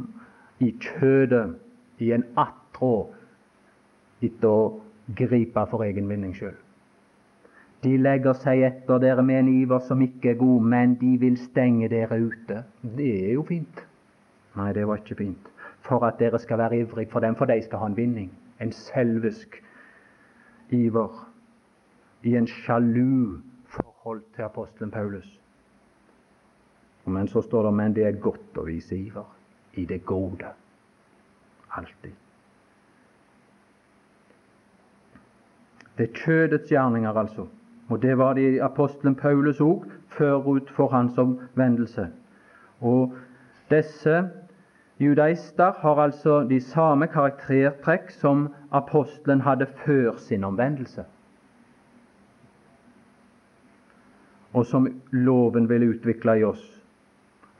i 0.58 0.72
kjødet, 0.74 1.54
i 1.98 2.12
en 2.14 2.24
attrå, 2.38 3.08
etter 4.22 4.50
å 4.50 4.87
gripe 5.16 5.66
for 5.70 5.84
egen 5.84 6.08
vinning 6.08 6.34
sjøl. 6.36 6.56
De 7.84 7.94
legger 7.96 8.34
seg 8.34 8.64
etter 8.66 8.98
dere 8.98 9.22
med 9.22 9.38
en 9.44 9.50
iver 9.52 9.82
som 9.86 10.00
ikke 10.02 10.32
er 10.32 10.40
god, 10.40 10.64
men 10.66 10.96
de 10.98 11.12
vil 11.20 11.38
stenge 11.38 11.88
dere 11.88 12.18
ute. 12.18 12.64
Det 12.82 13.10
er 13.28 13.32
jo 13.36 13.44
fint. 13.46 13.84
Nei, 14.58 14.72
det 14.74 14.86
var 14.88 14.98
ikke 14.98 15.20
fint. 15.20 15.50
For 15.86 16.02
at 16.04 16.18
dere 16.18 16.40
skal 16.42 16.58
være 16.58 16.80
ivrig 16.82 17.06
for 17.12 17.22
dem, 17.22 17.36
for 17.38 17.46
de 17.46 17.60
skal 17.62 17.78
ha 17.78 17.86
en 17.86 17.96
vinning. 17.96 18.32
En 18.60 18.72
selvisk 18.74 19.60
iver 20.74 21.20
i 22.26 22.34
en 22.36 22.46
sjalu 22.50 23.38
forhold 23.70 24.24
til 24.34 24.42
apostelen 24.42 24.90
Paulus. 24.90 25.40
Men 27.06 27.28
så 27.28 27.40
står 27.40 27.62
det 27.62 27.74
men 27.74 27.94
det 27.94 28.04
er 28.04 28.20
godt 28.20 28.58
å 28.58 28.66
vise 28.66 28.96
iver 28.96 29.28
i 29.78 29.86
det 29.86 30.02
gode. 30.04 30.50
Alltid. 31.78 32.27
Det 35.98 36.08
er 36.08 36.14
kjødets 36.14 36.70
gjerninger, 36.70 37.12
altså. 37.12 37.46
Og 37.88 38.02
det 38.02 38.18
var 38.18 38.34
det 38.34 38.54
i 38.54 38.58
apostelen 38.58 39.14
Paulus 39.16 39.60
òg, 39.60 39.84
forut 40.08 40.70
for 40.70 40.88
hans 40.88 41.18
omvendelse. 41.18 42.08
Og 42.80 43.14
disse 43.70 44.28
judaister 45.00 45.72
har 45.82 46.02
altså 46.02 46.44
de 46.48 46.60
samme 46.60 47.06
karaktertrekk 47.06 48.10
som 48.10 48.48
apostelen 48.72 49.40
hadde 49.40 49.66
før 49.84 50.16
sin 50.16 50.44
omvendelse. 50.44 51.04
og 54.52 54.66
som 54.66 54.88
loven 55.12 55.68
vil 55.68 55.88
utvikle 55.92 56.38
i 56.40 56.44
oss. 56.44 56.64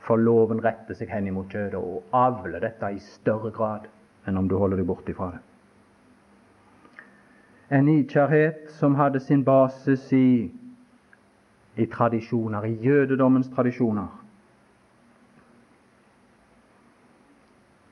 For 0.05 0.17
loven 0.17 0.61
retter 0.63 0.97
seg 0.97 1.11
hen 1.13 1.29
imot 1.29 1.51
kjødet 1.53 1.77
og 1.77 2.15
avler 2.17 2.63
dette 2.63 2.89
i 2.95 3.01
større 3.03 3.51
grad 3.53 3.85
enn 4.27 4.39
om 4.39 4.49
du 4.49 4.57
holder 4.57 4.81
deg 4.81 4.89
bort 4.89 5.09
ifra 5.11 5.31
det. 5.35 5.43
En 7.71 7.85
nidkjærhet 7.85 8.71
som 8.79 8.95
hadde 8.95 9.19
sin 9.19 9.43
basis 9.45 10.11
i, 10.13 10.51
i 11.77 11.85
tradisjoner, 11.85 12.63
i 12.63 12.73
jødedommens 12.73 13.49
tradisjoner. 13.55 14.25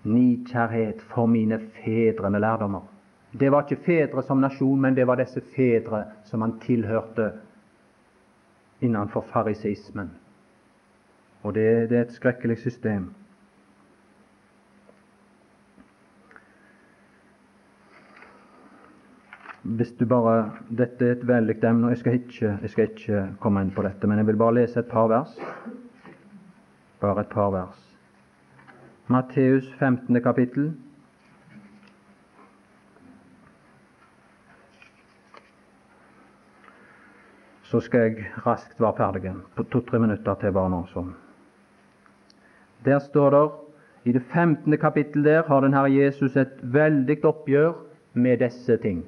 Nidkjærhet 0.03 1.01
for 1.01 1.25
mine 1.25 1.59
fedre 1.59 2.30
med 2.30 2.39
lærdommer. 2.39 2.82
Det 3.39 3.51
var 3.51 3.63
ikke 3.63 3.84
fedre 3.86 4.23
som 4.23 4.38
nasjon, 4.38 4.82
men 4.82 4.95
det 4.95 5.07
var 5.07 5.15
disse 5.15 5.41
fedre 5.55 6.03
som 6.25 6.41
han 6.41 6.59
tilhørte 6.59 7.32
innenfor 8.82 9.21
fariseismen. 9.21 10.11
Og 11.43 11.53
det, 11.53 11.89
det 11.89 11.97
er 11.97 12.01
et 12.01 12.17
skrekkelig 12.17 12.57
system. 12.57 13.13
Hvis 19.68 19.91
du 19.99 20.05
bare, 20.05 20.51
Dette 20.70 21.05
er 21.05 21.11
et 21.18 21.28
veldig 21.28 21.57
emne, 21.63 21.88
og 21.88 21.91
jeg 21.91 21.97
skal, 21.97 22.13
ikke, 22.13 22.57
jeg 22.61 22.70
skal 22.70 22.89
ikke 22.89 23.24
komme 23.43 23.61
inn 23.61 23.74
på 23.76 23.84
dette, 23.84 24.07
men 24.07 24.22
jeg 24.22 24.28
vil 24.30 24.39
bare 24.39 24.55
lese 24.61 24.80
et 24.80 24.88
par 24.88 25.09
vers. 25.11 25.34
Bare 27.01 27.26
et 27.26 27.34
par 27.34 27.51
vers. 27.51 27.82
Matteus 29.07 29.68
15. 29.80 30.22
kapittel. 30.24 30.72
så 37.68 37.80
skal 37.84 37.99
jeg 37.99 38.28
raskt 38.45 38.80
være 38.80 38.95
ferdig. 38.97 39.32
På 39.55 39.63
to-tre 39.63 39.99
minutter 39.99 40.36
til 40.39 40.53
bare 40.55 40.70
nå. 40.72 40.86
Så. 40.88 41.03
Der 42.86 42.99
står 42.99 43.30
det 43.36 43.43
i 44.05 44.13
det 44.15 44.22
15. 44.22 44.78
kapittel 44.78 45.24
der 45.24 45.43
har 45.43 45.61
den 45.61 45.74
Herre 45.74 45.91
Jesus 45.91 46.38
et 46.38 46.63
veldig 46.63 47.18
oppgjør 47.26 47.74
med 48.13 48.38
disse 48.38 48.78
ting. 48.78 49.03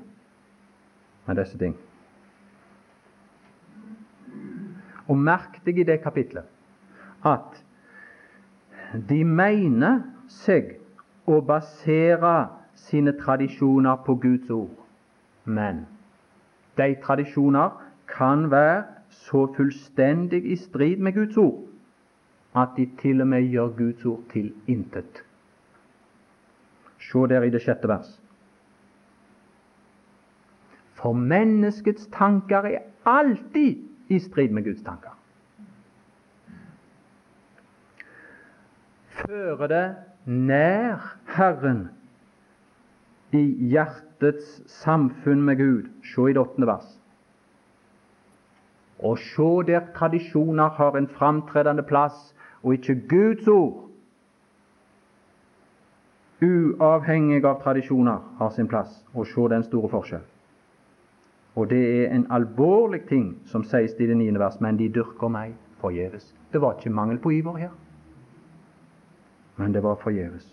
Med 1.29 1.37
disse 1.37 1.57
ting. 1.61 1.75
Og 5.09 5.17
merk 5.17 5.59
deg 5.65 5.81
i 5.81 5.85
det 5.85 5.99
kapitlet 6.01 6.49
at 7.29 7.57
de 9.09 9.19
mener 9.27 9.99
seg 10.31 10.77
å 11.29 11.41
basere 11.45 12.33
sine 12.87 13.13
tradisjoner 13.19 13.99
på 14.05 14.15
Guds 14.23 14.49
ord. 14.49 14.73
Men 15.45 15.83
de 16.79 16.95
tradisjoner 17.03 17.75
kan 18.09 18.47
være 18.51 18.85
så 19.25 19.45
fullstendig 19.57 20.45
i 20.45 20.57
strid 20.57 20.97
med 20.97 21.17
Guds 21.17 21.37
ord 21.37 21.65
at 22.57 22.73
de 22.77 22.87
til 23.01 23.21
og 23.21 23.27
med 23.29 23.45
gjør 23.45 23.75
Guds 23.77 24.05
ord 24.05 24.23
til 24.31 24.53
intet. 24.67 25.21
Se 26.99 27.27
der 27.29 27.45
i 27.45 27.53
det 27.53 27.61
sjette 27.61 27.87
vers. 27.87 28.09
For 30.99 31.13
menneskets 31.13 32.07
tanker 32.11 32.67
er 32.67 32.79
alltid 33.05 33.77
i 34.09 34.19
strid 34.19 34.51
med 34.51 34.63
Guds 34.63 34.83
tanker. 34.83 35.15
Fører 39.19 39.67
det 39.67 39.85
nær 40.25 41.15
Herren 41.35 41.89
i 43.31 43.43
hjertets 43.71 44.61
samfunn 44.81 45.43
med 45.45 45.57
Gud. 45.57 45.89
Se 46.03 46.29
i 46.29 46.33
det 46.33 46.41
åttende 46.41 46.67
vers. 46.67 46.87
Og 48.99 49.19
se 49.23 49.49
der 49.67 49.85
tradisjoner 49.95 50.75
har 50.75 50.97
en 50.97 51.07
framtredende 51.07 51.83
plass, 51.83 52.35
og 52.63 52.73
ikke 52.73 53.01
Guds 53.09 53.47
ord, 53.47 53.85
uavhengig 56.43 57.45
av 57.45 57.61
tradisjoner, 57.63 58.19
har 58.39 58.51
sin 58.55 58.67
plass. 58.67 59.05
Og 59.13 59.27
se 59.27 59.47
den 59.51 59.63
store 59.63 59.89
forskjell. 59.89 60.25
Og 61.59 61.67
det 61.69 61.79
er 62.05 62.13
en 62.15 62.27
alvorlig 62.31 63.01
ting 63.09 63.33
som 63.51 63.65
sies 63.67 63.97
i 63.99 64.07
det 64.07 64.15
niende 64.15 64.39
vers, 64.39 64.61
men 64.63 64.77
de 64.79 64.87
dyrker 64.95 65.31
meg 65.33 65.57
forgjeves. 65.81 66.29
Det 66.53 66.61
var 66.63 66.77
ikke 66.77 66.93
mangel 66.95 67.19
på 67.19 67.33
iver 67.35 67.57
her, 67.59 67.73
men 69.59 69.75
det 69.75 69.83
var 69.83 69.99
forgjeves. 69.99 70.45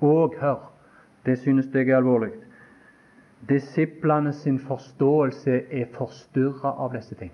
Og 0.00 0.34
hør, 0.38 0.60
det 1.26 1.38
synes 1.42 1.66
jeg 1.74 1.88
er 1.88 1.96
alvorlig. 1.96 2.30
Disiplene 3.48 4.32
sin 4.32 4.58
forståelse 4.58 5.56
er 5.70 5.90
forstyrra 5.96 6.76
av 6.78 6.94
disse 6.94 7.18
ting. 7.18 7.32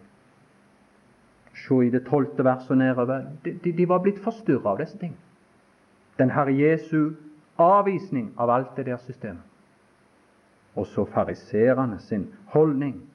Se 1.55 1.77
i 1.87 1.91
det 1.91 2.07
tolvte 2.09 2.45
verset 2.45 2.79
nedover. 2.79 3.27
De, 3.45 3.53
de, 3.65 3.73
de, 3.73 3.89
var 3.89 4.01
blitt 4.01 4.23
forstyrra 4.25 4.73
av 4.73 4.81
disse 4.81 4.99
ting. 4.99 5.13
Den 6.19 6.33
Herre 6.33 6.57
Jesu 6.57 7.13
avvisning 7.61 8.33
av 8.37 8.51
alt 8.51 8.77
det 8.77 8.87
der 8.87 8.97
systemet. 8.97 9.45
Og 10.75 10.87
så 10.87 11.05
fariserene 11.05 11.99
sin 11.99 12.29
holdning. 12.55 13.10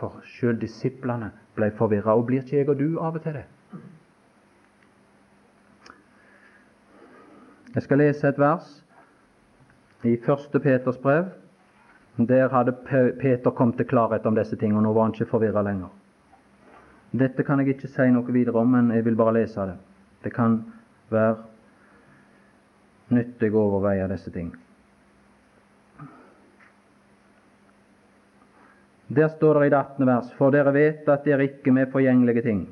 For 0.00 0.22
sjøl 0.24 0.56
disiplene 0.60 1.30
ble 1.56 1.70
forvirra. 1.76 2.16
Og 2.16 2.26
blir 2.30 2.44
ikke 2.44 2.56
jeg 2.56 2.68
og 2.72 2.78
du 2.80 2.98
av 2.98 3.18
og 3.18 3.24
til 3.24 3.36
det? 3.36 3.46
Jeg 7.74 7.84
skal 7.84 8.00
lese 8.02 8.28
et 8.28 8.38
vers 8.40 8.70
i 10.02 10.16
første 10.24 10.60
Peters 10.60 10.98
brev. 10.98 11.28
Der 12.18 12.48
hadde 12.50 12.74
Peter 13.20 13.50
kommet 13.50 13.76
til 13.76 13.86
klarhet 13.86 14.26
om 14.26 14.34
disse 14.34 14.56
tingene, 14.56 14.80
og 14.80 14.88
nå 14.88 14.92
var 14.96 15.06
han 15.06 15.14
ikke 15.14 15.30
forvirra 15.30 15.62
lenger. 15.62 15.92
Dette 17.12 17.44
kan 17.46 17.60
jeg 17.60 17.74
ikke 17.74 17.90
si 17.90 18.08
noe 18.12 18.32
videre 18.32 18.60
om, 18.60 18.74
men 18.74 18.90
jeg 18.94 19.04
vil 19.04 19.16
bare 19.16 19.34
lese 19.38 19.66
det. 19.70 19.76
Det 20.24 20.32
kan 20.34 20.58
være 21.10 21.36
nyttig 23.14 23.52
å 23.54 23.62
overveie 23.68 24.08
disse 24.10 24.30
ting. 24.34 24.50
Der 29.10 29.28
står 29.28 29.58
det 29.58 29.66
i 29.66 29.70
det 29.74 29.78
18. 29.78 30.06
vers 30.06 30.32
For 30.38 30.54
dere 30.54 30.72
vet 30.74 31.08
at 31.08 31.24
dere 31.26 31.48
ikke 31.48 31.72
med 31.74 31.90
forgjengelige 31.92 32.42
ting 32.46 32.66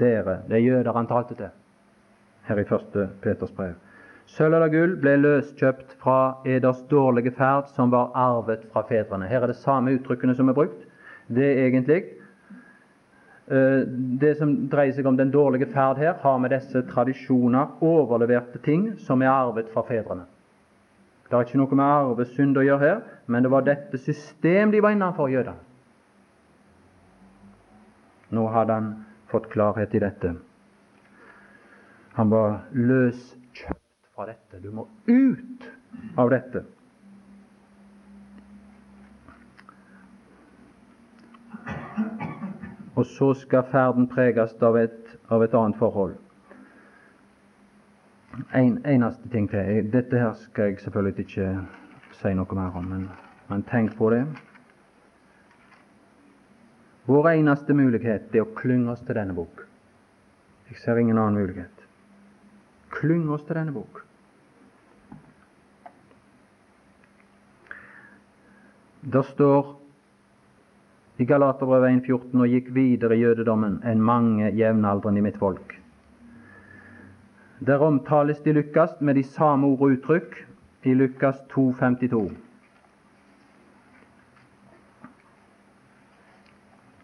Dere, 0.00 0.40
det 0.48 0.56
er 0.56 0.64
jøder 0.64 0.96
han 0.96 1.06
talte 1.06 1.36
til 1.36 1.50
her 2.48 2.58
i 2.58 2.64
1. 2.64 2.96
Peters 3.22 3.52
brev. 3.54 3.74
Sølv 4.26 4.56
eller 4.56 4.72
gull 4.72 4.96
ble 4.98 5.12
løskjøpt 5.20 5.92
fra 6.00 6.40
eders 6.48 6.80
dårlige 6.90 7.30
ferd, 7.36 7.68
som 7.76 7.92
var 7.92 8.10
arvet 8.18 8.64
fra 8.72 8.82
fedrene. 8.88 9.28
Her 9.30 9.44
er 9.44 9.52
det 9.52 9.60
samme 9.60 9.92
uttrykkene 9.94 10.34
som 10.34 10.48
er 10.50 10.56
brukt. 10.56 10.80
Det 11.28 11.44
er 11.44 11.68
egentlig 11.68 12.00
Eh, 13.52 13.80
det 14.20 14.36
som 14.38 14.52
dreier 14.70 14.94
seg 14.96 15.06
om 15.08 15.16
den 15.18 15.32
dårlige 15.34 15.66
ferd 15.72 15.98
her, 16.00 16.14
har 16.22 16.38
med 16.38 16.54
disse 16.54 16.84
tradisjoner, 16.88 17.74
overleverte 17.84 18.60
ting, 18.64 18.92
som 19.02 19.22
er 19.22 19.32
arvet 19.32 19.68
fra 19.74 19.82
fedrene. 19.88 20.28
Det 21.32 21.38
har 21.38 21.46
ikke 21.46 21.58
noe 21.62 21.76
med 21.78 21.88
arvesynd 21.88 22.58
å 22.60 22.62
gjøre 22.66 22.84
her, 22.84 22.98
men 23.32 23.40
det 23.40 23.50
var 23.54 23.62
dette 23.64 23.96
system 23.96 24.68
de 24.68 24.82
var 24.84 24.92
innenfor, 24.92 25.30
jødene. 25.32 25.62
Nå 28.36 28.42
hadde 28.52 28.76
han 28.76 28.90
fått 29.32 29.46
klarhet 29.54 29.94
i 29.96 30.02
dette. 30.02 30.34
Han 32.18 32.28
var 32.34 32.58
løskjøpt 32.76 34.10
fra 34.12 34.26
dette. 34.28 34.60
Du 34.60 34.68
må 34.76 34.84
ut 35.08 35.64
av 36.20 36.34
dette. 36.34 36.66
Og 42.92 43.08
så 43.08 43.30
skal 43.40 43.64
ferden 43.72 44.04
preges 44.12 44.52
av 44.60 44.76
et, 44.84 45.16
av 45.32 45.48
et 45.48 45.56
annet 45.56 45.80
forhold. 45.80 46.18
En 48.32 48.78
eneste 48.86 49.28
ting 49.28 49.50
til. 49.50 49.90
Dette 49.92 50.18
her 50.18 50.32
skal 50.46 50.70
jeg 50.70 50.80
selvfølgelig 50.80 51.26
ikke 51.26 51.48
si 52.16 52.32
noe 52.36 52.56
mer 52.56 52.78
om, 52.78 52.86
men, 52.88 53.04
men 53.50 53.64
tenk 53.68 53.92
på 53.98 54.08
det. 54.14 54.22
Vår 57.10 57.28
eneste 57.32 57.74
mulighet 57.76 58.32
er 58.32 58.44
å 58.44 58.54
klynge 58.56 58.94
oss 58.94 59.02
til 59.04 59.18
denne 59.18 59.36
bok. 59.36 59.66
Jeg 60.70 60.80
ser 60.80 61.00
ingen 61.02 61.18
annen 61.18 61.42
mulighet. 61.42 61.84
Klynge 62.94 63.34
oss 63.36 63.44
til 63.44 63.58
denne 63.58 63.74
bok. 63.74 64.00
Der 69.12 69.26
står 69.26 69.74
i 71.20 71.26
Galaterbrevet 71.28 72.06
1,14 72.06 72.38
og 72.38 72.48
gikk 72.54 72.72
videre 72.72 73.18
i 73.18 73.24
jødedommen 73.26 73.80
enn 73.84 74.00
mange 74.00 74.54
jevnaldrende 74.56 75.20
i 75.20 75.26
mitt 75.26 75.40
folk. 75.42 75.81
Der 77.66 77.78
omtales 77.78 78.40
de 78.40 78.52
Lukas 78.52 79.00
med 79.00 79.14
de 79.14 79.22
samme 79.22 79.66
ord 79.66 79.80
og 79.80 79.92
uttrykk 79.94 80.48
i 80.82 80.94
Lukas 80.94 81.36
2,52. 81.52 82.32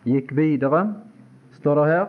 Gikk 0.04 0.32
videre, 0.36 0.94
står 1.52 1.74
det 1.74 1.86
her, 1.86 2.06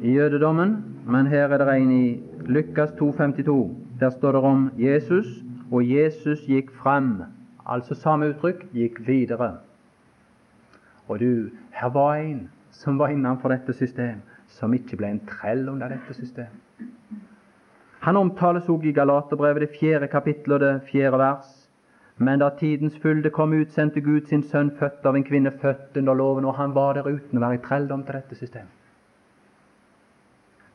i 0.00 0.14
jødedommen, 0.16 0.74
men 1.06 1.26
her 1.26 1.48
er 1.48 1.58
det 1.58 1.76
en 1.76 1.92
i 1.92 2.22
Lukas 2.40 2.90
2,52. 2.90 3.70
Der 4.00 4.10
står 4.10 4.32
det 4.32 4.40
om 4.40 4.70
Jesus, 4.78 5.26
og 5.70 5.90
Jesus 5.90 6.40
gikk 6.48 6.72
frem 6.82 7.22
altså 7.66 7.94
samme 7.94 8.32
uttrykk, 8.32 8.66
gikk 8.72 8.98
videre. 9.06 9.52
Og 11.08 11.20
du, 11.20 11.50
her 11.72 11.88
var 11.94 12.14
en 12.14 12.48
som 12.70 12.98
var 12.98 13.08
innenfor 13.14 13.48
dette 13.48 13.72
system, 13.72 14.22
som 14.56 14.74
ikke 14.74 14.98
ble 15.00 15.14
en 15.14 15.22
trell 15.28 15.68
under 15.70 15.92
dette 15.92 16.16
systemet. 16.16 16.84
Han 18.00 18.16
omtales 18.16 18.68
også 18.68 18.88
i 18.88 18.94
Galaterbrevet, 18.96 19.60
det 19.66 19.76
fjerde 19.76 20.08
kapittel 20.08 20.56
og 20.56 20.60
det 20.60 20.74
fjerde 20.88 21.18
vers. 21.20 21.48
Men 22.16 22.40
da 22.40 22.50
tidens 22.56 22.96
fylde 23.00 23.30
kom 23.30 23.52
ut, 23.52 23.72
sendte 23.72 24.00
Gud 24.00 24.28
sin 24.28 24.42
sønn, 24.42 24.72
født 24.76 25.06
av 25.08 25.16
en 25.16 25.24
kvinne, 25.24 25.52
født 25.60 25.96
under 25.96 26.16
loven, 26.16 26.44
og 26.44 26.56
han 26.56 26.74
var 26.74 26.96
der 26.96 27.08
uten 27.08 27.38
å 27.38 27.44
være 27.44 27.60
i 27.60 27.64
trelldom 27.64 28.04
til 28.04 28.16
dette 28.16 28.36
systemet. 28.36 28.76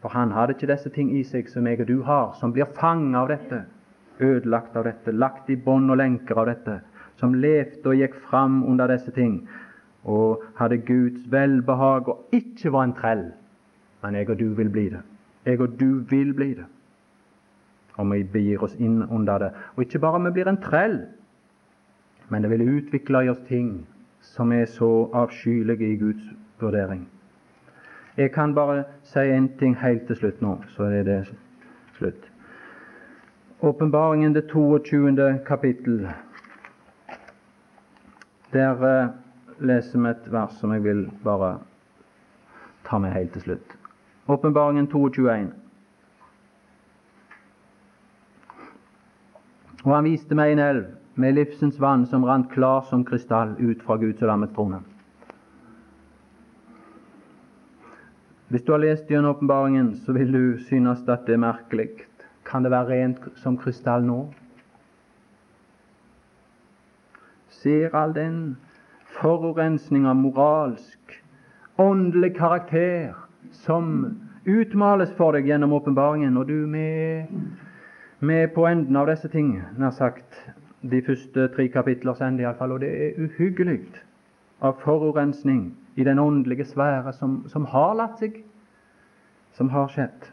For 0.01 0.13
han 0.13 0.33
hadde 0.33 0.53
ikke 0.53 0.69
disse 0.69 0.89
ting 0.93 1.11
i 1.17 1.23
seg 1.25 1.49
som 1.49 1.65
jeg 1.65 1.81
og 1.81 1.89
du 1.89 2.01
har, 2.05 2.33
som 2.39 2.53
blir 2.53 2.69
fanget 2.77 3.17
av 3.21 3.29
dette 3.33 3.65
ødelagt 4.19 4.75
av 4.75 4.85
dette, 4.87 5.11
lagt 5.11 5.49
i 5.49 5.57
bånd 5.57 5.91
og 5.91 5.99
lenker 5.99 6.39
av 6.39 6.49
dette, 6.49 6.79
som 7.19 7.35
levde 7.35 7.89
og 7.89 7.99
gikk 7.99 8.15
fram 8.29 8.61
under 8.67 8.91
disse 8.91 9.11
ting, 9.15 9.41
og 10.03 10.43
hadde 10.59 10.83
Guds 10.87 11.25
velbehag 11.31 12.09
og 12.11 12.35
ikke 12.35 12.71
var 12.71 12.87
en 12.87 12.95
trell. 12.97 13.25
Men 14.05 14.19
jeg 14.19 14.29
og 14.29 14.39
du 14.39 14.51
vil 14.53 14.69
bli 14.69 14.89
det. 14.93 15.01
Jeg 15.45 15.61
og 15.61 15.79
du 15.79 16.03
vil 16.09 16.33
bli 16.33 16.53
det. 16.53 16.65
Og 17.97 18.11
vi 18.11 18.23
begir 18.23 18.61
oss 18.63 18.75
inn 18.77 19.01
under 19.01 19.37
det. 19.41 19.51
Og 19.75 19.81
ikke 19.81 19.99
bare 20.03 20.19
vi 20.27 20.31
blir 20.35 20.49
en 20.51 20.61
trell, 20.61 20.99
men 22.29 22.43
det 22.43 22.51
vil 22.51 22.67
utvikle 22.77 23.23
i 23.25 23.29
oss 23.29 23.41
ting 23.47 23.87
som 24.21 24.51
er 24.51 24.65
så 24.69 25.09
avskyelige 25.13 25.89
i 25.89 25.97
Guds 25.97 26.23
vurdering. 26.61 27.07
Jeg 28.17 28.31
kan 28.31 28.53
bare 28.55 28.83
si 29.03 29.19
en 29.19 29.49
ting 29.59 29.75
helt 29.81 30.05
til 30.07 30.15
slutt 30.15 30.41
nå, 30.41 30.55
så 30.75 30.83
er 30.83 31.03
det 31.03 31.19
slutt. 31.97 32.29
Åpenbaringen, 33.61 34.35
det 34.35 34.47
22. 34.51 35.39
kapittel. 35.47 36.09
Der 38.53 38.85
uh, 38.85 39.09
leser 39.59 39.99
vi 39.99 40.09
et 40.09 40.29
vers 40.31 40.59
som 40.59 40.73
jeg 40.73 40.83
vil 40.83 41.09
bare 41.23 41.57
ta 42.85 42.97
med 43.01 43.11
helt 43.11 43.33
til 43.33 43.41
slutt. 43.41 43.75
Åpenbaringen 44.27 44.87
22.1. 44.87 45.51
Og 49.83 49.91
han 49.93 50.07
viste 50.07 50.37
meg 50.37 50.55
en 50.55 50.63
elv 50.63 50.87
med 51.21 51.35
livsens 51.37 51.77
vann 51.79 52.07
som 52.09 52.25
rant 52.25 52.49
klar 52.49 52.87
som 52.89 53.03
krystall 53.05 53.53
ut 53.59 53.83
fra 53.85 53.99
Guds 54.01 54.23
og 54.23 54.31
lammets 54.31 54.55
trone. 54.55 54.81
Hvis 58.49 58.65
du 58.65 58.71
har 58.73 58.81
lest 58.81 59.09
gjennom 59.09 59.35
åpenbaringen, 59.35 59.93
så 60.05 60.13
vil 60.17 60.33
du 60.33 60.43
synes 60.65 61.05
at 61.09 61.27
det 61.27 61.37
er 61.37 61.45
merkelig 61.45 61.89
kan 62.45 62.63
det 62.63 62.71
være 62.71 62.89
rent 62.89 63.23
som 63.41 63.57
krystall 63.57 64.05
nå? 64.05 64.19
Ser 67.49 67.95
all 67.97 68.13
den 68.13 68.57
forurensning 69.17 70.05
av 70.05 70.17
moralsk, 70.19 71.15
åndelig 71.81 72.35
karakter 72.37 73.24
som 73.63 74.17
utmales 74.45 75.13
for 75.17 75.35
deg 75.35 75.47
gjennom 75.49 75.73
åpenbaringen, 75.77 76.37
og 76.37 76.47
du 76.47 76.65
med, 76.69 77.31
med 78.19 78.51
på 78.55 78.67
enden 78.69 78.99
av 78.99 79.09
disse 79.09 79.31
ting, 79.31 79.55
nær 79.77 79.95
sagt 79.95 80.41
de 80.85 81.01
første 81.05 81.47
tre 81.55 81.67
kapitlers 81.73 82.21
ende 82.21 82.45
iallfall, 82.45 82.75
og 82.75 82.83
det 82.83 82.91
er 82.91 83.21
uhyggelig 83.21 83.79
av 84.61 84.77
forurensning 84.83 85.71
i 85.95 86.03
den 86.05 86.19
åndelige 86.19 86.67
sfære 86.69 87.13
som, 87.17 87.41
som 87.49 87.65
har 87.71 87.95
latt 87.97 88.21
seg, 88.21 88.43
som 89.57 89.71
har 89.73 89.89
skjedd. 89.89 90.29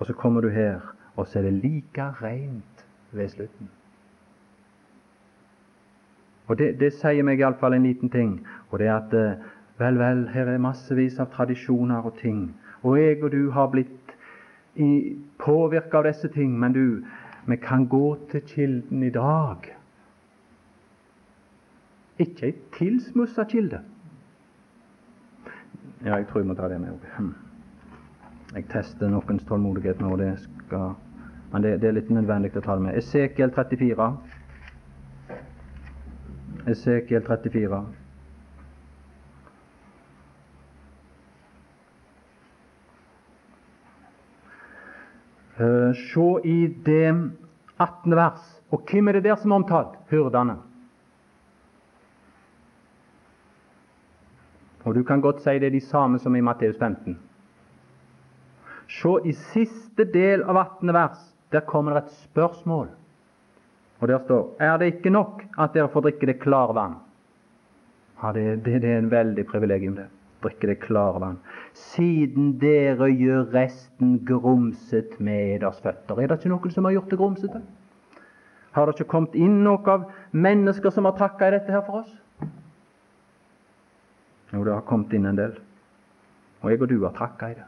Og 0.00 0.08
så 0.08 0.16
kommer 0.18 0.42
du 0.42 0.50
her 0.52 0.82
og 1.16 1.26
så 1.26 1.38
er 1.38 1.42
det 1.42 1.52
like 1.52 2.02
rent 2.22 2.86
ved 3.12 3.28
slutten. 3.28 3.70
Og 6.46 6.58
Det, 6.58 6.80
det 6.80 6.92
sier 6.92 7.24
meg 7.24 7.40
iallfall 7.40 7.74
en 7.74 7.86
liten 7.86 8.10
ting, 8.10 8.46
og 8.70 8.78
det 8.78 8.88
er 8.88 8.96
at 8.96 9.14
eh, 9.16 9.44
vel, 9.78 9.98
vel, 9.98 10.28
her 10.28 10.48
er 10.48 10.58
massevis 10.62 11.18
av 11.20 11.32
tradisjoner 11.34 12.06
og 12.06 12.18
ting, 12.20 12.48
og 12.82 12.98
jeg 13.00 13.22
og 13.22 13.32
du 13.32 13.50
har 13.50 13.70
blitt 13.72 14.14
påvirka 15.38 15.98
av 15.98 16.08
disse 16.08 16.28
ting, 16.34 16.58
men 16.58 16.72
du, 16.72 17.04
vi 17.46 17.56
kan 17.56 17.86
gå 17.88 18.16
til 18.30 18.42
kilden 18.46 19.02
i 19.02 19.10
dag. 19.10 19.70
Ikke 22.18 22.46
ei 22.46 22.54
tilsmussa 22.76 23.44
kilde. 23.50 23.80
Ja, 26.04 26.16
jeg 26.16 26.26
tror 26.28 26.40
jeg 26.40 26.46
må 26.46 26.54
ta 26.54 26.68
det 26.68 26.80
med 26.80 26.92
òg. 26.92 27.06
Hm. 27.16 27.34
Jeg 28.54 28.68
tester 28.70 29.10
noens 29.10 29.44
tålmodighet 29.48 30.00
nå, 30.00 30.14
det 30.16 30.34
skal, 30.38 30.94
men 31.52 31.62
det, 31.62 31.80
det 31.82 31.88
er 31.88 31.96
litt 31.96 32.10
nødvendig 32.10 32.52
å 32.54 32.62
ta 32.62 32.76
det 32.76 32.86
med. 32.86 32.98
Esekiel 32.98 33.50
34. 33.54 34.08
Esekiel 36.70 37.24
34. 37.26 37.82
se 45.56 46.28
i 46.44 46.66
det 46.84 47.10
18. 47.76 48.16
vers. 48.16 48.62
Og 48.70 48.82
hvem 48.90 49.08
er 49.08 49.18
det 49.18 49.24
der 49.24 49.36
som 49.36 49.52
er 49.52 49.62
omtalt? 49.62 49.98
Hyrdene. 50.10 50.56
Og 54.84 54.94
du 54.94 55.04
kan 55.04 55.20
godt 55.20 55.40
si 55.40 55.56
det 55.58 55.70
er 55.70 55.76
de 55.76 55.80
samme 55.80 56.18
som 56.18 56.34
i 56.36 56.42
Matteus 56.44 56.76
15. 56.78 57.16
Se 58.88 59.14
i 59.24 59.32
siste 59.54 60.04
del 60.04 60.42
av 60.42 60.56
18. 60.56 60.92
vers. 60.92 61.22
Der 61.52 61.60
kommer 61.60 61.94
det 61.94 62.04
et 62.04 62.16
spørsmål. 62.24 62.88
Og 64.00 64.08
der 64.08 64.18
står 64.18 64.56
Er 64.60 64.76
det 64.78 64.86
ikke 64.86 65.10
nok 65.10 65.42
at 65.58 65.74
dere 65.74 65.88
får 65.88 66.00
drikke 66.00 66.26
det 66.26 66.40
klare 66.40 66.74
vann? 66.74 66.98
Ja, 68.22 68.32
det, 68.32 68.64
det, 68.64 68.82
det 68.82 68.90
er 68.90 68.98
en 68.98 69.10
veldig 69.10 69.46
privilegium, 69.46 69.96
det. 69.96 70.08
Drikke 70.44 70.68
det 70.68 70.80
klare 70.82 71.20
vann. 71.22 71.38
Siden 71.72 72.54
dere 72.60 73.08
gjør 73.10 73.46
resten 73.54 74.18
grumset 74.28 75.16
med 75.20 75.62
deres 75.62 75.80
føtter. 75.80 76.20
Er 76.20 76.28
det 76.28 76.40
ikke 76.40 76.52
noen 76.52 76.74
som 76.74 76.84
har 76.84 76.96
gjort 76.98 77.10
det 77.12 77.20
grumsete? 77.20 77.62
Har 78.74 78.86
det 78.86 78.98
ikke 78.98 79.10
kommet 79.14 79.38
inn 79.38 79.62
noe 79.64 79.80
av 79.88 80.04
mennesker 80.34 80.92
som 80.92 81.08
har 81.08 81.16
trakka 81.16 81.48
i 81.48 81.54
dette 81.56 81.72
her 81.72 81.84
for 81.86 82.02
oss? 82.02 82.12
Jo, 84.52 84.60
det 84.60 84.74
har 84.74 84.84
kommet 84.86 85.14
inn 85.16 85.30
en 85.30 85.38
del. 85.38 85.56
Og 86.62 86.70
jeg 86.70 86.82
og 86.82 86.90
du 86.92 86.98
har 87.06 87.16
trakka 87.16 87.50
i 87.50 87.56
det. 87.56 87.66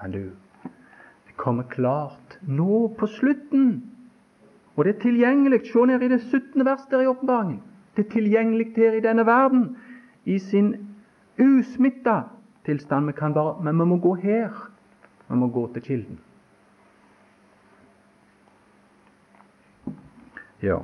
Men 0.00 0.14
du, 0.14 0.24
det 0.64 1.36
kommer 1.36 1.68
klart 1.68 2.38
nå 2.46 2.86
på 2.96 3.10
slutten 3.18 3.70
og 4.78 4.84
det 4.84 4.94
er 4.94 5.00
tilgjengelig. 5.02 5.60
Se 5.66 5.86
ned 5.86 6.02
i 6.02 6.08
det 6.08 6.20
17. 6.22 6.64
vers 6.64 6.84
der 6.90 7.00
i 7.02 7.06
åpenbaringen. 7.10 7.62
Det 7.96 8.06
er 8.06 8.10
tilgjengelig 8.10 8.66
her 8.76 8.92
i 8.94 9.00
denne 9.02 9.26
verden 9.26 9.76
i 10.24 10.38
sin 10.38 10.87
usmitta 11.38 12.22
tilstand. 12.64 13.06
Vi 13.06 13.12
kan 13.12 13.34
bare, 13.34 13.62
men 13.62 13.78
vi 13.78 13.84
må 13.84 13.96
gå 13.96 14.14
her. 14.14 14.50
Vi 15.28 15.36
må 15.36 15.48
gå 15.48 15.66
til 15.72 15.82
kilden. 15.82 16.18
Ja, 20.62 20.78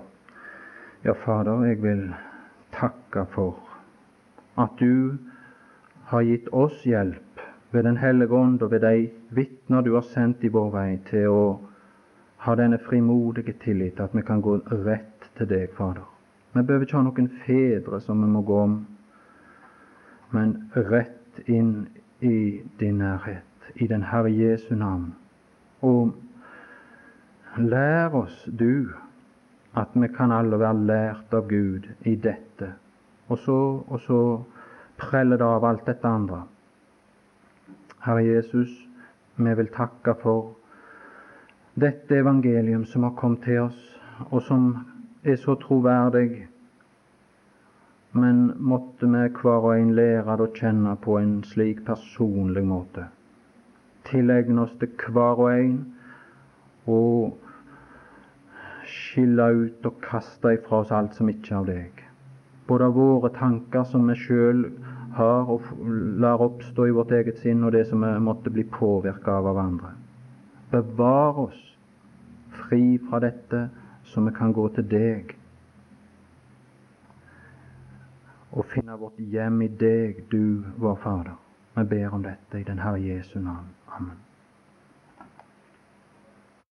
ja 1.04 1.12
Fader, 1.12 1.64
jeg 1.64 1.82
vil 1.82 2.14
takke 2.72 3.26
for 3.34 3.58
at 4.58 4.76
du 4.78 5.18
har 6.06 6.22
gitt 6.22 6.48
oss 6.52 6.84
hjelp 6.86 7.40
ved 7.74 7.82
Den 7.82 7.96
hellige 7.96 8.30
ånd 8.30 8.62
og 8.62 8.70
ved 8.70 8.80
de 8.80 9.10
vitner 9.34 9.82
du 9.82 9.94
har 9.94 10.06
sendt 10.06 10.44
i 10.44 10.48
vår 10.48 10.70
vei 10.70 10.90
til 11.10 11.26
å 11.26 11.44
ha 12.46 12.54
denne 12.54 12.78
frimodige 12.78 13.56
tillit 13.64 14.00
at 14.00 14.14
vi 14.14 14.22
kan 14.22 14.40
gå 14.40 14.60
rett 14.86 15.26
til 15.34 15.48
deg, 15.50 15.72
Fader. 15.74 16.06
Vi 16.54 16.62
behøver 16.62 16.86
ikke 16.86 17.00
ha 17.00 17.02
noen 17.08 17.30
fedre 17.42 18.00
som 18.00 18.22
vi 18.22 18.30
må 18.30 18.44
gå 18.46 18.60
om, 18.62 18.76
men 20.34 20.70
rett 20.74 21.48
inn 21.48 21.86
i 22.20 22.60
din 22.80 22.98
nærhet, 22.98 23.70
i 23.74 23.86
den 23.86 24.02
Herre 24.02 24.32
Jesu 24.32 24.74
navn. 24.74 25.14
Og 25.82 26.14
lær 27.58 28.14
oss, 28.14 28.48
du, 28.58 28.90
at 29.76 29.94
vi 29.94 30.08
kan 30.16 30.32
alle 30.32 30.58
være 30.58 30.86
lært 30.86 31.34
av 31.34 31.48
Gud 31.48 31.86
i 32.06 32.14
dette, 32.14 32.72
og 33.28 33.38
så, 33.38 33.58
og 33.86 34.00
så 34.00 34.20
preller 34.98 35.38
det 35.40 35.46
av 35.46 35.64
alt 35.64 35.86
dette 35.86 36.08
andre. 36.08 36.44
Herre 38.04 38.24
Jesus, 38.26 38.70
vi 39.36 39.54
vil 39.54 39.70
takke 39.74 40.14
for 40.22 40.54
dette 41.80 42.18
evangelium 42.20 42.84
som 42.86 43.02
har 43.02 43.14
kommet 43.18 43.42
til 43.46 43.64
oss, 43.64 43.80
og 44.30 44.42
som 44.42 44.68
er 45.24 45.36
så 45.36 45.56
troverdig. 45.58 46.46
Men 48.14 48.52
måtte 48.62 49.08
vi 49.10 49.22
hver 49.40 49.64
og 49.66 49.72
en 49.74 49.94
lære 49.96 50.36
det 50.38 50.46
å 50.46 50.54
kjenne 50.54 50.94
på 51.02 51.16
en 51.18 51.40
slik 51.50 51.80
personlig 51.86 52.62
måte. 52.68 53.08
Tilegne 54.06 54.62
oss 54.62 54.76
det 54.78 54.92
hver 55.02 55.40
og 55.42 55.50
en 55.50 55.80
og 56.86 57.40
skille 58.86 59.48
ut 59.64 59.86
og 59.88 60.00
kaste 60.04 60.54
ifra 60.54 60.84
oss 60.84 60.92
alt 60.94 61.18
som 61.18 61.30
ikke 61.32 61.54
er 61.54 61.58
av 61.58 61.68
deg. 61.72 62.02
Både 62.68 62.88
av 62.88 62.96
våre 62.96 63.32
tanker 63.34 63.84
som 63.90 64.06
vi 64.08 64.16
sjøl 64.20 64.66
har 65.18 65.50
og 65.50 65.66
lar 66.22 66.42
oppstå 66.42 66.86
i 66.88 66.94
vårt 66.94 67.12
eget 67.14 67.40
sinn, 67.42 67.62
og 67.64 67.72
det 67.74 67.86
som 67.88 68.02
vi 68.02 68.12
måtte 68.22 68.52
bli 68.52 68.64
påvirka 68.70 69.38
av 69.40 69.50
av 69.52 69.60
andre. 69.62 69.94
Bevar 70.70 71.38
oss 71.48 71.60
fri 72.64 72.98
fra 73.08 73.20
dette, 73.22 73.68
så 74.04 74.22
vi 74.22 74.34
kan 74.36 74.52
gå 74.54 74.68
til 74.76 74.86
deg 74.90 75.34
og 78.54 78.64
finne 78.70 78.94
vårt 78.98 79.18
hjem 79.18 79.62
i 79.66 79.68
deg, 79.68 80.24
du 80.30 80.62
vår 80.78 81.00
Fader. 81.02 81.34
Vi 81.74 81.84
ber 81.90 82.14
om 82.14 82.22
dette 82.22 82.60
i 82.60 82.66
den 82.66 82.78
Herre 82.78 83.02
Jesu 83.02 83.40
navn. 83.40 83.72
Amen. 83.96 84.20